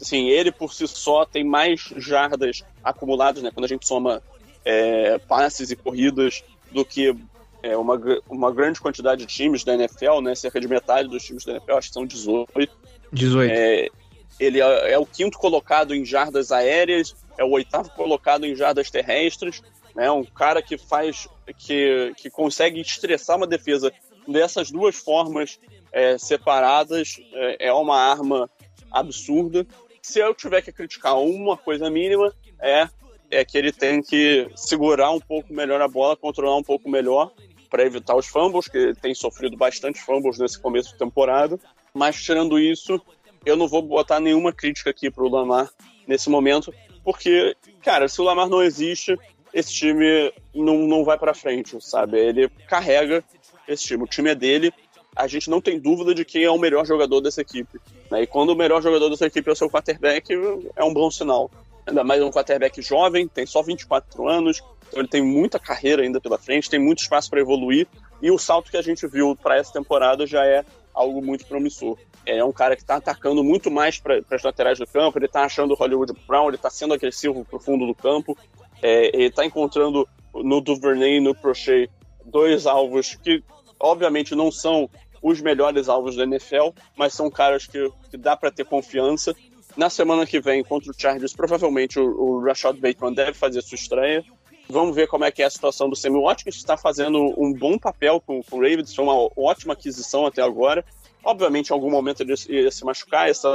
Assim, 0.00 0.28
ele 0.28 0.50
por 0.50 0.74
si 0.74 0.88
só 0.88 1.24
tem 1.24 1.44
mais 1.44 1.82
jardas 1.96 2.64
acumuladas, 2.82 3.42
né? 3.44 3.52
Quando 3.54 3.66
a 3.66 3.68
gente 3.68 3.86
soma 3.86 4.20
é, 4.64 5.18
passes 5.18 5.70
e 5.70 5.76
corridas 5.76 6.42
do 6.72 6.84
que 6.84 7.16
é, 7.62 7.76
uma, 7.76 8.00
uma 8.28 8.52
grande 8.52 8.80
quantidade 8.80 9.24
de 9.24 9.32
times 9.32 9.62
da 9.62 9.74
NFL, 9.74 10.20
né? 10.20 10.34
Cerca 10.34 10.60
de 10.60 10.66
metade 10.66 11.08
dos 11.08 11.22
times 11.22 11.44
da 11.44 11.52
NFL, 11.52 11.72
acho 11.74 11.88
que 11.88 11.94
são 11.94 12.04
18. 12.04 12.72
18. 13.12 13.52
É, 13.52 13.88
ele 14.38 14.60
é, 14.60 14.92
é, 14.92 14.98
o 14.98 15.06
quinto 15.06 15.38
colocado 15.38 15.94
em 15.94 16.04
jardas 16.04 16.50
aéreas, 16.52 17.14
é 17.38 17.44
o 17.44 17.50
oitavo 17.50 17.90
colocado 17.90 18.44
em 18.44 18.54
jardas 18.54 18.90
terrestres, 18.90 19.62
né? 19.94 20.10
Um 20.10 20.24
cara 20.24 20.62
que 20.62 20.78
faz, 20.78 21.28
que, 21.58 22.12
que 22.16 22.30
consegue 22.30 22.80
estressar 22.80 23.36
uma 23.36 23.46
defesa 23.46 23.92
dessas 24.26 24.70
duas 24.70 24.96
formas 24.96 25.58
é, 25.92 26.16
separadas 26.16 27.20
é, 27.32 27.68
é 27.68 27.72
uma 27.72 27.98
arma 27.98 28.48
absurda. 28.90 29.66
Se 30.00 30.18
eu 30.18 30.34
tiver 30.34 30.62
que 30.62 30.72
criticar 30.72 31.18
uma 31.18 31.56
coisa 31.56 31.90
mínima, 31.90 32.34
é, 32.60 32.88
é 33.30 33.44
que 33.44 33.56
ele 33.56 33.72
tem 33.72 34.02
que 34.02 34.50
segurar 34.56 35.10
um 35.10 35.20
pouco 35.20 35.52
melhor 35.52 35.80
a 35.80 35.88
bola, 35.88 36.16
controlar 36.16 36.56
um 36.56 36.62
pouco 36.62 36.88
melhor 36.90 37.32
para 37.70 37.84
evitar 37.84 38.14
os 38.14 38.26
fumbles, 38.26 38.68
que 38.68 38.76
ele 38.76 38.94
tem 38.94 39.14
sofrido 39.14 39.56
bastante 39.56 39.98
fumbles 40.00 40.38
nesse 40.38 40.60
começo 40.60 40.92
de 40.92 40.98
temporada. 40.98 41.58
Mas 41.94 42.22
tirando 42.22 42.58
isso, 42.58 43.00
eu 43.44 43.56
não 43.56 43.68
vou 43.68 43.82
botar 43.82 44.20
nenhuma 44.20 44.52
crítica 44.52 44.90
aqui 44.90 45.10
pro 45.10 45.28
Lamar 45.28 45.70
nesse 46.06 46.28
momento, 46.28 46.72
porque, 47.04 47.56
cara, 47.82 48.08
se 48.08 48.20
o 48.20 48.24
Lamar 48.24 48.48
não 48.48 48.62
existe, 48.62 49.18
esse 49.52 49.72
time 49.72 50.32
não, 50.54 50.78
não 50.78 51.04
vai 51.04 51.18
para 51.18 51.34
frente, 51.34 51.76
sabe? 51.80 52.18
Ele 52.18 52.48
carrega 52.68 53.22
esse 53.68 53.84
time, 53.84 54.04
o 54.04 54.06
time 54.06 54.30
é 54.30 54.34
dele, 54.34 54.72
a 55.14 55.26
gente 55.26 55.50
não 55.50 55.60
tem 55.60 55.78
dúvida 55.78 56.14
de 56.14 56.24
quem 56.24 56.44
é 56.44 56.50
o 56.50 56.58
melhor 56.58 56.86
jogador 56.86 57.20
dessa 57.20 57.42
equipe. 57.42 57.78
Né? 58.10 58.22
E 58.22 58.26
quando 58.26 58.50
o 58.50 58.56
melhor 58.56 58.82
jogador 58.82 59.10
dessa 59.10 59.26
equipe 59.26 59.48
é 59.48 59.52
o 59.52 59.56
seu 59.56 59.68
quarterback, 59.68 60.32
é 60.74 60.84
um 60.84 60.92
bom 60.92 61.10
sinal. 61.10 61.50
Ainda 61.86 62.02
mais 62.02 62.22
um 62.22 62.30
quarterback 62.30 62.80
jovem, 62.80 63.28
tem 63.28 63.44
só 63.44 63.62
24 63.62 64.28
anos, 64.28 64.62
então 64.88 65.00
ele 65.00 65.08
tem 65.08 65.22
muita 65.22 65.58
carreira 65.58 66.02
ainda 66.02 66.20
pela 66.20 66.38
frente, 66.38 66.70
tem 66.70 66.80
muito 66.80 67.00
espaço 67.00 67.28
para 67.28 67.40
evoluir, 67.40 67.86
e 68.20 68.30
o 68.30 68.38
salto 68.38 68.70
que 68.70 68.76
a 68.76 68.82
gente 68.82 69.06
viu 69.06 69.36
para 69.36 69.56
essa 69.56 69.72
temporada 69.72 70.26
já 70.26 70.46
é 70.46 70.64
algo 70.94 71.20
muito 71.20 71.44
promissor. 71.46 71.98
É 72.24 72.44
um 72.44 72.52
cara 72.52 72.76
que 72.76 72.82
está 72.82 72.96
atacando 72.96 73.42
muito 73.42 73.70
mais 73.70 73.98
para 73.98 74.22
as 74.30 74.42
laterais 74.42 74.78
do 74.78 74.86
campo, 74.86 75.18
ele 75.18 75.26
está 75.26 75.44
achando 75.44 75.72
o 75.72 75.76
Hollywood 75.76 76.12
Brown, 76.26 76.48
ele 76.48 76.56
está 76.56 76.70
sendo 76.70 76.94
agressivo 76.94 77.44
para 77.44 77.56
o 77.56 77.60
fundo 77.60 77.86
do 77.86 77.94
campo, 77.94 78.36
é, 78.80 79.08
ele 79.14 79.26
está 79.26 79.44
encontrando 79.44 80.08
no 80.34 80.60
Duvernay 80.60 81.16
e 81.16 81.20
no 81.20 81.34
Prochet 81.34 81.90
dois 82.24 82.66
alvos 82.66 83.16
que, 83.16 83.42
obviamente, 83.78 84.34
não 84.34 84.50
são 84.50 84.88
os 85.22 85.40
melhores 85.40 85.88
alvos 85.88 86.16
da 86.16 86.24
NFL, 86.24 86.70
mas 86.96 87.12
são 87.12 87.30
caras 87.30 87.66
que, 87.66 87.90
que 88.10 88.16
dá 88.16 88.36
para 88.36 88.50
ter 88.50 88.64
confiança. 88.64 89.34
Na 89.76 89.88
semana 89.88 90.26
que 90.26 90.40
vem, 90.40 90.62
contra 90.64 90.90
o 90.90 90.94
Chargers, 90.96 91.32
provavelmente 91.32 91.98
o, 91.98 92.04
o 92.04 92.44
Rashad 92.44 92.76
Bateman 92.78 93.14
deve 93.14 93.34
fazer 93.34 93.62
sua 93.62 93.76
estreia. 93.76 94.24
Vamos 94.68 94.94
ver 94.94 95.06
como 95.06 95.24
é 95.24 95.30
que 95.30 95.42
é 95.42 95.46
a 95.46 95.50
situação 95.50 95.88
do 95.88 95.96
Sammy 95.96 96.20
Watkins, 96.20 96.56
está 96.56 96.76
fazendo 96.76 97.18
um 97.36 97.52
bom 97.52 97.78
papel 97.78 98.20
com, 98.20 98.42
com 98.42 98.56
o 98.56 98.60
Ravens, 98.60 98.94
foi 98.94 99.04
uma 99.04 99.28
ótima 99.36 99.74
aquisição 99.74 100.26
até 100.26 100.42
agora. 100.42 100.84
Obviamente, 101.24 101.70
em 101.70 101.72
algum 101.72 101.90
momento 101.90 102.20
ele 102.22 102.34
ia 102.48 102.70
se 102.70 102.84
machucar, 102.84 103.28
essa 103.28 103.48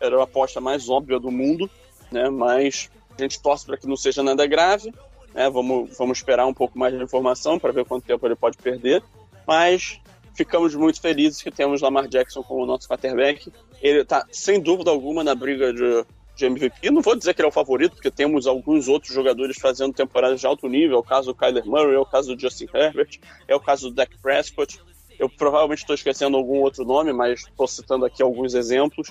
era 0.00 0.20
a 0.20 0.22
aposta 0.22 0.60
mais 0.60 0.88
óbvia 0.88 1.18
do 1.18 1.30
mundo, 1.30 1.68
né? 2.10 2.28
mas 2.30 2.90
a 3.18 3.22
gente 3.22 3.40
torce 3.40 3.66
para 3.66 3.76
que 3.76 3.86
não 3.86 3.96
seja 3.96 4.22
nada 4.22 4.46
grave. 4.46 4.92
Né? 5.34 5.48
Vamos, 5.50 5.96
vamos 5.96 6.18
esperar 6.18 6.46
um 6.46 6.54
pouco 6.54 6.78
mais 6.78 6.96
de 6.96 7.02
informação 7.02 7.58
para 7.58 7.72
ver 7.72 7.84
quanto 7.84 8.06
tempo 8.06 8.26
ele 8.26 8.36
pode 8.36 8.56
perder. 8.56 9.02
Mas 9.46 10.00
ficamos 10.34 10.74
muito 10.74 11.00
felizes 11.00 11.42
que 11.42 11.50
temos 11.50 11.80
Lamar 11.80 12.08
Jackson 12.08 12.42
como 12.42 12.66
nosso 12.66 12.88
quarterback. 12.88 13.52
Ele 13.82 14.02
está, 14.02 14.26
sem 14.30 14.60
dúvida 14.60 14.90
alguma, 14.90 15.24
na 15.24 15.34
briga 15.34 15.72
de, 15.72 16.04
de 16.36 16.46
MVP. 16.46 16.90
Não 16.90 17.02
vou 17.02 17.16
dizer 17.16 17.34
que 17.34 17.40
ele 17.40 17.46
é 17.46 17.50
o 17.50 17.52
favorito, 17.52 17.94
porque 17.94 18.10
temos 18.10 18.46
alguns 18.46 18.88
outros 18.88 19.12
jogadores 19.12 19.58
fazendo 19.58 19.92
temporadas 19.92 20.40
de 20.40 20.46
alto 20.46 20.68
nível. 20.68 20.96
É 20.96 21.00
o 21.00 21.02
caso 21.02 21.32
do 21.32 21.34
Kyler 21.34 21.66
Murray, 21.66 21.94
é 21.94 21.98
o 21.98 22.06
caso 22.06 22.34
do 22.34 22.40
Justin 22.40 22.68
Herbert, 22.72 23.18
é 23.48 23.54
o 23.54 23.60
caso 23.60 23.88
do 23.88 23.94
Dak 23.94 24.16
Prescott. 24.18 24.80
Eu 25.20 25.28
provavelmente 25.28 25.80
estou 25.80 25.94
esquecendo 25.94 26.34
algum 26.34 26.60
outro 26.60 26.82
nome, 26.82 27.12
mas 27.12 27.40
estou 27.40 27.68
citando 27.68 28.06
aqui 28.06 28.22
alguns 28.22 28.54
exemplos. 28.54 29.10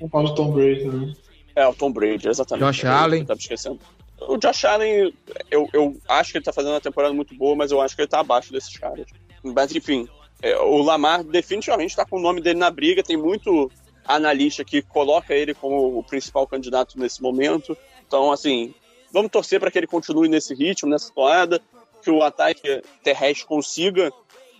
O 0.00 0.08
do 0.08 0.34
Tom 0.34 0.50
Brady 0.50 0.82
também. 0.82 1.16
É, 1.54 1.64
o 1.68 1.72
Tom 1.72 1.92
Brady, 1.92 2.28
exatamente. 2.28 2.66
Josh 2.66 2.84
Allen. 2.84 3.22
Estava 3.22 3.38
esquecendo. 3.38 3.78
O 4.22 4.36
Josh 4.36 4.64
Allen, 4.64 5.14
eu, 5.48 5.68
eu 5.72 5.96
acho 6.08 6.32
que 6.32 6.38
ele 6.38 6.42
está 6.42 6.52
fazendo 6.52 6.72
uma 6.72 6.80
temporada 6.80 7.14
muito 7.14 7.36
boa, 7.36 7.54
mas 7.54 7.70
eu 7.70 7.80
acho 7.80 7.94
que 7.94 8.02
ele 8.02 8.08
está 8.08 8.18
abaixo 8.18 8.52
desses 8.52 8.76
caras. 8.76 9.06
Mas, 9.44 9.72
enfim, 9.72 10.08
é, 10.42 10.58
o 10.58 10.82
Lamar 10.82 11.22
definitivamente 11.22 11.90
está 11.90 12.04
com 12.04 12.16
o 12.16 12.20
nome 12.20 12.40
dele 12.40 12.58
na 12.58 12.70
briga. 12.72 13.04
Tem 13.04 13.16
muito 13.16 13.70
analista 14.04 14.64
que 14.64 14.82
coloca 14.82 15.32
ele 15.32 15.54
como 15.54 15.96
o 15.96 16.02
principal 16.02 16.48
candidato 16.48 16.98
nesse 16.98 17.22
momento. 17.22 17.78
Então, 18.04 18.32
assim, 18.32 18.74
vamos 19.12 19.30
torcer 19.30 19.60
para 19.60 19.70
que 19.70 19.78
ele 19.78 19.86
continue 19.86 20.28
nesse 20.28 20.52
ritmo, 20.52 20.90
nessa 20.90 21.12
toada, 21.14 21.60
que 22.02 22.10
o 22.10 22.24
ataque 22.24 22.82
terrestre 23.04 23.46
consiga 23.46 24.12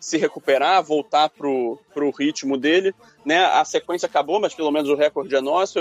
se 0.05 0.19
recuperar, 0.19 0.85
voltar 0.85 1.31
pro, 1.31 1.79
pro 1.95 2.11
ritmo 2.11 2.59
dele, 2.59 2.95
né? 3.25 3.43
A 3.47 3.65
sequência 3.65 4.05
acabou, 4.05 4.39
mas 4.39 4.55
pelo 4.55 4.71
menos 4.71 4.91
o 4.91 4.95
recorde 4.95 5.35
é 5.35 5.41
nosso, 5.41 5.79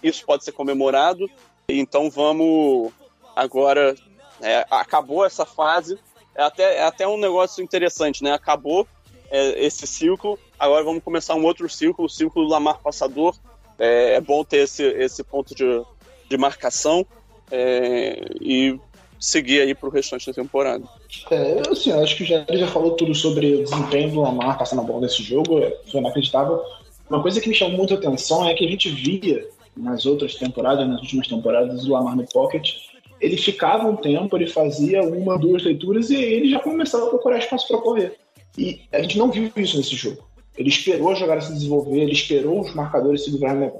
isso 0.00 0.24
pode 0.24 0.44
ser 0.44 0.52
comemorado. 0.52 1.28
Então 1.68 2.08
vamos 2.08 2.92
agora 3.34 3.96
é, 4.40 4.64
acabou 4.70 5.26
essa 5.26 5.44
fase. 5.44 5.98
É 6.36 6.42
até, 6.44 6.76
é 6.76 6.84
até 6.84 7.08
um 7.08 7.18
negócio 7.18 7.64
interessante, 7.64 8.22
né? 8.22 8.32
Acabou 8.32 8.86
é, 9.28 9.64
esse 9.64 9.88
ciclo, 9.88 10.38
agora 10.56 10.84
vamos 10.84 11.02
começar 11.02 11.34
um 11.34 11.44
outro 11.44 11.68
ciclo, 11.68 12.04
o 12.04 12.08
ciclo 12.08 12.44
do 12.44 12.48
Lamar 12.48 12.80
Passador. 12.80 13.34
É, 13.76 14.14
é 14.14 14.20
bom 14.20 14.44
ter 14.44 14.58
esse, 14.58 14.84
esse 14.84 15.24
ponto 15.24 15.52
de, 15.52 15.82
de 16.28 16.36
marcação 16.36 17.04
é, 17.50 18.20
e 18.40 18.78
seguir 19.18 19.62
aí 19.62 19.74
pro 19.74 19.90
restante 19.90 20.26
da 20.26 20.32
temporada. 20.32 20.88
É, 21.30 21.62
assim, 21.70 21.92
acho 21.92 22.16
que 22.16 22.24
já, 22.24 22.44
ele 22.48 22.58
já 22.58 22.66
falou 22.66 22.92
tudo 22.92 23.14
sobre 23.14 23.54
o 23.54 23.64
desempenho 23.64 24.10
do 24.10 24.20
Lamar 24.20 24.58
passando 24.58 24.80
a 24.80 24.84
bola 24.84 25.02
nesse 25.02 25.22
jogo, 25.22 25.58
é, 25.58 25.76
foi 25.90 26.00
inacreditável. 26.00 26.60
Uma 27.08 27.22
coisa 27.22 27.40
que 27.40 27.48
me 27.48 27.54
chamou 27.54 27.76
muita 27.76 27.94
atenção 27.94 28.46
é 28.46 28.54
que 28.54 28.64
a 28.64 28.68
gente 28.68 28.88
via 28.90 29.46
nas 29.76 30.06
outras 30.06 30.34
temporadas, 30.34 30.88
nas 30.88 31.00
últimas 31.00 31.26
temporadas, 31.26 31.84
o 31.84 31.92
Lamar 31.92 32.16
no 32.16 32.26
pocket, 32.26 32.76
ele 33.20 33.36
ficava 33.36 33.88
um 33.88 33.96
tempo, 33.96 34.36
ele 34.36 34.46
fazia 34.46 35.02
uma, 35.02 35.38
duas 35.38 35.64
leituras 35.64 36.10
e 36.10 36.16
ele 36.16 36.50
já 36.50 36.60
começava 36.60 37.06
a 37.06 37.08
procurar 37.08 37.38
espaço 37.38 37.66
para 37.68 37.78
correr. 37.78 38.16
E 38.56 38.82
a 38.92 39.00
gente 39.02 39.18
não 39.18 39.30
viu 39.30 39.50
isso 39.56 39.76
nesse 39.76 39.96
jogo. 39.96 40.22
Ele 40.56 40.68
esperou 40.68 41.10
a 41.10 41.14
jogada 41.14 41.40
se 41.40 41.52
desenvolver, 41.52 42.00
ele 42.00 42.12
esperou 42.12 42.60
os 42.60 42.74
marcadores 42.74 43.24
se 43.24 43.30
livrarem, 43.30 43.72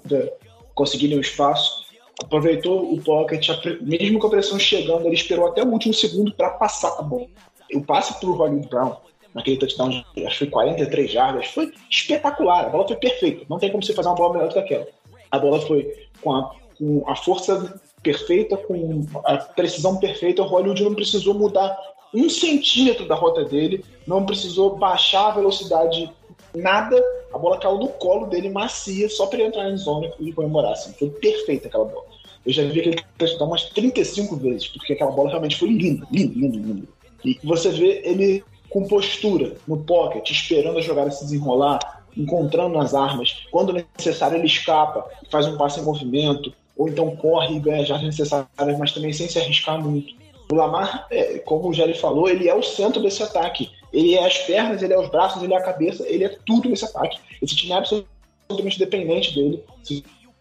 conseguirem 0.74 1.18
o 1.18 1.20
espaço 1.20 1.83
aproveitou 2.22 2.92
o 2.92 3.02
pocket, 3.02 3.48
mesmo 3.80 4.18
com 4.18 4.26
a 4.26 4.30
pressão 4.30 4.58
chegando, 4.58 5.06
ele 5.06 5.14
esperou 5.14 5.46
até 5.46 5.62
o 5.62 5.68
último 5.68 5.94
segundo 5.94 6.32
para 6.32 6.50
passar 6.50 6.96
a 6.98 7.02
bola. 7.02 7.26
O 7.72 7.82
passe 7.82 8.18
para 8.20 8.28
o 8.28 8.34
Hollywood 8.34 8.68
Brown, 8.68 8.96
naquele 9.34 9.56
touchdown, 9.56 9.90
de, 9.90 10.26
acho 10.26 10.38
que 10.38 10.44
foi 10.44 10.50
43 10.50 11.10
jardas, 11.10 11.46
foi 11.48 11.72
espetacular. 11.90 12.66
A 12.66 12.68
bola 12.68 12.86
foi 12.86 12.96
perfeita. 12.96 13.44
Não 13.48 13.58
tem 13.58 13.70
como 13.70 13.82
você 13.82 13.92
fazer 13.92 14.08
uma 14.08 14.14
bola 14.14 14.34
melhor 14.34 14.48
do 14.48 14.52
que 14.52 14.60
aquela. 14.60 14.86
A 15.30 15.38
bola 15.38 15.60
foi 15.60 15.92
com 16.22 16.32
a, 16.32 16.54
com 16.78 17.04
a 17.06 17.16
força 17.16 17.80
perfeita, 18.02 18.56
com 18.56 19.04
a 19.24 19.38
precisão 19.38 19.96
perfeita. 19.96 20.42
O 20.42 20.46
Hollywood 20.46 20.84
não 20.84 20.94
precisou 20.94 21.34
mudar 21.34 21.76
um 22.14 22.30
centímetro 22.30 23.08
da 23.08 23.16
rota 23.16 23.44
dele, 23.44 23.84
não 24.06 24.24
precisou 24.24 24.76
baixar 24.76 25.30
a 25.30 25.32
velocidade 25.32 26.08
nada, 26.54 27.02
a 27.32 27.38
bola 27.38 27.58
caiu 27.58 27.78
no 27.78 27.88
colo 27.88 28.26
dele 28.26 28.50
macia, 28.50 29.08
só 29.08 29.26
para 29.26 29.38
ele 29.38 29.48
entrar 29.48 29.70
em 29.70 29.76
zona 29.76 30.12
e 30.20 30.32
comemorar. 30.32 30.72
Assim. 30.72 30.92
Foi 30.92 31.10
perfeita 31.10 31.68
aquela 31.68 31.84
bola. 31.84 32.06
Eu 32.46 32.52
já 32.52 32.62
vi 32.64 32.80
aquele 32.80 33.02
touchdown 33.16 33.48
umas 33.48 33.64
35 33.70 34.36
vezes, 34.36 34.68
porque 34.68 34.92
aquela 34.92 35.10
bola 35.10 35.30
realmente 35.30 35.56
foi 35.56 35.68
linda, 35.68 36.06
linda, 36.10 36.34
linda, 36.34 36.56
linda. 36.58 36.88
E 37.24 37.38
você 37.42 37.70
vê 37.70 38.02
ele 38.04 38.44
com 38.68 38.86
postura, 38.86 39.56
no 39.66 39.78
pocket, 39.78 40.30
esperando 40.30 40.78
a 40.78 40.82
jogada 40.82 41.10
se 41.10 41.24
desenrolar, 41.24 42.04
encontrando 42.16 42.78
as 42.78 42.94
armas. 42.94 43.46
Quando 43.50 43.72
necessário, 43.72 44.36
ele 44.36 44.46
escapa, 44.46 45.08
faz 45.30 45.46
um 45.46 45.56
passe 45.56 45.80
em 45.80 45.84
movimento, 45.84 46.52
ou 46.76 46.88
então 46.88 47.14
corre 47.16 47.56
e 47.56 47.60
ganha 47.60 47.84
jardas 47.84 48.06
necessárias, 48.06 48.78
mas 48.78 48.92
também 48.92 49.12
sem 49.12 49.28
se 49.28 49.38
arriscar 49.38 49.80
muito. 49.80 50.12
O 50.50 50.54
Lamar, 50.54 51.06
é, 51.10 51.38
como 51.38 51.68
o 51.68 51.72
Jerry 51.72 51.94
falou, 51.94 52.28
ele 52.28 52.48
é 52.48 52.54
o 52.54 52.62
centro 52.62 53.00
desse 53.00 53.22
ataque. 53.22 53.70
Ele 53.94 54.16
é 54.16 54.26
as 54.26 54.38
pernas, 54.38 54.82
ele 54.82 54.92
é 54.92 54.98
os 54.98 55.08
braços, 55.08 55.40
ele 55.40 55.54
é 55.54 55.56
a 55.56 55.62
cabeça, 55.62 56.04
ele 56.08 56.24
é 56.24 56.36
tudo 56.44 56.68
nesse 56.68 56.84
ataque. 56.84 57.16
Esse 57.40 57.54
time 57.54 57.72
é 57.72 57.76
absolutamente 57.76 58.76
dependente 58.76 59.32
dele. 59.32 59.62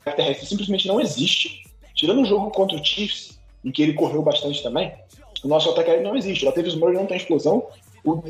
O 0.05 0.11
terrestre 0.11 0.47
simplesmente 0.47 0.87
não 0.87 0.99
existe. 0.99 1.63
Tirando 1.93 2.21
o 2.21 2.25
jogo 2.25 2.49
contra 2.49 2.75
o 2.75 2.83
Chiefs, 2.83 3.39
em 3.63 3.71
que 3.71 3.83
ele 3.83 3.93
correu 3.93 4.23
bastante 4.23 4.63
também, 4.63 4.91
o 5.43 5.47
nosso 5.47 5.69
ataque 5.69 5.91
aéreo 5.91 6.03
não 6.03 6.15
existe. 6.15 6.43
O 6.43 6.47
Latavius 6.47 6.73
Murray 6.73 6.95
não 6.95 7.05
tem 7.05 7.15
explosão. 7.15 7.67
O, 8.03 8.23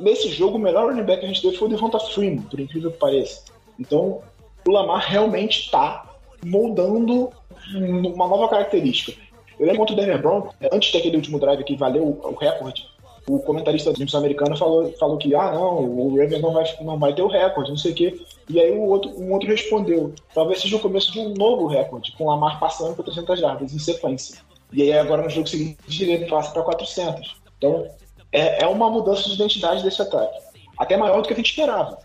nesse 0.00 0.30
jogo, 0.30 0.56
o 0.56 0.60
melhor 0.60 0.86
running 0.86 1.04
back 1.04 1.20
que 1.20 1.26
a 1.26 1.28
gente 1.28 1.42
teve 1.42 1.56
foi 1.58 1.68
o 1.68 1.70
Devonta 1.70 2.00
Freeman, 2.00 2.40
por 2.40 2.58
incrível 2.58 2.90
que 2.90 2.98
pareça. 2.98 3.44
Então, 3.78 4.22
o 4.66 4.70
Lamar 4.70 5.04
realmente 5.06 5.60
está 5.60 6.16
moldando 6.42 7.30
uma 7.74 8.26
nova 8.26 8.48
característica. 8.48 9.12
Eu 9.58 9.66
lembro 9.66 9.80
contra 9.80 9.94
o 9.94 9.96
Denver 9.98 10.22
Broncos, 10.22 10.54
antes 10.72 10.92
daquele 10.92 11.16
último 11.16 11.38
drive 11.38 11.62
que 11.62 11.76
valeu 11.76 12.18
o 12.22 12.34
recorde 12.34 12.95
o 13.28 13.40
comentarista 13.40 13.92
do 13.92 13.98
Simpsons 13.98 14.20
americano 14.20 14.56
falou, 14.56 14.92
falou 14.98 15.18
que, 15.18 15.34
ah, 15.34 15.52
não, 15.52 15.84
o 15.84 16.16
Ravens 16.16 16.40
não 16.40 16.52
vai, 16.52 16.64
não 16.80 16.98
vai 16.98 17.14
ter 17.14 17.22
o 17.22 17.28
recorde, 17.28 17.70
não 17.70 17.76
sei 17.76 17.92
o 17.92 17.94
quê. 17.94 18.20
E 18.48 18.60
aí 18.60 18.70
o 18.70 18.82
outro, 18.82 19.10
um 19.20 19.32
outro 19.32 19.48
respondeu, 19.48 20.14
talvez 20.32 20.60
seja 20.60 20.76
o 20.76 20.80
começo 20.80 21.12
de 21.12 21.18
um 21.18 21.34
novo 21.34 21.66
recorde, 21.66 22.12
com 22.12 22.24
o 22.24 22.28
Lamar 22.28 22.60
passando 22.60 22.94
por 22.94 23.04
300 23.04 23.40
jardas 23.40 23.74
em 23.74 23.78
sequência. 23.78 24.38
E 24.72 24.82
aí 24.82 24.92
agora 24.92 25.22
no 25.22 25.30
jogo 25.30 25.48
seguinte 25.48 26.04
ele 26.04 26.26
passa 26.26 26.52
para 26.52 26.62
400. 26.62 27.36
Então 27.58 27.86
é, 28.30 28.62
é 28.62 28.66
uma 28.66 28.88
mudança 28.88 29.24
de 29.24 29.34
identidade 29.34 29.82
desse 29.82 30.00
ataque. 30.00 30.38
Até 30.78 30.96
maior 30.96 31.20
do 31.20 31.26
que 31.26 31.32
a 31.32 31.36
gente 31.36 31.50
esperava, 31.50 31.98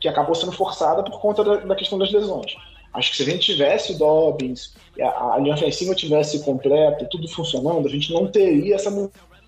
que 0.00 0.08
acabou 0.08 0.34
sendo 0.34 0.52
forçada 0.52 1.02
por 1.02 1.20
conta 1.20 1.44
da, 1.44 1.56
da 1.56 1.76
questão 1.76 1.98
das 1.98 2.10
lesões. 2.10 2.54
Acho 2.92 3.10
que 3.10 3.16
se 3.16 3.22
a 3.22 3.26
gente 3.26 3.52
tivesse 3.52 3.96
Dobbins, 3.96 4.74
a, 5.00 5.34
a 5.34 5.38
linha 5.38 5.54
ofensiva 5.54 5.94
tivesse 5.94 6.44
completa, 6.44 7.06
tudo 7.10 7.26
funcionando, 7.28 7.86
a 7.86 7.90
gente 7.90 8.12
não 8.12 8.26
teria 8.26 8.74
essa 8.74 8.90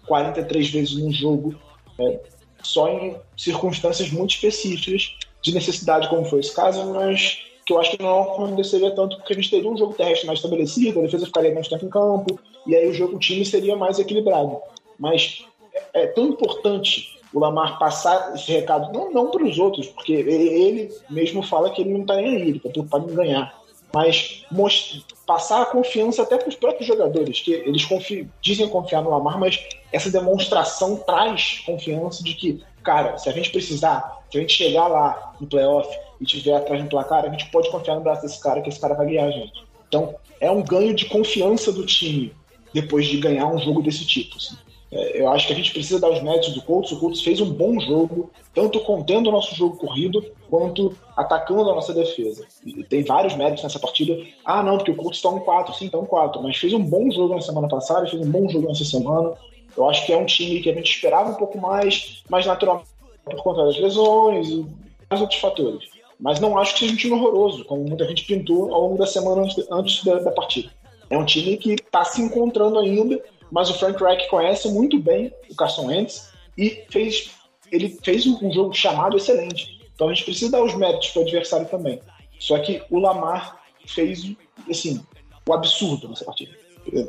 43 0.06 0.70
vezes 0.70 0.94
num 0.94 1.12
jogo, 1.12 1.54
é, 1.98 2.20
só 2.62 2.88
em 2.88 3.16
circunstâncias 3.36 4.10
muito 4.10 4.34
específicas 4.34 5.16
de 5.42 5.52
necessidade, 5.52 6.08
como 6.08 6.24
foi 6.24 6.40
esse 6.40 6.54
caso, 6.54 6.84
mas 6.92 7.42
que 7.66 7.72
eu 7.72 7.80
acho 7.80 7.92
que 7.92 8.02
não 8.02 8.22
aconteceria 8.22 8.90
tanto 8.94 9.16
porque 9.16 9.32
a 9.32 9.36
gente 9.36 9.50
teria 9.50 9.70
um 9.70 9.76
jogo 9.76 9.94
terrestre 9.94 10.26
mais 10.26 10.38
estabelecido, 10.38 11.00
a 11.00 11.02
defesa 11.02 11.26
ficaria 11.26 11.54
mais 11.54 11.68
tempo 11.68 11.86
em 11.86 11.90
campo, 11.90 12.38
e 12.66 12.74
aí 12.74 12.88
o 12.88 12.94
jogo 12.94 13.16
o 13.16 13.18
time 13.18 13.44
seria 13.44 13.76
mais 13.76 13.98
equilibrado. 13.98 14.58
Mas 14.98 15.44
é, 15.94 16.02
é 16.02 16.06
tão 16.08 16.28
importante 16.28 17.18
o 17.32 17.40
Lamar 17.40 17.78
passar 17.78 18.34
esse 18.34 18.52
recado, 18.52 18.92
não, 18.92 19.10
não 19.10 19.30
para 19.30 19.44
os 19.44 19.58
outros, 19.58 19.88
porque 19.88 20.12
ele 20.12 20.94
mesmo 21.10 21.42
fala 21.42 21.70
que 21.70 21.82
ele 21.82 21.92
não 21.92 22.02
está 22.02 22.16
nem 22.16 22.26
aí, 22.26 22.42
ele 22.42 22.56
está 22.58 22.68
preocupado 22.68 23.10
em 23.10 23.14
ganhar 23.14 23.64
mas 23.94 24.44
passar 25.26 25.62
a 25.62 25.66
confiança 25.66 26.22
até 26.22 26.36
para 26.36 26.48
os 26.48 26.54
próprios 26.54 26.86
jogadores, 26.86 27.40
que 27.40 27.52
eles 27.52 27.84
confi 27.84 28.28
dizem 28.40 28.68
confiar 28.68 29.02
no 29.02 29.10
Lamar, 29.10 29.38
mas 29.38 29.58
essa 29.92 30.10
demonstração 30.10 30.96
traz 30.96 31.62
confiança 31.64 32.22
de 32.22 32.34
que, 32.34 32.62
cara, 32.82 33.16
se 33.16 33.28
a 33.28 33.32
gente 33.32 33.50
precisar, 33.50 34.22
se 34.30 34.38
a 34.38 34.40
gente 34.40 34.52
chegar 34.52 34.86
lá 34.86 35.34
no 35.40 35.46
playoff 35.46 35.88
e 36.20 36.24
tiver 36.24 36.54
atrás 36.54 36.82
do 36.82 36.88
placar, 36.88 37.24
a 37.24 37.28
gente 37.28 37.50
pode 37.50 37.70
confiar 37.70 37.94
no 37.94 38.02
braço 38.02 38.22
desse 38.22 38.40
cara, 38.40 38.60
que 38.60 38.68
esse 38.68 38.80
cara 38.80 38.94
vai 38.94 39.06
ganhar 39.06 39.26
a 39.26 39.30
gente. 39.30 39.64
Então, 39.88 40.14
é 40.40 40.50
um 40.50 40.62
ganho 40.62 40.94
de 40.94 41.06
confiança 41.06 41.72
do 41.72 41.86
time 41.86 42.34
depois 42.72 43.06
de 43.06 43.18
ganhar 43.18 43.46
um 43.46 43.58
jogo 43.58 43.80
desse 43.80 44.04
tipo. 44.04 44.36
Assim. 44.36 44.56
É, 44.94 45.20
eu 45.20 45.28
acho 45.28 45.48
que 45.48 45.52
a 45.52 45.56
gente 45.56 45.72
precisa 45.72 45.98
dar 45.98 46.10
os 46.10 46.22
méritos 46.22 46.54
do 46.54 46.62
Colts. 46.62 46.92
O 46.92 47.00
Colts 47.00 47.20
fez 47.20 47.40
um 47.40 47.50
bom 47.50 47.78
jogo, 47.80 48.30
tanto 48.54 48.78
contendo 48.80 49.28
o 49.28 49.32
nosso 49.32 49.54
jogo 49.54 49.76
corrido, 49.76 50.24
quanto 50.48 50.96
atacando 51.16 51.68
a 51.68 51.74
nossa 51.74 51.92
defesa. 51.92 52.46
E 52.64 52.84
tem 52.84 53.02
vários 53.02 53.34
méritos 53.34 53.64
nessa 53.64 53.80
partida. 53.80 54.16
Ah, 54.44 54.62
não, 54.62 54.76
porque 54.76 54.92
o 54.92 54.96
Colts 54.96 55.18
está 55.18 55.28
um 55.28 55.40
4, 55.40 55.74
sim, 55.74 55.86
está 55.86 55.98
um 55.98 56.06
4, 56.06 56.40
mas 56.40 56.56
fez 56.56 56.72
um 56.72 56.82
bom 56.82 57.10
jogo 57.10 57.34
na 57.34 57.40
semana 57.40 57.68
passada, 57.68 58.06
fez 58.06 58.22
um 58.22 58.30
bom 58.30 58.48
jogo 58.48 58.68
nessa 58.68 58.84
semana. 58.84 59.32
Eu 59.76 59.88
acho 59.88 60.06
que 60.06 60.12
é 60.12 60.16
um 60.16 60.24
time 60.24 60.60
que 60.60 60.70
a 60.70 60.74
gente 60.74 60.88
esperava 60.88 61.30
um 61.30 61.34
pouco 61.34 61.58
mais, 61.58 62.22
mais 62.28 62.46
naturalmente 62.46 62.94
por 63.24 63.42
conta 63.42 63.64
das 63.64 63.78
lesões 63.78 64.48
e 64.48 64.66
vários 65.08 65.22
outros 65.22 65.40
fatores. 65.40 65.88
mas 66.20 66.38
não 66.38 66.56
acho 66.56 66.74
que 66.74 66.80
seja 66.80 66.92
um 66.92 66.96
time 66.96 67.14
horroroso, 67.14 67.64
como 67.64 67.82
muita 67.82 68.06
gente 68.06 68.24
pintou 68.24 68.72
ao 68.72 68.82
longo 68.82 68.98
da 68.98 69.06
semana 69.06 69.42
antes, 69.42 69.66
antes 69.70 70.04
da, 70.04 70.20
da, 70.20 70.30
partida. 70.30 70.70
É 71.10 71.18
um 71.18 71.24
time 71.24 71.56
que 71.56 71.72
está 71.72 72.04
se 72.04 72.22
encontrando 72.22 72.78
ainda, 72.78 73.20
mas 73.54 73.70
o 73.70 73.74
Frank 73.74 74.02
Reich 74.02 74.28
conhece 74.28 74.68
muito 74.68 74.98
bem 74.98 75.32
o 75.48 75.54
Carson 75.54 75.86
Wentz 75.86 76.32
e 76.58 76.82
fez, 76.90 77.30
ele 77.70 77.96
fez 78.02 78.26
um 78.26 78.52
jogo 78.52 78.74
chamado 78.74 79.16
excelente. 79.16 79.80
Então 79.94 80.08
a 80.08 80.12
gente 80.12 80.24
precisa 80.24 80.50
dar 80.50 80.64
os 80.64 80.74
méritos 80.74 81.10
para 81.10 81.20
o 81.20 81.22
adversário 81.22 81.68
também. 81.68 82.00
Só 82.40 82.58
que 82.58 82.82
o 82.90 82.98
Lamar 82.98 83.62
fez 83.86 84.34
assim, 84.68 85.00
o 85.48 85.52
absurdo 85.52 86.08
nessa 86.08 86.24
partida. 86.24 86.50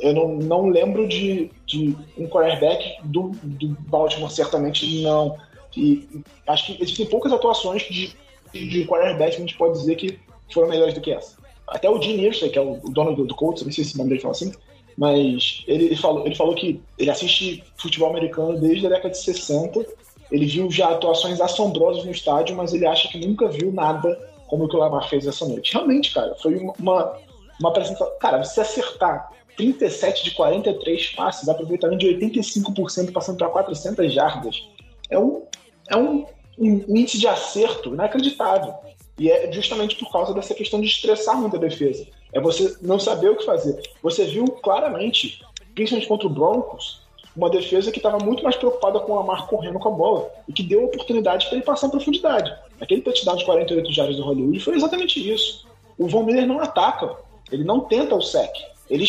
Eu 0.01 0.13
não, 0.13 0.35
não 0.35 0.69
lembro 0.69 1.07
de, 1.07 1.49
de 1.65 1.97
um 2.15 2.27
quarterback 2.27 2.95
do, 3.05 3.31
do 3.41 3.69
Baltimore, 3.89 4.29
certamente 4.29 5.01
não. 5.01 5.35
E 5.75 6.07
acho 6.45 6.67
que 6.67 6.83
existem 6.83 7.07
poucas 7.07 7.33
atuações 7.33 7.81
de, 7.89 8.15
de 8.53 8.85
quarterback 8.85 9.31
que 9.31 9.37
a 9.37 9.39
gente 9.39 9.57
pode 9.57 9.79
dizer 9.79 9.95
que 9.95 10.19
foram 10.53 10.69
melhores 10.69 10.93
do 10.93 11.01
que 11.01 11.11
essa. 11.11 11.37
Até 11.67 11.89
o 11.89 11.97
Dean 11.97 12.21
Irsay, 12.21 12.51
que 12.51 12.59
é 12.59 12.61
o 12.61 12.75
dono 12.91 13.15
do, 13.15 13.25
do 13.25 13.33
Colts, 13.33 13.63
não 13.63 13.71
sei 13.71 13.83
se 13.83 13.89
esse 13.89 13.97
nome 13.97 14.09
dele 14.09 14.21
fala 14.21 14.33
assim, 14.33 14.53
mas 14.97 15.63
ele, 15.67 15.95
falou, 15.95 16.25
ele 16.25 16.35
falou 16.35 16.55
que 16.55 16.81
ele 16.97 17.09
assiste 17.09 17.63
futebol 17.77 18.09
americano 18.09 18.59
desde 18.59 18.85
a 18.85 18.89
década 18.89 19.09
de 19.09 19.17
60. 19.17 19.85
Ele 20.31 20.45
viu 20.45 20.71
já 20.71 20.89
atuações 20.89 21.41
assombrosas 21.41 22.05
no 22.05 22.11
estádio, 22.11 22.55
mas 22.55 22.73
ele 22.73 22.85
acha 22.85 23.09
que 23.09 23.25
nunca 23.25 23.47
viu 23.47 23.71
nada 23.71 24.17
como 24.47 24.65
o 24.65 24.69
que 24.69 24.75
o 24.75 24.79
Lamar 24.79 25.09
fez 25.09 25.27
essa 25.27 25.45
noite. 25.45 25.73
Realmente, 25.73 26.13
cara, 26.13 26.33
foi 26.41 26.55
uma, 26.55 27.17
uma 27.59 27.69
apresentação. 27.69 28.09
Cara, 28.19 28.43
você 28.43 28.61
acertar 28.61 29.29
37 29.57 30.23
de 30.23 30.31
43 30.31 31.09
passes, 31.09 31.49
aproveitamento 31.49 31.99
de 31.99 32.15
85%, 32.15 33.11
passando 33.11 33.37
para 33.37 33.49
400 33.49 34.13
jardas, 34.13 34.63
é 35.09 35.19
um, 35.19 35.43
é 35.89 35.97
um, 35.97 36.25
um 36.57 36.97
índice 36.97 37.19
de 37.19 37.27
acerto 37.27 37.93
inacreditável. 37.93 38.73
E 39.17 39.31
é 39.31 39.51
justamente 39.51 39.95
por 39.95 40.11
causa 40.11 40.33
dessa 40.33 40.53
questão 40.53 40.79
de 40.79 40.87
estressar 40.87 41.39
muito 41.39 41.55
a 41.55 41.59
defesa. 41.59 42.05
É 42.35 42.41
você 42.41 42.75
não 42.81 42.99
saber 42.99 43.29
o 43.29 43.37
que 43.37 43.45
fazer. 43.45 43.81
Você 44.03 44.25
viu 44.25 44.43
claramente, 44.45 45.41
principalmente 45.73 46.09
contra 46.09 46.27
o 46.27 46.29
Broncos, 46.29 47.01
uma 47.33 47.49
defesa 47.49 47.93
que 47.93 47.97
estava 47.99 48.17
muito 48.19 48.43
mais 48.43 48.57
preocupada 48.57 48.99
com 48.99 49.13
o 49.13 49.15
Lamar 49.15 49.47
correndo 49.47 49.79
com 49.79 49.87
a 49.87 49.91
bola 49.91 50.29
e 50.45 50.51
que 50.51 50.61
deu 50.61 50.83
oportunidade 50.83 51.45
para 51.45 51.55
ele 51.55 51.65
passar 51.65 51.87
em 51.87 51.91
profundidade. 51.91 52.53
Aquele 52.81 53.01
touchdown 53.01 53.37
de 53.37 53.45
48 53.45 53.93
jardas 53.93 54.17
do 54.17 54.23
Hollywood 54.23 54.59
foi 54.59 54.75
exatamente 54.75 55.33
isso. 55.33 55.65
O 55.97 56.09
Von 56.09 56.23
Miller 56.23 56.45
não 56.45 56.59
ataca, 56.59 57.15
ele 57.49 57.63
não 57.63 57.79
tenta 57.79 58.13
o 58.15 58.21
sec, 58.21 58.51
ele 58.89 59.07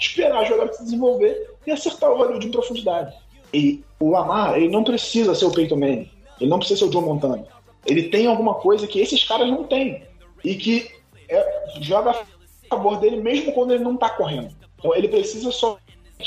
esperar 0.00 0.42
a 0.42 0.44
jogada 0.44 0.72
se 0.72 0.84
desenvolver 0.84 1.50
e 1.66 1.72
acertar 1.72 2.12
o 2.12 2.16
Hollywood 2.16 2.46
em 2.46 2.52
profundidade. 2.52 3.12
E 3.52 3.82
o 3.98 4.10
Lamar, 4.10 4.56
ele 4.56 4.68
não 4.68 4.84
precisa 4.84 5.34
ser 5.34 5.46
o 5.46 5.52
Peyton 5.52 5.76
Manning, 5.76 6.10
ele 6.40 6.50
não 6.50 6.58
precisa 6.58 6.78
ser 6.78 6.84
o 6.86 6.92
Joe 6.92 7.02
Montana. 7.02 7.44
Ele 7.84 8.04
tem 8.04 8.28
alguma 8.28 8.54
coisa 8.54 8.86
que 8.86 9.00
esses 9.00 9.24
caras 9.24 9.48
não 9.48 9.64
têm 9.64 10.04
e 10.44 10.54
que 10.54 10.90
é, 11.28 11.80
joga 11.80 12.14
favor 12.68 12.98
dele 12.98 13.16
mesmo 13.16 13.52
quando 13.52 13.72
ele 13.72 13.84
não 13.84 13.94
está 13.94 14.10
correndo. 14.10 14.54
Então 14.78 14.94
ele 14.94 15.08
precisa 15.08 15.50
só. 15.50 15.78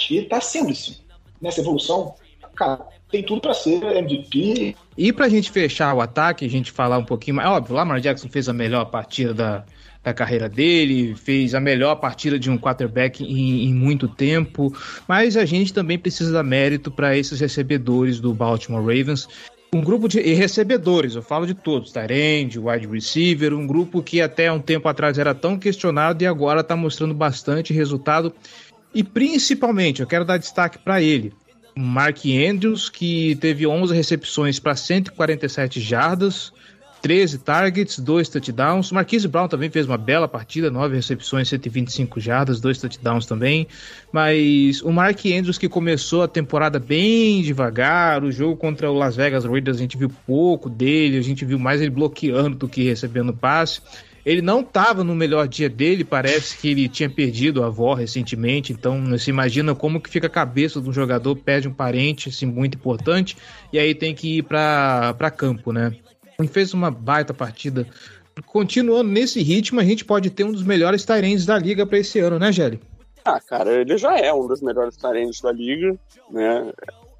Ele 0.09 0.21
está 0.21 0.39
sendo 0.39 0.71
isso. 0.71 1.03
Nessa 1.41 1.61
evolução, 1.61 2.15
cara, 2.55 2.85
tem 3.09 3.23
tudo 3.23 3.41
para 3.41 3.53
ser 3.53 3.81
MVP. 3.83 4.75
E 4.97 5.13
para 5.13 5.25
a 5.25 5.29
gente 5.29 5.49
fechar 5.49 5.93
o 5.93 6.01
ataque, 6.01 6.45
a 6.45 6.49
gente 6.49 6.71
falar 6.71 6.97
um 6.97 7.05
pouquinho 7.05 7.37
mais. 7.37 7.49
Óbvio, 7.49 7.75
Lamar 7.75 7.99
Jackson 7.99 8.29
fez 8.29 8.49
a 8.49 8.53
melhor 8.53 8.85
partida 8.85 9.33
da, 9.33 9.65
da 10.03 10.13
carreira 10.13 10.47
dele, 10.47 11.15
fez 11.15 11.55
a 11.55 11.59
melhor 11.59 11.95
partida 11.95 12.37
de 12.37 12.49
um 12.49 12.57
quarterback 12.57 13.23
em, 13.23 13.65
em 13.65 13.73
muito 13.73 14.07
tempo, 14.07 14.73
mas 15.07 15.35
a 15.35 15.45
gente 15.45 15.73
também 15.73 15.97
precisa 15.97 16.31
dar 16.31 16.43
mérito 16.43 16.91
para 16.91 17.17
esses 17.17 17.39
recebedores 17.39 18.19
do 18.19 18.33
Baltimore 18.33 18.81
Ravens. 18.81 19.27
Um 19.71 19.81
grupo 19.81 20.07
de 20.07 20.19
recebedores, 20.33 21.13
eu 21.13 21.21
falo 21.21 21.45
de 21.45 21.53
todos, 21.53 21.91
Tyrande, 21.91 22.57
wide 22.57 22.87
receiver, 22.87 23.53
um 23.53 23.67
grupo 23.67 24.01
que 24.01 24.19
até 24.19 24.51
um 24.51 24.59
tempo 24.59 24.87
atrás 24.87 25.19
era 25.19 25.35
tão 25.35 25.59
questionado 25.59 26.23
e 26.23 26.27
agora 26.27 26.61
está 26.61 26.75
mostrando 26.75 27.13
bastante 27.13 27.71
resultado. 27.71 28.33
E 28.95 29.03
principalmente, 29.03 30.01
eu 30.01 30.07
quero 30.07 30.25
dar 30.25 30.37
destaque 30.37 30.79
para 30.79 31.03
ele, 31.03 31.31
Mark 31.77 32.17
Andrews, 32.25 32.89
que 32.89 33.35
teve 33.35 33.67
11 33.67 33.93
recepções 33.93 34.59
para 34.59 34.75
147 34.75 35.79
jardas, 35.79 36.51
13 37.01 37.39
targets, 37.39 37.99
2 37.99 38.29
touchdowns. 38.29 38.91
Marquise 38.91 39.27
Brown 39.27 39.47
também 39.47 39.69
fez 39.69 39.85
uma 39.85 39.97
bela 39.97 40.27
partida, 40.27 40.69
9 40.69 40.95
recepções, 40.95 41.47
125 41.49 42.19
jardas, 42.19 42.59
2 42.59 42.77
touchdowns 42.77 43.25
também. 43.25 43.67
Mas 44.11 44.81
o 44.81 44.91
Mark 44.91 45.25
Andrews 45.25 45.57
que 45.57 45.69
começou 45.69 46.23
a 46.23 46.27
temporada 46.27 46.79
bem 46.79 47.41
devagar, 47.41 48.23
o 48.23 48.31
jogo 48.31 48.55
contra 48.55 48.91
o 48.91 48.97
Las 48.97 49.15
Vegas 49.15 49.45
Raiders 49.45 49.77
a 49.77 49.81
gente 49.81 49.97
viu 49.97 50.11
pouco 50.27 50.69
dele, 50.69 51.17
a 51.17 51.21
gente 51.21 51.45
viu 51.45 51.57
mais 51.57 51.81
ele 51.81 51.89
bloqueando 51.89 52.55
do 52.55 52.67
que 52.67 52.83
recebendo 52.83 53.33
passe. 53.33 53.81
Ele 54.25 54.41
não 54.41 54.59
estava 54.59 55.03
no 55.03 55.15
melhor 55.15 55.47
dia 55.47 55.69
dele, 55.69 56.03
parece 56.03 56.57
que 56.57 56.69
ele 56.69 56.89
tinha 56.89 57.09
perdido 57.09 57.63
a 57.63 57.67
avó 57.67 57.93
recentemente, 57.93 58.73
então 58.73 59.03
você 59.05 59.31
imagina 59.31 59.73
como 59.73 59.99
que 59.99 60.09
fica 60.09 60.27
a 60.27 60.29
cabeça 60.29 60.81
de 60.81 60.89
um 60.89 60.93
jogador, 60.93 61.35
perde 61.37 61.69
um 61.69 61.73
parente 61.73 62.27
assim, 62.29 62.45
muito 62.45 62.75
importante, 62.75 63.37
e 63.71 63.79
aí 63.79 63.95
tem 63.95 64.13
que 64.13 64.39
ir 64.39 64.43
para 64.43 65.31
campo, 65.35 65.71
né? 65.71 65.93
Fez 66.47 66.73
uma 66.73 66.89
baita 66.89 67.33
partida. 67.33 67.85
Continuando 68.45 69.09
nesse 69.09 69.41
ritmo, 69.41 69.79
a 69.79 69.83
gente 69.83 70.05
pode 70.05 70.29
ter 70.29 70.43
um 70.43 70.51
dos 70.51 70.63
melhores 70.63 71.03
Tyrands 71.03 71.45
da 71.45 71.57
liga 71.57 71.85
para 71.85 71.97
esse 71.97 72.19
ano, 72.19 72.39
né, 72.39 72.51
Gelli? 72.51 72.79
Ah, 73.25 73.39
cara, 73.39 73.81
ele 73.81 73.97
já 73.97 74.17
é 74.17 74.33
um 74.33 74.47
dos 74.47 74.61
melhores 74.61 74.95
Tyrands 74.95 75.41
da 75.41 75.51
liga, 75.51 75.97
né? 76.29 76.71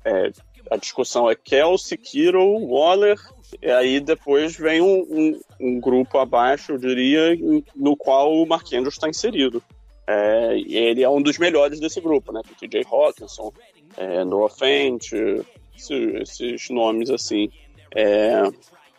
É, 0.05 0.31
a 0.71 0.77
discussão 0.77 1.29
é 1.29 1.35
Kelsey, 1.35 1.97
Kiro, 1.97 2.65
Waller, 2.65 3.19
e 3.61 3.69
aí 3.69 3.99
depois 3.99 4.55
vem 4.55 4.81
um, 4.81 5.01
um, 5.09 5.39
um, 5.59 5.79
grupo 5.79 6.17
abaixo, 6.17 6.73
eu 6.73 6.77
diria, 6.77 7.37
no 7.75 7.97
qual 7.97 8.33
o 8.33 8.45
Mark 8.45 8.71
Andrews 8.71 8.93
está 8.93 9.09
inserido. 9.09 9.61
É, 10.07 10.57
ele 10.57 11.03
é 11.03 11.09
um 11.09 11.21
dos 11.21 11.37
melhores 11.37 11.79
desse 11.79 11.99
grupo, 11.99 12.31
né? 12.31 12.41
TJ 12.59 12.85
Hawkinson, 12.89 13.51
é, 13.97 14.23
Noah 14.23 14.49
Fent, 14.49 15.11
esses, 15.75 16.39
esses 16.39 16.69
nomes 16.69 17.09
assim. 17.09 17.51
É, 17.95 18.43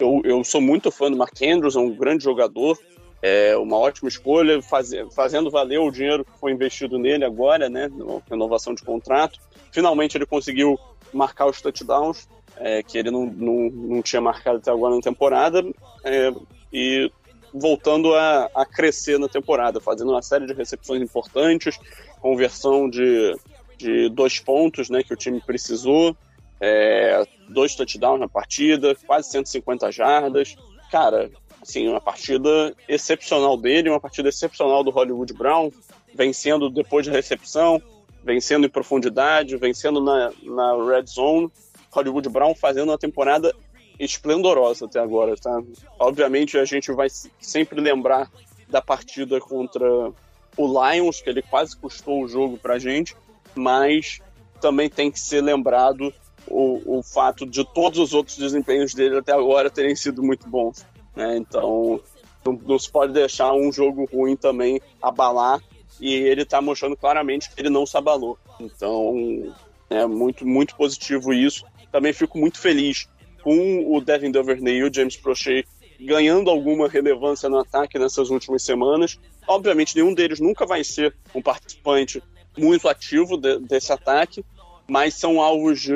eu, 0.01 0.20
eu 0.24 0.44
sou 0.44 0.61
muito 0.61 0.90
fã 0.90 1.11
do 1.11 1.16
Mark 1.16 1.34
Andrews, 1.42 1.76
é 1.76 1.78
um 1.78 1.94
grande 1.94 2.24
jogador, 2.24 2.78
é 3.22 3.57
uma 3.57 3.76
ótima 3.76 4.09
escolha, 4.09 4.62
faz, 4.62 4.90
fazendo 5.14 5.51
valer 5.51 5.78
o 5.78 5.90
dinheiro 5.90 6.24
que 6.24 6.38
foi 6.38 6.53
investido 6.53 6.98
nele 6.98 7.24
agora, 7.24 7.68
né, 7.68 7.90
renovação 8.28 8.74
de 8.74 8.82
contrato. 8.82 9.38
Finalmente 9.70 10.16
ele 10.16 10.26
conseguiu 10.26 10.78
marcar 11.12 11.46
os 11.46 11.61
touchdowns, 11.61 12.28
é, 12.57 12.82
que 12.82 12.98
ele 12.98 13.11
não, 13.11 13.26
não, 13.26 13.70
não 13.70 14.03
tinha 14.03 14.20
marcado 14.20 14.59
até 14.59 14.70
agora 14.70 14.94
na 14.94 15.01
temporada, 15.01 15.62
é, 16.05 16.32
e 16.72 17.11
voltando 17.53 18.14
a, 18.14 18.48
a 18.55 18.64
crescer 18.64 19.18
na 19.18 19.28
temporada, 19.28 19.80
fazendo 19.80 20.12
uma 20.12 20.22
série 20.22 20.46
de 20.46 20.55
recepções 20.55 21.03
importantes, 21.03 21.78
conversão 22.20 22.88
de, 22.88 23.36
de 23.76 24.09
dois 24.09 24.38
pontos 24.38 24.88
né, 24.88 25.03
que 25.03 25.12
o 25.12 25.16
time 25.16 25.40
precisou, 25.40 26.16
é, 26.61 27.24
dois 27.48 27.74
touchdowns 27.74 28.20
na 28.20 28.28
partida, 28.28 28.94
quase 29.06 29.30
150 29.30 29.90
jardas. 29.90 30.56
Cara, 30.90 31.30
assim, 31.62 31.88
uma 31.88 32.00
partida 32.00 32.74
excepcional 32.88 33.56
dele, 33.56 33.90
uma 33.90 34.00
partida 34.00 34.28
excepcional 34.28 34.84
do 34.84 34.90
Hollywood 34.90 35.32
Brown, 35.32 35.70
vencendo 36.14 36.68
depois 36.68 37.04
de 37.04 37.11
recepção, 37.11 37.80
vencendo 38.22 38.66
em 38.66 38.70
profundidade, 38.70 39.56
vencendo 39.56 40.02
na, 40.02 40.32
na 40.42 40.84
red 40.84 41.06
zone. 41.06 41.50
Hollywood 41.90 42.28
Brown 42.28 42.54
fazendo 42.54 42.90
uma 42.90 42.98
temporada 42.98 43.54
esplendorosa 43.98 44.86
até 44.86 45.00
agora, 45.00 45.36
tá? 45.36 45.61
Obviamente 45.98 46.56
a 46.56 46.64
gente 46.64 46.92
vai 46.92 47.08
sempre 47.40 47.80
lembrar 47.80 48.30
da 48.68 48.80
partida 48.80 49.40
contra 49.40 50.12
o 50.56 50.92
Lions, 50.92 51.20
que 51.20 51.28
ele 51.28 51.42
quase 51.42 51.76
custou 51.76 52.22
o 52.22 52.28
jogo 52.28 52.56
pra 52.56 52.78
gente, 52.78 53.16
mas 53.54 54.20
também 54.61 54.88
tem 54.88 55.11
que 55.11 55.18
ser 55.18 55.42
lembrado 55.42 56.12
o, 56.51 56.98
o 56.98 57.03
fato 57.03 57.46
de 57.46 57.64
todos 57.72 57.98
os 57.98 58.12
outros 58.12 58.36
desempenhos 58.36 58.92
dele 58.92 59.18
até 59.18 59.32
agora 59.32 59.70
terem 59.70 59.94
sido 59.94 60.22
muito 60.22 60.48
bons. 60.48 60.84
Né? 61.14 61.36
Então, 61.36 62.01
não, 62.44 62.53
não, 62.66 62.78
se 62.78 62.90
pode 62.90 63.12
deixar 63.12 63.53
um 63.53 63.72
jogo 63.72 64.09
ruim 64.12 64.36
também 64.36 64.80
abalar, 65.01 65.61
e 66.01 66.14
ele 66.14 66.42
está 66.42 66.61
mostrando 66.62 66.96
claramente 66.96 67.51
que 67.51 67.61
ele 67.61 67.68
não 67.68 67.84
se 67.84 67.96
abalou. 67.96 68.38
Então, 68.59 69.55
é 69.90 70.07
muito, 70.07 70.46
muito 70.46 70.74
positivo 70.74 71.32
isso. 71.32 71.64
Também 71.92 72.12
fico 72.12 72.38
muito 72.38 72.59
feliz 72.59 73.07
com 73.42 73.94
o 73.94 74.01
Devin 74.01 74.30
Duvernay 74.30 74.76
e 74.76 74.84
o 74.84 74.92
James 74.92 75.16
Prochet 75.16 75.66
ganhando 76.01 76.48
alguma 76.48 76.88
relevância 76.88 77.48
no 77.48 77.59
ataque 77.59 77.98
nessas 77.98 78.30
últimas 78.30 78.62
semanas. 78.62 79.18
Obviamente, 79.46 79.94
nenhum 79.94 80.14
deles 80.14 80.40
nunca 80.40 80.64
vai 80.64 80.82
ser 80.82 81.14
um 81.34 81.42
participante 81.42 82.22
muito 82.57 82.88
ativo 82.88 83.36
de, 83.36 83.59
desse 83.61 83.92
ataque, 83.92 84.44
mas 84.91 85.14
são 85.14 85.41
alvos 85.41 85.86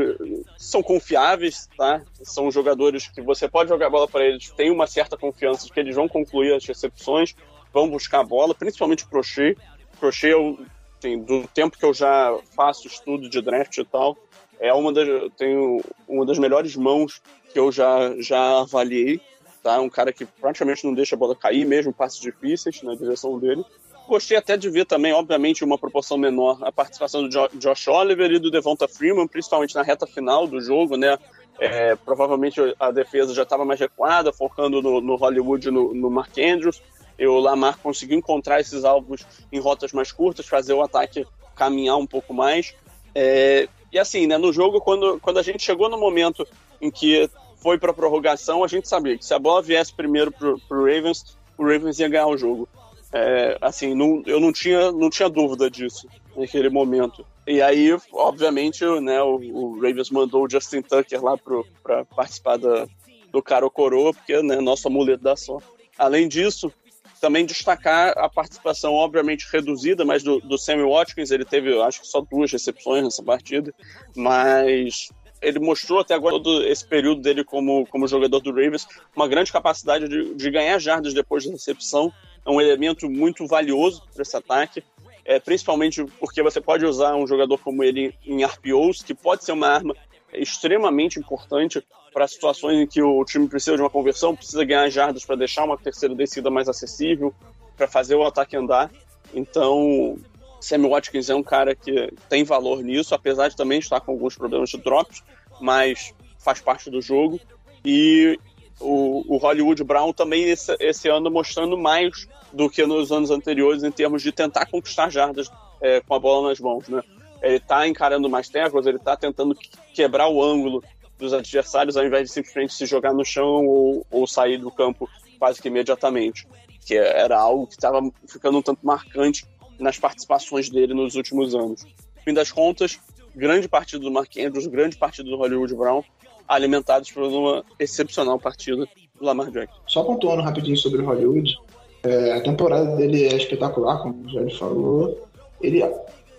são 0.57 0.80
confiáveis, 0.80 1.68
tá? 1.76 2.01
São 2.22 2.49
jogadores 2.49 3.09
que 3.09 3.20
você 3.20 3.49
pode 3.49 3.68
jogar 3.68 3.88
a 3.88 3.90
bola 3.90 4.07
para 4.07 4.24
eles, 4.24 4.51
tem 4.51 4.70
uma 4.70 4.86
certa 4.86 5.16
confiança 5.16 5.66
de 5.66 5.72
que 5.72 5.80
eles 5.80 5.97
vão 5.97 6.07
concluir 6.07 6.55
as 6.55 6.64
recepções, 6.64 7.34
vão 7.72 7.90
buscar 7.90 8.20
a 8.20 8.24
bola, 8.24 8.55
principalmente 8.55 9.03
o 9.03 9.09
Crochet. 9.09 9.59
Crochet, 9.99 10.30
eu, 10.30 10.61
assim, 10.97 11.18
do 11.18 11.45
tempo 11.49 11.76
que 11.76 11.84
eu 11.84 11.92
já 11.92 12.38
faço 12.55 12.86
estudo 12.86 13.28
de 13.28 13.42
draft 13.42 13.76
e 13.78 13.84
tal, 13.84 14.16
é 14.61 14.72
uma 14.72 14.92
das, 14.92 15.09
tenho 15.36 15.82
uma 16.07 16.24
das 16.24 16.38
melhores 16.38 16.76
mãos 16.76 17.20
que 17.53 17.59
eu 17.59 17.72
já, 17.72 18.14
já 18.20 18.61
avaliei. 18.61 19.20
tá? 19.61 19.80
Um 19.80 19.90
cara 19.90 20.12
que 20.12 20.24
praticamente 20.24 20.86
não 20.86 20.95
deixa 20.95 21.16
a 21.16 21.18
bola 21.18 21.34
cair, 21.34 21.66
mesmo 21.66 21.92
passos 21.92 22.20
difíceis 22.20 22.80
na 22.82 22.95
direção 22.95 23.40
dele. 23.40 23.64
Gostei 24.07 24.36
até 24.36 24.57
de 24.57 24.68
ver 24.68 24.84
também, 24.84 25.12
obviamente, 25.12 25.64
uma 25.64 25.78
proporção 25.78 26.18
menor 26.18 26.59
a 26.62 26.70
participação 26.70 27.22
do 27.22 27.30
jo 27.30 27.48
Josh 27.55 27.88
Oliver 27.88 28.30
e 28.30 28.38
do 28.38 28.50
Devonta 28.50 28.86
Freeman, 28.86 29.26
principalmente 29.26 29.74
na 29.74 29.82
reta 29.82 30.07
final 30.07 30.46
do 30.46 30.61
jogo, 30.61 30.96
né? 30.96 31.18
É, 31.59 31.94
provavelmente 31.96 32.61
a 32.78 32.90
defesa 32.90 33.32
já 33.32 33.44
estava 33.44 33.64
mais 33.64 33.80
recuada, 33.80 34.32
focando 34.32 34.82
no, 34.82 35.00
no 35.00 35.16
Hollywood 35.16 35.70
no, 35.70 35.94
no 35.94 36.11
Mark 36.11 36.36
Andrews. 36.38 36.82
E 37.18 37.26
o 37.26 37.38
Lamar 37.38 37.78
conseguiu 37.78 38.18
encontrar 38.18 38.61
esses 38.61 38.84
alvos 38.84 39.24
em 39.52 39.59
rotas 39.61 39.92
mais 39.92 40.11
curtas, 40.11 40.46
fazer 40.46 40.72
o 40.72 40.82
ataque 40.82 41.24
caminhar 41.55 41.96
um 41.96 42.07
pouco 42.07 42.34
mais. 42.34 42.74
É, 43.14 43.68
e 43.92 43.98
assim, 43.98 44.26
né, 44.26 44.36
no 44.36 44.52
jogo, 44.52 44.80
quando, 44.80 45.20
quando 45.20 45.38
a 45.38 45.42
gente 45.42 45.62
chegou 45.62 45.88
no 45.88 45.96
momento 45.96 46.46
em 46.80 46.90
que 46.90 47.30
foi 47.57 47.78
para 47.78 47.94
prorrogação, 47.94 48.64
a 48.64 48.68
gente 48.68 48.88
sabia 48.88 49.16
que 49.16 49.24
se 49.24 49.32
a 49.32 49.38
bola 49.38 49.62
viesse 49.62 49.94
primeiro 49.94 50.32
para 50.32 50.48
o 50.50 50.84
Ravens, 50.84 51.38
o 51.57 51.62
Ravens 51.62 51.98
ia 51.98 52.09
ganhar 52.09 52.26
o 52.26 52.36
jogo. 52.36 52.68
É, 53.16 53.56
assim, 53.60 53.94
não, 53.94 54.24
eu 54.26 54.40
não 54.40 54.52
tinha, 54.52 54.90
não 54.90 55.08
tinha 55.08 55.28
dúvida 55.28 55.70
disso 55.70 56.08
naquele 56.36 56.68
momento. 56.68 57.24
E 57.46 57.62
aí, 57.62 57.96
obviamente, 58.12 58.84
né, 59.00 59.22
o, 59.22 59.36
o 59.36 59.74
Ravens 59.80 60.10
mandou 60.10 60.44
o 60.44 60.50
Justin 60.50 60.82
Tucker 60.82 61.22
lá 61.22 61.38
para 61.38 62.04
participar 62.06 62.56
da, 62.56 62.88
do 63.30 63.40
cara 63.40 63.64
ou 63.64 63.70
coroa, 63.70 64.12
porque 64.12 64.42
né, 64.42 64.56
nosso 64.60 64.88
amuleto 64.88 65.22
da 65.22 65.36
sorte. 65.36 65.68
Além 65.96 66.26
disso, 66.26 66.72
também 67.20 67.46
destacar 67.46 68.18
a 68.18 68.28
participação, 68.28 68.92
obviamente, 68.92 69.46
reduzida, 69.52 70.04
mas 70.04 70.24
do, 70.24 70.40
do 70.40 70.58
Sammy 70.58 70.82
Watkins, 70.82 71.30
ele 71.30 71.44
teve, 71.44 71.80
acho 71.82 72.00
que 72.00 72.08
só 72.08 72.20
duas 72.20 72.50
recepções 72.50 73.04
nessa 73.04 73.22
partida, 73.22 73.72
mas 74.16 75.08
ele 75.40 75.58
mostrou 75.58 76.00
até 76.00 76.14
agora 76.14 76.34
todo 76.34 76.64
esse 76.64 76.84
período 76.86 77.20
dele 77.20 77.44
como, 77.44 77.86
como 77.86 78.08
jogador 78.08 78.40
do 78.40 78.50
Ravens 78.50 78.86
uma 79.14 79.28
grande 79.28 79.52
capacidade 79.52 80.08
de, 80.08 80.34
de 80.34 80.50
ganhar 80.50 80.78
jardas 80.78 81.14
depois 81.14 81.44
da 81.44 81.52
recepção. 81.52 82.12
É 82.45 82.51
um 82.51 82.61
elemento 82.61 83.09
muito 83.09 83.47
valioso 83.47 84.03
para 84.12 84.22
esse 84.22 84.36
ataque, 84.36 84.84
é, 85.24 85.40
principalmente 85.40 86.05
porque 86.20 86.42
você 86.42 86.61
pode 86.61 86.84
usar 86.84 87.16
um 87.16 87.26
jogador 87.26 87.59
como 87.59 87.82
ele 87.82 88.14
em 88.26 88.45
RPOs, 88.45 89.03
que 89.03 89.14
pode 89.14 89.45
ser 89.45 89.53
uma 89.53 89.68
arma 89.68 89.95
extremamente 90.32 91.18
importante 91.18 91.82
para 92.12 92.28
situações 92.28 92.78
em 92.78 92.86
que 92.86 93.03
o 93.03 93.24
time 93.24 93.49
precisa 93.49 93.76
de 93.76 93.82
uma 93.82 93.90
conversão, 93.90 94.36
precisa 94.36 94.64
ganhar 94.64 94.88
jardas 94.88 95.24
para 95.24 95.36
deixar 95.36 95.64
uma 95.64 95.78
terceira 95.78 96.14
descida 96.14 96.51
mais 96.51 96.68
acessível, 96.68 97.34
para 97.76 97.88
fazer 97.88 98.14
o 98.14 98.24
ataque 98.24 98.57
andar. 98.57 98.90
Então, 99.32 100.16
Sammy 100.61 100.88
Watkins 100.88 101.28
é 101.28 101.34
um 101.34 101.42
cara 101.42 101.74
que 101.74 102.12
tem 102.28 102.45
valor 102.45 102.82
nisso, 102.82 103.14
apesar 103.14 103.49
de 103.49 103.57
também 103.57 103.78
estar 103.78 104.01
com 104.01 104.12
alguns 104.12 104.36
problemas 104.36 104.70
de 104.70 104.78
drops, 104.78 105.22
mas 105.61 106.14
faz 106.38 106.61
parte 106.61 106.88
do 106.88 107.03
jogo. 107.03 107.40
E 107.84 108.38
o, 108.80 109.24
o 109.34 109.36
Hollywood 109.36 109.82
Brown 109.84 110.12
também 110.12 110.44
esse, 110.44 110.74
esse, 110.80 111.08
ano 111.08 111.30
mostrando 111.30 111.76
mais 111.76 112.28
do 112.52 112.68
que 112.68 112.84
nos 112.86 113.12
anos 113.12 113.30
anteriores 113.30 113.82
em 113.82 113.90
termos 113.90 114.22
de 114.22 114.32
tentar 114.32 114.66
conquistar 114.66 115.10
jardas 115.10 115.50
é, 115.80 116.00
com 116.00 116.14
a 116.14 116.18
bola 116.18 116.48
nas 116.48 116.60
mãos, 116.60 116.88
né? 116.88 117.02
Ele 117.42 117.56
está 117.56 117.86
encarando 117.86 118.28
mais 118.28 118.48
tackles, 118.48 118.86
ele 118.86 118.96
está 118.96 119.16
tentando 119.16 119.54
quebrar 119.92 120.28
o 120.28 120.42
ângulo 120.42 120.82
dos 121.18 121.32
adversários 121.32 121.96
ao 121.96 122.04
invés 122.04 122.28
de 122.28 122.34
simplesmente 122.34 122.72
se 122.72 122.86
jogar 122.86 123.12
no 123.12 123.24
chão 123.24 123.66
ou, 123.66 124.06
ou 124.10 124.26
sair 124.26 124.58
do 124.58 124.70
campo 124.70 125.08
quase 125.38 125.60
que 125.60 125.68
imediatamente, 125.68 126.46
que 126.86 126.96
era 126.96 127.38
algo 127.38 127.66
que 127.66 127.74
estava 127.74 128.00
ficando 128.26 128.58
um 128.58 128.62
tanto 128.62 128.84
marcante 128.84 129.46
nas 129.78 129.98
participações 129.98 130.70
dele 130.70 130.94
nos 130.94 131.14
últimos 131.14 131.54
anos. 131.54 131.84
No 131.84 132.22
fim 132.24 132.32
das 132.32 132.50
contas, 132.50 132.98
grande 133.34 133.68
partida 133.68 134.02
do 134.02 134.10
Mark 134.10 134.30
Andrews, 134.38 134.66
grande 134.66 134.96
partida 134.96 135.28
do 135.28 135.36
Hollywood 135.36 135.74
Brown, 135.74 136.02
alimentados 136.49 137.11
por 137.11 137.22
uma 137.24 137.64
excepcional 137.78 138.38
partida 138.38 138.86
do 139.18 139.24
Lamar 139.24 139.51
Jackson. 139.51 139.80
Só 139.86 140.03
pontuando 140.05 140.42
rapidinho 140.42 140.76
sobre 140.76 141.03
o 141.03 141.07
Hollywood, 141.07 141.57
é, 142.05 142.32
a 142.32 142.40
temporada 142.40 142.97
dele 142.97 143.24
é 143.24 143.36
espetacular, 143.36 144.03
como 144.03 144.26
o 144.26 144.28
Jair 144.30 144.57
falou. 144.59 145.26
Ele 145.61 145.82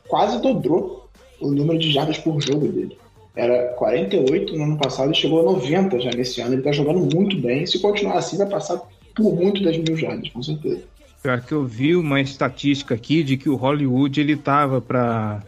quase 0.07 0.39
dobrou 0.41 1.09
o 1.39 1.51
número 1.51 1.79
de 1.79 1.91
jardas 1.91 2.17
por 2.19 2.39
jogo 2.39 2.67
dele. 2.67 2.97
Era 3.35 3.73
48 3.73 4.55
no 4.55 4.63
ano 4.63 4.77
passado 4.77 5.11
e 5.11 5.15
chegou 5.15 5.41
a 5.41 5.43
90 5.43 5.99
já 5.99 6.11
nesse 6.11 6.39
ano. 6.39 6.53
Ele 6.53 6.61
tá 6.61 6.71
jogando 6.71 7.13
muito 7.13 7.37
bem. 7.37 7.65
Se 7.65 7.79
continuar 7.79 8.17
assim, 8.17 8.37
vai 8.37 8.47
passar 8.47 8.81
por 9.15 9.33
muito 9.33 9.63
das 9.63 9.77
mil 9.77 9.97
jardas, 9.97 10.29
com 10.29 10.41
certeza. 10.41 10.81
Pior 11.21 11.41
que 11.41 11.51
eu 11.51 11.65
vi 11.65 11.95
uma 11.95 12.21
estatística 12.21 12.93
aqui 12.93 13.23
de 13.23 13.35
que 13.35 13.49
o 13.49 13.55
Hollywood 13.55 14.21
ele 14.21 14.35
tava 14.37 14.79
para 14.79 15.43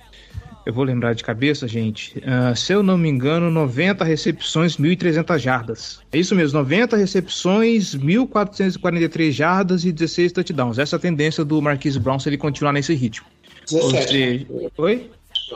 eu 0.67 0.73
vou 0.73 0.83
lembrar 0.83 1.13
de 1.13 1.23
cabeça, 1.23 1.65
gente. 1.65 2.17
Uh, 2.19 2.53
se 2.53 2.73
eu 2.73 2.83
não 2.83 2.97
me 2.97 3.07
engano, 3.07 3.49
90 3.49 4.03
recepções, 4.03 4.75
1.300 4.75 5.39
jardas. 5.39 6.01
É 6.11 6.17
isso 6.17 6.35
mesmo, 6.35 6.59
90 6.59 6.97
recepções, 6.97 7.95
1.443 7.95 9.31
jardas 9.31 9.85
e 9.85 9.93
16 9.93 10.33
touchdowns. 10.33 10.77
Essa 10.77 10.95
é 10.95 10.97
a 10.97 10.99
tendência 10.99 11.45
do 11.45 11.61
Marquise 11.61 11.97
Brown 11.97 12.19
se 12.19 12.27
ele 12.27 12.37
continuar 12.37 12.73
nesse 12.73 12.93
ritmo. 12.93 13.25
17. 13.69 14.07
Seja, 14.07 14.47
oi? 14.77 15.09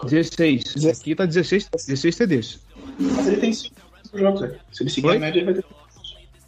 16. 0.05 0.63
16. 0.75 0.99
Aqui 1.01 1.13
tá 1.13 1.25
16, 1.25 1.69
16 1.87 2.15
TDs. 2.15 2.59
Mas 2.97 3.27
ele 3.27 3.37
tem 3.37 3.51
5 3.51 3.73
jogos, 4.13 4.41
né? 4.41 4.55
Se 4.71 4.83
ele 4.83 4.89
seguir 4.89 5.07
Oi? 5.07 5.17
a 5.17 5.19
média, 5.19 5.39
ele 5.39 5.45
vai 5.45 5.53
ter. 5.55 5.65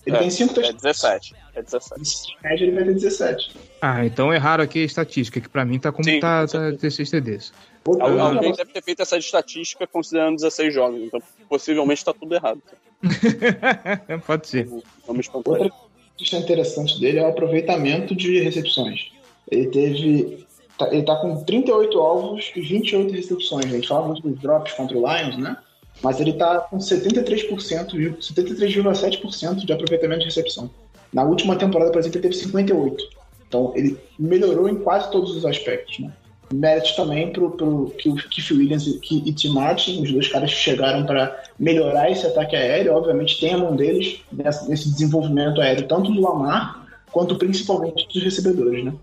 Ele 0.06 0.16
é, 0.16 0.20
tem 0.20 0.30
5 0.30 0.60
É 0.62 0.72
17. 0.72 1.36
É 1.56 1.62
17. 1.62 2.06
Se 2.06 2.28
média, 2.42 2.64
ele 2.64 2.72
vai 2.76 2.84
ter 2.86 2.94
17. 2.94 3.52
Ah, 3.82 4.06
então 4.06 4.34
erraram 4.34 4.64
aqui 4.64 4.80
a 4.80 4.86
estatística, 4.86 5.42
que 5.42 5.50
pra 5.50 5.66
mim 5.66 5.80
tá 5.80 5.92
como 5.92 6.06
Sim, 6.06 6.22
tá, 6.22 6.48
tá 6.48 6.72
16 6.72 7.10
TDs. 7.10 7.54
Al 7.86 8.20
alguém 8.20 8.54
deve 8.54 8.72
ter 8.72 8.82
feito 8.82 9.02
essa 9.02 9.18
estatística 9.18 9.86
considerando 9.86 10.36
16 10.36 10.74
jogos, 10.74 11.02
então 11.02 11.22
possivelmente 11.50 12.06
tá 12.06 12.14
tudo 12.14 12.34
errado. 12.34 12.62
Pode 14.26 14.48
ser. 14.48 14.70
Vamos 15.06 15.30
Outra 15.34 15.70
questão 16.18 16.40
interessante 16.40 17.00
dele 17.00 17.20
é 17.20 17.24
o 17.24 17.28
aproveitamento 17.28 18.16
de 18.16 18.40
recepções. 18.40 19.12
Ele 19.52 19.68
teve 19.68 20.44
Tá, 20.78 20.88
ele 20.92 21.04
tá 21.04 21.16
com 21.18 21.44
38 21.44 22.00
alvos 22.00 22.52
e 22.56 22.62
28 22.62 23.14
recepções. 23.14 23.66
A 23.66 23.70
gente 23.70 23.88
fala 23.88 24.08
muito 24.08 24.28
dos 24.28 24.40
drops 24.40 24.74
contra 24.74 24.98
o 24.98 25.02
Lions, 25.02 25.38
né? 25.38 25.58
Mas 26.02 26.20
ele 26.20 26.34
tá 26.34 26.60
com 26.60 26.78
73%, 26.78 28.18
73,7% 28.20 29.66
de 29.66 29.72
aproveitamento 29.72 30.22
de 30.22 30.26
recepção. 30.26 30.70
Na 31.14 31.24
última 31.24 31.56
temporada, 31.56 31.92
por 31.92 32.00
exemplo, 32.00 32.20
ele 32.20 32.30
teve 32.30 32.52
58%. 32.52 32.98
Então, 33.48 33.72
ele 33.76 33.98
melhorou 34.18 34.68
em 34.68 34.76
quase 34.76 35.12
todos 35.12 35.36
os 35.36 35.46
aspectos, 35.46 36.00
né? 36.00 36.12
Mérito 36.54 36.96
também 36.96 37.32
pro, 37.32 37.52
pro 37.52 37.94
que 37.98 38.10
o 38.10 38.16
Keith 38.16 38.52
Williams 38.52 38.88
e, 38.88 39.00
e 39.26 39.34
Tim 39.34 39.54
Martin, 39.54 40.02
os 40.04 40.12
dois 40.12 40.28
caras 40.28 40.54
que 40.54 40.60
chegaram 40.60 41.06
para 41.06 41.44
melhorar 41.60 42.10
esse 42.10 42.26
ataque 42.26 42.56
aéreo, 42.56 42.94
obviamente 42.94 43.40
tem 43.40 43.54
a 43.54 43.58
mão 43.58 43.76
deles 43.76 44.22
nesse, 44.32 44.92
desenvolvimento 44.92 45.62
aéreo, 45.62 45.88
tanto 45.88 46.12
do 46.12 46.22
Lamar 46.22 46.86
quanto 47.12 47.36
principalmente 47.36 48.08
dos 48.12 48.24
recebedores, 48.24 48.84
né? 48.84 48.94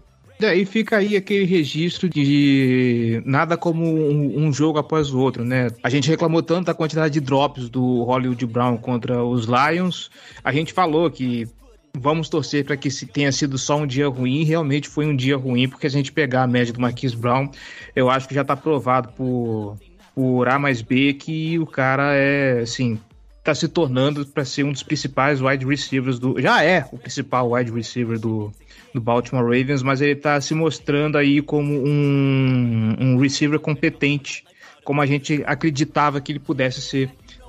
E 0.40 0.46
aí 0.46 0.64
fica 0.64 0.96
aí 0.96 1.16
aquele 1.16 1.44
registro 1.44 2.08
de 2.08 3.22
nada 3.26 3.58
como 3.58 3.84
um, 3.84 4.46
um, 4.46 4.52
jogo 4.52 4.78
após 4.78 5.12
o 5.12 5.18
outro, 5.18 5.44
né? 5.44 5.68
A 5.82 5.90
gente 5.90 6.08
reclamou 6.08 6.42
tanto 6.42 6.66
da 6.66 6.74
quantidade 6.74 7.12
de 7.12 7.20
drops 7.20 7.68
do 7.68 8.02
Hollywood 8.04 8.46
Brown 8.46 8.78
contra 8.78 9.22
os 9.22 9.44
Lions. 9.44 10.10
A 10.42 10.50
gente 10.50 10.72
falou 10.72 11.10
que 11.10 11.46
vamos 11.94 12.28
torcer 12.28 12.64
para 12.64 12.76
que 12.76 12.88
tenha 13.06 13.32
sido 13.32 13.58
só 13.58 13.76
um 13.76 13.86
dia 13.86 14.08
ruim. 14.08 14.44
Realmente 14.44 14.88
foi 14.88 15.06
um 15.06 15.14
dia 15.14 15.36
ruim, 15.36 15.68
porque 15.68 15.86
a 15.86 15.90
gente 15.90 16.12
pegar 16.12 16.42
a 16.42 16.46
média 16.46 16.72
do 16.72 16.80
Marquis 16.80 17.14
Brown, 17.14 17.50
eu 17.94 18.10
acho 18.10 18.28
que 18.28 18.34
já 18.34 18.42
está 18.42 18.56
provado 18.56 19.10
por, 19.12 19.76
por 20.14 20.48
A 20.48 20.58
mais 20.58 20.82
B 20.82 21.14
que 21.14 21.58
o 21.58 21.66
cara 21.66 22.14
é, 22.14 22.60
assim, 22.60 22.98
tá 23.42 23.54
se 23.54 23.68
tornando 23.68 24.24
para 24.26 24.44
ser 24.44 24.64
um 24.64 24.72
dos 24.72 24.82
principais 24.82 25.40
wide 25.40 25.64
receivers 25.64 26.18
do. 26.18 26.40
Já 26.40 26.62
é 26.62 26.86
o 26.92 26.98
principal 26.98 27.50
wide 27.50 27.70
receiver 27.70 28.18
do, 28.18 28.52
do 28.94 29.00
Baltimore 29.00 29.44
Ravens, 29.44 29.82
mas 29.82 30.00
ele 30.00 30.12
está 30.12 30.40
se 30.40 30.54
mostrando 30.54 31.16
aí 31.16 31.40
como 31.40 31.72
um, 31.72 32.96
um 32.98 33.16
receiver 33.18 33.58
competente, 33.58 34.44
como 34.84 35.00
a 35.00 35.06
gente 35.06 35.42
acreditava 35.46 36.20
que 36.20 36.32
ele 36.32 36.38
pudesse 36.38 36.80
ser 36.80 37.10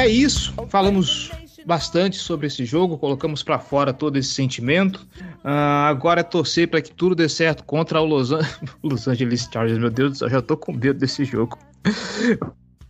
é 0.00 0.08
isso. 0.08 0.54
Falamos 0.68 1.30
bastante 1.66 2.16
sobre 2.16 2.46
esse 2.46 2.64
jogo, 2.64 2.96
colocamos 2.96 3.42
para 3.42 3.58
fora 3.58 3.92
todo 3.92 4.16
esse 4.16 4.30
sentimento. 4.30 5.06
Uh, 5.44 5.86
agora 5.88 6.20
é 6.20 6.24
torcer 6.24 6.68
para 6.68 6.80
que 6.80 6.90
tudo 6.90 7.14
dê 7.14 7.28
certo 7.28 7.64
contra 7.64 8.00
o 8.00 8.06
Los, 8.06 8.32
An 8.32 8.40
Los 8.82 9.06
Angeles 9.06 9.48
Chargers. 9.52 9.78
Meu 9.78 9.90
Deus 9.90 10.12
do 10.12 10.18
céu, 10.18 10.30
já 10.30 10.40
tô 10.40 10.56
com 10.56 10.72
medo 10.72 10.98
desse 10.98 11.24
jogo. 11.24 11.58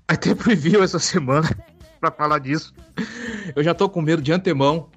Vai 0.09 0.17
ter 0.17 0.37
preview 0.37 0.83
essa 0.83 1.01
semana 1.01 1.51
para 2.01 2.13
falar 2.13 2.39
disso. 2.39 2.73
Eu 3.57 3.65
já 3.65 3.75
tô 3.75 3.89
com 3.89 4.01
medo 4.01 4.23
de 4.23 4.33
antemão. 4.33 4.89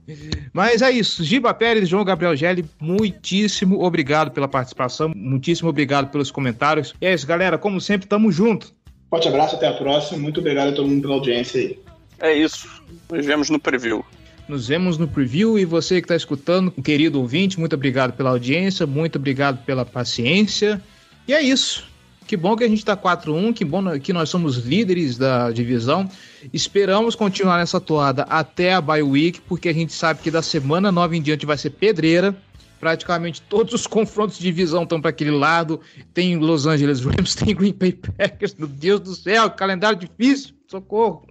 Mas 0.54 0.84
é 0.84 0.92
isso. 0.92 1.24
Giba 1.24 1.52
Pérez, 1.54 1.90
João 1.90 2.06
Gabriel 2.06 2.36
Gelli, 2.36 2.64
muitíssimo 2.80 3.84
obrigado 3.84 4.30
pela 4.30 4.48
participação, 4.48 5.12
muitíssimo 5.16 5.70
obrigado 5.70 6.12
pelos 6.12 6.30
comentários. 6.30 6.94
E 7.02 7.08
é 7.08 7.14
isso, 7.14 7.26
galera. 7.26 7.58
Como 7.58 7.82
sempre, 7.82 8.08
tamo 8.08 8.32
junto. 8.32 8.72
Forte 9.10 9.28
abraço, 9.28 9.56
até 9.56 9.68
a 9.68 9.74
próxima. 9.74 10.20
Muito 10.20 10.40
obrigado 10.40 10.70
a 10.70 10.72
todo 10.74 10.88
mundo 10.88 11.02
pela 11.02 11.16
audiência 11.16 11.60
aí. 11.60 11.83
É 12.20 12.34
isso. 12.34 12.68
Nos 13.12 13.26
vemos 13.26 13.50
no 13.50 13.60
preview. 13.60 14.06
Nos 14.48 14.68
vemos 14.68 14.98
no 14.98 15.08
preview 15.08 15.58
e 15.58 15.66
você 15.66 16.02
que 16.02 16.06
está 16.06 16.16
escutando, 16.16 16.72
querido 16.72 17.20
ouvinte, 17.20 17.60
muito 17.60 17.76
obrigado 17.76 18.14
pela 18.14 18.30
audiência, 18.30 18.86
muito 18.86 19.18
obrigado 19.18 19.64
pela 19.66 19.86
paciência. 19.86 20.82
E 21.28 21.34
é 21.34 21.42
isso. 21.42 21.86
Que 22.28 22.38
bom 22.38 22.56
que 22.56 22.64
a 22.64 22.68
gente 22.68 22.80
está 22.80 22.96
4-1, 22.96 23.54
que 23.54 23.66
bom 23.66 24.00
que 24.00 24.14
nós 24.14 24.30
somos 24.30 24.58
líderes 24.58 25.18
da 25.18 25.52
divisão. 25.52 26.10
Esperamos 26.54 27.16
continuar 27.16 27.58
nessa 27.58 27.80
toada 27.80 28.24
até 28.24 28.74
a 28.74 28.82
bye 28.82 29.04
week, 29.04 29.42
porque 29.42 29.70
a 29.70 29.74
gente 29.74 29.94
sabe 29.94 30.22
que 30.22 30.32
da 30.32 30.42
semana 30.42 30.92
9 30.92 31.18
em 31.18 31.22
diante 31.22 31.46
vai 31.46 31.58
ser 31.58 31.72
pedreira. 31.72 32.36
Praticamente 32.80 33.42
todos 33.42 33.74
os 33.74 33.88
confrontos 33.88 34.38
de 34.38 34.44
divisão 34.44 34.84
estão 34.84 35.00
para 35.00 35.10
aquele 35.10 35.32
lado. 35.32 35.80
Tem 36.14 36.38
Los 36.38 36.66
Angeles 36.66 37.02
Rams, 37.02 37.36
tem 37.36 37.56
Green 37.56 37.74
Bay 37.74 37.94
Packers. 37.94 38.56
Meu 38.56 38.68
Deus 38.68 39.00
do 39.00 39.16
céu, 39.16 39.50
calendário 39.50 39.98
difícil. 39.98 40.54
Socorro. 40.74 41.28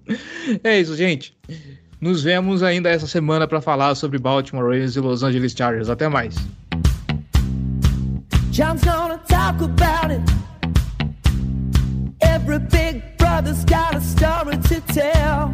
É 0.62 0.78
isso, 0.78 0.96
gente. 0.96 1.36
Nos 2.00 2.22
vemos 2.22 2.62
ainda 2.62 2.88
essa 2.88 3.08
semana 3.08 3.48
para 3.48 3.60
falar 3.60 3.96
sobre 3.96 4.16
Baltimore 4.16 4.64
Ravens 4.64 4.94
e 4.94 5.00
Los 5.00 5.24
Angeles 5.24 5.52
Chargers. 5.52 5.88
Até 5.88 6.08
mais. 6.08 6.36
John's 8.52 8.84
gonna 8.84 9.18
talk 9.26 9.60
about 9.60 10.12
it. 10.12 10.22
Every 12.20 12.60
big 12.60 13.02
brother's 13.18 13.64
got 13.64 13.96
a 13.96 14.00
story 14.00 14.58
to 14.58 14.80
tell. 14.92 15.52